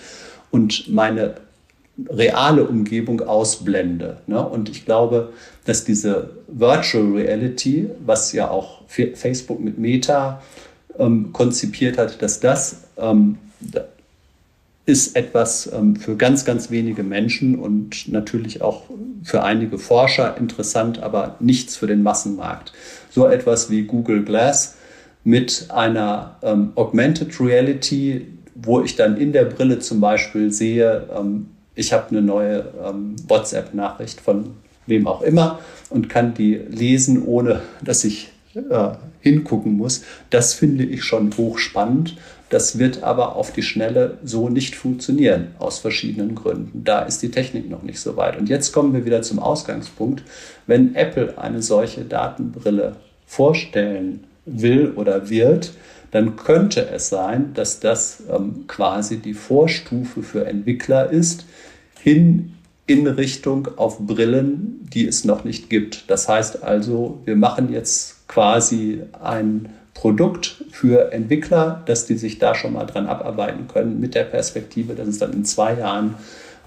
und 0.52 0.88
meine 0.88 1.36
reale 2.10 2.64
Umgebung 2.66 3.22
ausblende. 3.22 4.18
Ne? 4.28 4.46
Und 4.46 4.70
ich 4.70 4.86
glaube, 4.86 5.34
dass 5.66 5.84
diese 5.84 6.32
Virtual 6.48 7.12
Reality, 7.14 7.90
was 8.06 8.34
ja 8.34 8.50
auch 8.50 8.82
Facebook 8.88 9.60
mit 9.60 9.78
Meta 9.78 10.42
ähm, 10.98 11.34
konzipiert 11.34 11.98
hat, 11.98 12.22
dass 12.22 12.40
das 12.40 12.84
ähm, 12.98 13.38
ist 14.86 15.18
etwas 15.18 15.72
ähm, 15.74 15.98
für 15.98 16.16
ganz, 16.16 16.46
ganz 16.46 16.72
wenige 16.72 17.04
Menschen 17.04 17.60
und 17.60 18.08
natürlich 18.08 18.62
auch 18.62 18.84
für 19.24 19.44
einige 19.44 19.78
Forscher 19.78 20.38
interessant, 20.38 21.04
aber 21.04 21.36
nichts 21.40 21.76
für 21.76 21.88
den 21.88 22.04
Massenmarkt. 22.04 22.72
So 23.10 23.28
etwas 23.28 23.70
wie 23.70 23.84
Google 23.84 24.24
Glass 24.24 24.78
mit 25.26 25.68
einer 25.72 26.38
ähm, 26.42 26.72
Augmented 26.76 27.38
Reality, 27.42 28.28
wo 28.56 28.82
ich 28.82 28.96
dann 28.96 29.18
in 29.18 29.34
der 29.34 29.44
Brille 29.44 29.80
zum 29.80 30.00
Beispiel 30.00 30.54
sehe, 30.54 31.10
ähm, 31.14 31.48
ich 31.78 31.94
habe 31.94 32.10
eine 32.10 32.22
neue 32.22 32.66
ähm, 32.84 33.16
WhatsApp-Nachricht 33.28 34.20
von 34.20 34.56
wem 34.88 35.08
auch 35.08 35.22
immer 35.22 35.60
und 35.90 36.10
kann 36.10 36.34
die 36.34 36.56
lesen, 36.56 37.26
ohne 37.26 37.62
dass 37.82 38.04
ich 38.04 38.30
äh, 38.56 38.90
hingucken 39.22 39.74
muss, 39.74 40.04
das 40.30 40.54
finde 40.54 40.84
ich 40.84 41.04
schon 41.04 41.36
hochspannend. 41.38 42.18
Das 42.50 42.80
wird 42.80 43.04
aber 43.04 43.36
auf 43.36 43.52
die 43.52 43.62
Schnelle 43.62 44.18
so 44.24 44.48
nicht 44.48 44.76
funktionieren, 44.76 45.50
aus 45.60 45.80
verschiedenen 45.80 46.34
Gründen. 46.34 46.84
Da 46.86 47.02
ist 47.02 47.22
die 47.22 47.30
Technik 47.30 47.70
noch 47.70 47.84
nicht 47.84 48.00
so 48.00 48.16
weit. 48.16 48.38
Und 48.40 48.48
jetzt 48.48 48.72
kommen 48.72 48.94
wir 48.94 49.06
wieder 49.06 49.22
zum 49.22 49.40
Ausgangspunkt. 49.40 50.24
Wenn 50.66 50.96
Apple 50.96 51.38
eine 51.38 51.62
solche 51.62 52.06
Datenbrille 52.06 52.96
vorstellen 53.26 54.24
will 54.46 54.94
oder 54.96 55.30
wird, 55.30 55.74
dann 56.12 56.38
könnte 56.38 56.88
es 56.90 57.10
sein, 57.10 57.52
dass 57.54 57.82
das 57.82 58.24
ähm, 58.34 58.64
quasi 58.68 59.18
die 59.18 59.34
Vorstufe 59.34 60.24
für 60.24 60.46
Entwickler 60.46 61.12
ist, 61.12 61.46
hin 62.08 62.54
in 62.86 63.06
Richtung 63.06 63.68
auf 63.76 64.00
Brillen, 64.00 64.88
die 64.94 65.06
es 65.06 65.26
noch 65.26 65.44
nicht 65.44 65.70
gibt. 65.70 66.10
Das 66.10 66.30
heißt 66.30 66.64
also, 66.64 67.20
wir 67.26 67.36
machen 67.36 67.70
jetzt 67.74 68.26
quasi 68.30 69.02
ein 69.22 69.68
Produkt 69.94 70.64
für 70.72 71.12
Entwickler, 71.12 71.84
dass 71.86 72.06
die 72.06 72.16
sich 72.16 72.40
da 72.40 72.56
schon 72.56 72.72
mal 72.72 72.86
dran 72.86 73.08
abarbeiten 73.08 73.68
können, 73.68 74.00
mit 74.00 74.16
der 74.16 74.24
Perspektive, 74.24 74.96
dass 74.96 75.10
es 75.10 75.20
dann 75.20 75.34
in 75.34 75.44
zwei 75.44 75.74
Jahren 75.74 76.16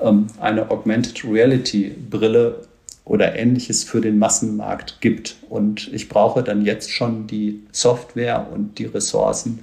ähm, 0.03 0.26
eine 0.38 0.70
Augmented 0.70 1.24
Reality 1.24 1.97
Brille 2.11 2.66
oder 3.07 3.34
ähnliches 3.34 3.82
für 3.84 4.03
den 4.03 4.18
Massenmarkt 4.18 5.01
gibt. 5.01 5.36
Und 5.49 5.91
ich 5.91 6.11
brauche 6.11 6.43
dann 6.43 6.66
jetzt 6.66 6.93
schon 6.93 7.26
die 7.26 7.62
Software 7.72 8.47
und 8.53 8.78
die 8.78 8.84
Ressourcen, 8.84 9.61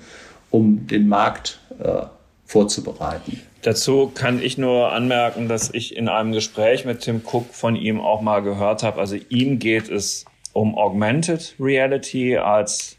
um 0.50 0.88
den 0.88 1.08
Markt 1.08 1.60
äh, 1.78 2.02
vorzubereiten. 2.48 3.42
Dazu 3.68 4.10
kann 4.16 4.42
ich 4.42 4.58
nur 4.58 4.94
anmerken, 4.94 5.50
dass 5.50 5.74
ich 5.74 5.98
in 5.98 6.08
einem 6.08 6.32
Gespräch 6.32 6.86
mit 6.86 7.02
Tim 7.02 7.22
Cook 7.22 7.54
von 7.54 7.76
ihm 7.76 8.00
auch 8.00 8.22
mal 8.22 8.40
gehört 8.42 8.82
habe, 8.82 8.98
also 8.98 9.18
ihm 9.28 9.60
geht 9.60 9.90
es 9.90 10.24
um 10.54 10.78
Augmented 10.78 11.54
Reality 11.60 12.38
als 12.38 12.96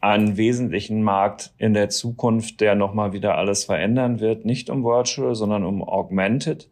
einen 0.00 0.36
wesentlichen 0.36 1.02
Markt 1.02 1.50
in 1.58 1.74
der 1.74 1.88
Zukunft, 1.88 2.60
der 2.60 2.76
nochmal 2.76 3.14
wieder 3.14 3.36
alles 3.36 3.64
verändern 3.64 4.20
wird. 4.20 4.44
Nicht 4.44 4.70
um 4.70 4.84
Virtual, 4.84 5.34
sondern 5.34 5.64
um 5.64 5.82
Augmented. 5.82 6.70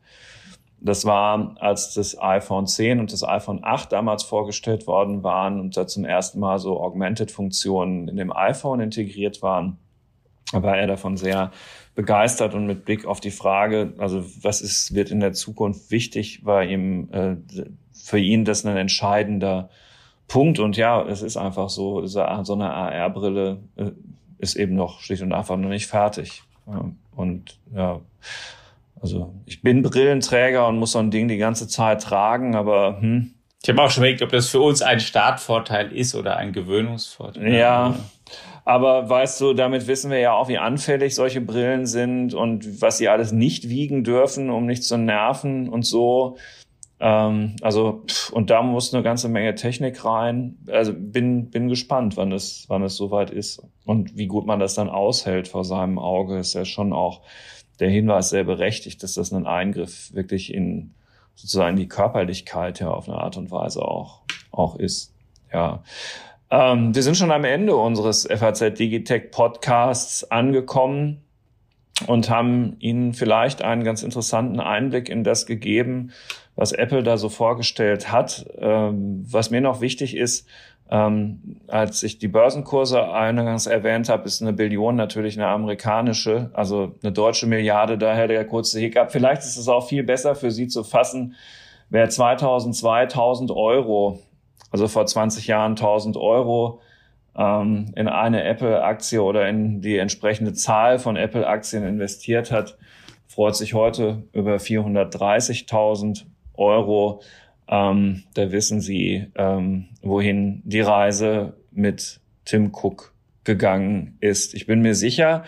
Das 0.80 1.05
war, 1.05 1.57
als 1.59 1.93
das 1.93 2.16
iPhone 2.22 2.68
10 2.68 3.01
und 3.01 3.12
das 3.12 3.24
iPhone 3.24 3.64
8 3.64 3.91
damals 3.91 4.22
vorgestellt 4.22 4.87
worden 4.87 5.24
waren 5.24 5.59
und 5.59 5.76
da 5.76 5.89
zum 5.89 6.05
ersten 6.05 6.39
Mal 6.39 6.61
so 6.61 6.80
Augmented-Funktionen 6.80 8.07
in 8.07 8.16
dem 8.16 8.32
iPhone 8.32 8.78
integriert 8.78 9.43
waren, 9.43 9.78
war 10.63 10.79
er 10.79 10.87
davon 10.87 11.17
sehr 11.17 11.51
begeistert 11.95 12.55
und 12.55 12.67
mit 12.67 12.85
Blick 12.85 13.07
auf 13.07 13.21
die 13.21 13.31
Frage, 13.31 13.93
also 13.99 14.25
was 14.43 14.61
ist, 14.61 14.95
wird 14.95 15.11
in 15.11 15.21
der 15.21 15.33
Zukunft 15.33 15.91
wichtig, 15.91 16.45
war 16.45 16.65
ihm 16.65 17.09
äh, 17.13 17.37
für 17.93 18.19
ihn 18.19 18.45
das 18.45 18.65
ein 18.65 18.77
entscheidender 18.77 19.69
Punkt. 20.27 20.59
Und 20.59 20.77
ja, 20.77 21.03
es 21.03 21.23
ist 21.23 21.37
einfach 21.37 21.69
so, 21.69 22.07
so 22.07 22.21
eine 22.23 22.73
AR-Brille 22.73 23.59
äh, 23.77 23.91
ist 24.39 24.57
eben 24.57 24.75
noch 24.75 25.01
schlicht 25.01 25.23
und 25.23 25.33
einfach 25.33 25.57
noch 25.57 25.69
nicht 25.69 25.87
fertig. 25.87 26.43
Und 27.15 27.59
ja, 27.75 28.01
also 29.01 29.35
ich 29.47 29.63
bin 29.63 29.83
Brillenträger 29.83 30.67
und 30.67 30.79
muss 30.79 30.93
so 30.93 30.99
ein 30.99 31.11
Ding 31.11 31.29
die 31.29 31.37
ganze 31.37 31.69
Zeit 31.69 32.03
tragen, 32.03 32.55
aber 32.55 33.01
hm. 33.01 33.31
Ich 33.63 33.71
habe 33.71 33.83
auch 33.83 33.91
schon 33.91 34.03
überlegt, 34.03 34.21
ob 34.21 34.29
das 34.29 34.51
für 34.51 34.61
uns 34.61 34.83
ein 34.83 35.01
Startvorteil 35.01 35.91
ist 35.91 36.15
oder 36.15 36.37
ein 36.37 36.53
Gewöhnungsvorteil. 36.53 37.51
Ja, 37.55 37.95
aber 38.65 39.09
weißt 39.09 39.41
du, 39.41 39.53
damit 39.53 39.87
wissen 39.87 40.11
wir 40.11 40.19
ja 40.19 40.33
auch, 40.33 40.49
wie 40.49 40.59
anfällig 40.59 41.15
solche 41.15 41.41
Brillen 41.41 41.87
sind 41.87 42.33
und 42.33 42.81
was 42.81 42.99
sie 42.99 43.09
alles 43.09 43.33
nicht 43.33 43.69
wiegen 43.69 44.05
dürfen, 44.05 44.51
um 44.51 44.67
nicht 44.67 44.85
zu 44.85 44.97
nerven 44.97 45.69
und 45.69 45.85
so. 45.85 46.37
Ähm, 46.99 47.57
also, 47.61 48.05
pff, 48.07 48.31
und 48.31 48.49
da 48.49 48.62
muss 48.62 48.95
eine 48.95 49.03
ganze 49.03 49.29
Menge 49.29 49.55
Technik 49.55 50.05
rein. 50.05 50.57
Also 50.69 50.95
bin, 50.95 51.51
bin 51.51 51.69
gespannt, 51.69 52.17
wann 52.17 52.33
es, 52.33 52.65
wann 52.69 52.83
es 52.83 52.97
soweit 52.97 53.31
ist. 53.31 53.62
Und 53.85 54.17
wie 54.17 54.27
gut 54.27 54.47
man 54.47 54.61
das 54.61 54.75
dann 54.75 54.89
aushält 54.89 55.49
vor 55.49 55.65
seinem 55.65 55.99
Auge, 55.99 56.39
ist 56.39 56.55
ja 56.55 56.65
schon 56.65 56.95
auch 56.95 57.21
der 57.81 57.91
Hinweis 57.91 58.31
sehr 58.31 58.45
berechtigt, 58.45 59.03
dass 59.03 59.15
das 59.15 59.33
ein 59.33 59.47
Eingriff 59.47 60.15
wirklich 60.15 60.55
in 60.55 60.95
sozusagen 61.35 61.77
die 61.77 61.89
Körperlichkeit 61.89 62.81
ja 62.81 62.91
auf 62.91 63.09
eine 63.09 63.19
Art 63.19 63.37
und 63.37 63.51
Weise 63.51 63.83
auch, 63.83 64.23
auch 64.53 64.77
ist. 64.77 65.12
Ja. 65.53 65.83
Ähm, 66.55 66.95
wir 66.95 67.03
sind 67.03 67.17
schon 67.17 67.33
am 67.33 67.43
Ende 67.43 67.75
unseres 67.75 68.29
FAZ 68.31 68.75
Digitech 68.79 69.33
Podcasts 69.33 70.31
angekommen 70.31 71.25
und 72.07 72.31
haben 72.31 72.77
Ihnen 72.79 73.13
vielleicht 73.13 73.63
einen 73.63 73.83
ganz 73.83 74.05
interessanten 74.05 74.61
Einblick 74.61 75.09
in 75.09 75.25
das 75.25 75.47
gegeben, 75.47 76.13
was 76.55 76.71
Apple 76.71 77.03
da 77.03 77.17
so 77.17 77.29
vorgestellt 77.29 78.13
hat. 78.13 78.47
Ähm, 78.57 79.27
was 79.29 79.51
mir 79.51 79.63
noch 79.63 79.81
wichtig 79.81 80.17
ist, 80.17 80.47
ähm, 80.93 81.57
als 81.67 82.05
ich 82.05 82.19
die 82.19 82.29
Börsenkurse 82.29 83.03
eingangs 83.11 83.67
erwähnt 83.67 84.09
habe, 84.09 84.27
ist 84.27 84.41
eine 84.41 84.53
Billion 84.53 84.95
natürlich 84.95 85.37
eine 85.37 85.49
amerikanische, 85.49 86.51
also 86.53 86.95
eine 87.03 87.11
deutsche 87.11 87.49
Milliarde, 87.49 87.99
daher 87.99 88.29
der 88.29 88.47
kurze 88.47 88.79
Hiccup. 88.79 89.11
Vielleicht 89.11 89.43
ist 89.43 89.57
es 89.57 89.67
auch 89.67 89.89
viel 89.89 90.05
besser 90.05 90.37
für 90.37 90.53
Sie 90.53 90.69
zu 90.69 90.85
fassen, 90.85 91.35
wer 91.91 92.09
2002 92.09 93.01
1000 93.03 93.51
Euro, 93.51 94.21
also 94.75 94.89
vor 94.89 95.07
20 95.07 95.47
Jahren 95.47 95.77
1000 95.77 96.16
Euro 96.16 96.81
ähm, 97.37 97.93
in 97.95 98.09
eine 98.09 98.43
Apple-Aktie 98.43 99.22
oder 99.22 99.49
in 99.49 99.81
die 99.81 99.99
entsprechende 99.99 100.53
Zahl 100.53 100.99
von 100.99 101.14
Apple-Aktien 101.14 101.87
investiert 101.87 102.51
hat, 102.51 102.77
freut 103.29 103.55
sich 103.55 103.75
heute 103.75 104.25
über 104.33 104.57
430.000 104.57 106.25
Euro. 106.55 107.22
Ähm, 107.68 108.25
da 108.35 108.51
wissen 108.51 108.81
Sie, 108.81 109.29
ähm, 109.37 109.91
wohin 110.03 110.61
die 110.64 110.81
Reise 110.81 111.53
mit 111.70 112.18
Tim 112.45 112.72
Cook 112.75 113.14
gegangen 113.45 114.16
ist. 114.18 114.55
Ich 114.55 114.66
bin 114.66 114.83
mir 114.83 114.97
sicher, 114.97 115.45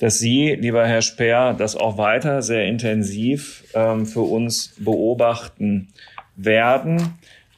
dass 0.00 0.18
Sie, 0.18 0.56
lieber 0.60 0.84
Herr 0.84 1.02
Speer, 1.02 1.54
das 1.56 1.76
auch 1.76 1.96
weiter 1.96 2.42
sehr 2.42 2.64
intensiv 2.64 3.62
ähm, 3.74 4.04
für 4.04 4.22
uns 4.22 4.74
beobachten 4.80 5.92
werden. 6.34 7.14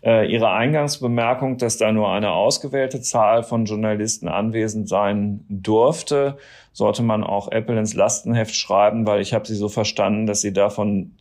Äh, 0.06 0.32
Ihre 0.32 0.50
Eingangsbemerkung, 0.50 1.58
dass 1.58 1.78
da 1.78 1.90
nur 1.90 2.12
eine 2.12 2.30
ausgewählte 2.30 3.00
Zahl 3.00 3.42
von 3.42 3.64
Journalisten 3.64 4.28
anwesend 4.28 4.88
sein 4.88 5.44
durfte, 5.48 6.38
sollte 6.72 7.02
man 7.02 7.24
auch 7.24 7.50
Apple 7.50 7.76
ins 7.76 7.94
Lastenheft 7.94 8.54
schreiben, 8.54 9.04
weil 9.04 9.20
ich 9.20 9.34
habe 9.34 9.48
Sie 9.48 9.56
so 9.56 9.68
verstanden, 9.68 10.26
dass 10.26 10.42
Sie 10.42 10.52
davon 10.52 11.16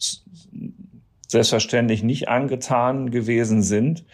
selbstverständlich 1.27 2.03
nicht 2.03 2.29
angetan 2.29 3.09
gewesen 3.09 3.63
sind. 3.63 4.05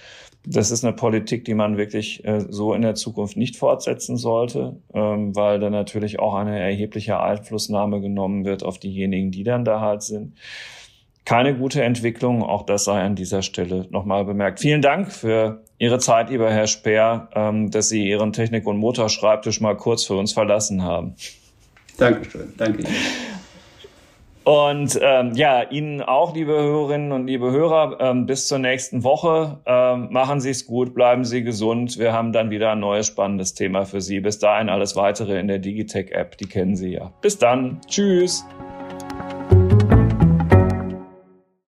Das 0.46 0.72
ist 0.72 0.86
eine 0.86 0.94
Politik, 0.94 1.44
die 1.44 1.54
man 1.54 1.76
wirklich 1.76 2.24
äh, 2.24 2.40
so 2.48 2.74
in 2.74 2.82
der 2.82 2.96
Zukunft 2.96 3.36
nicht 3.36 3.58
fortsetzen 3.58 4.16
sollte, 4.16 4.78
ähm, 4.94 5.36
weil 5.36 5.60
da 5.60 5.70
natürlich 5.70 6.20
auch 6.20 6.34
eine 6.34 6.58
erhebliche 6.58 7.20
Einflussnahme 7.20 8.00
genommen 8.00 8.46
wird 8.46 8.64
auf 8.64 8.80
diejenigen, 8.80 9.32
die 9.32 9.44
dann 9.44 9.66
da 9.66 9.82
halt 9.82 10.02
sind. 10.02 10.38
Keine 11.24 11.56
gute 11.56 11.84
Entwicklung, 11.84 12.44
auch 12.44 12.66
das 12.66 12.86
sei 12.86 13.02
an 13.02 13.16
dieser 13.16 13.42
Stelle 13.42 13.88
nochmal 13.92 14.26
bemerkt. 14.26 14.60
Vielen 14.60 14.82
Dank 14.82 15.12
für 15.12 15.64
Ihre 15.78 16.00
Zeit, 16.00 16.30
lieber 16.30 16.52
Herr 16.52 16.68
Speer, 16.68 17.30
ähm, 17.36 17.70
dass 17.72 17.90
Sie 17.90 18.08
Ihren 18.08 18.34
Technik- 18.34 18.66
und 18.66 18.78
Motorschreibtisch 18.78 19.62
mal 19.62 19.78
kurz 19.78 20.04
für 20.04 20.16
uns 20.16 20.34
verlassen 20.34 20.84
haben. 20.84 21.16
Dankeschön, 21.98 22.54
danke 22.58 22.82
Ihnen. 22.82 22.96
Und 24.44 25.00
ähm, 25.02 25.34
ja, 25.36 25.62
Ihnen 25.70 26.02
auch, 26.02 26.34
liebe 26.34 26.54
Hörerinnen 26.54 27.12
und 27.12 27.28
liebe 27.28 27.52
Hörer, 27.52 27.98
ähm, 28.00 28.26
bis 28.26 28.48
zur 28.48 28.58
nächsten 28.58 29.04
Woche. 29.04 29.60
Ähm, 29.68 30.08
machen 30.12 30.42
Sie 30.42 30.50
es 30.50 30.66
gut, 30.66 30.96
bleiben 30.96 31.26
Sie 31.26 31.44
gesund. 31.44 32.00
Wir 32.00 32.12
haben 32.12 32.34
dann 32.34 32.50
wieder 32.50 32.72
ein 32.72 32.80
neues 32.80 33.06
spannendes 33.06 33.54
Thema 33.54 33.86
für 33.86 34.02
Sie. 34.02 34.20
Bis 34.20 34.40
dahin 34.40 34.70
alles 34.70 34.96
weitere 34.96 35.40
in 35.40 35.48
der 35.48 35.60
Digitech-App, 35.60 36.38
die 36.38 36.48
kennen 36.48 36.76
Sie 36.76 36.94
ja. 36.94 37.12
Bis 37.22 37.38
dann. 37.38 37.82
Tschüss. 37.88 38.44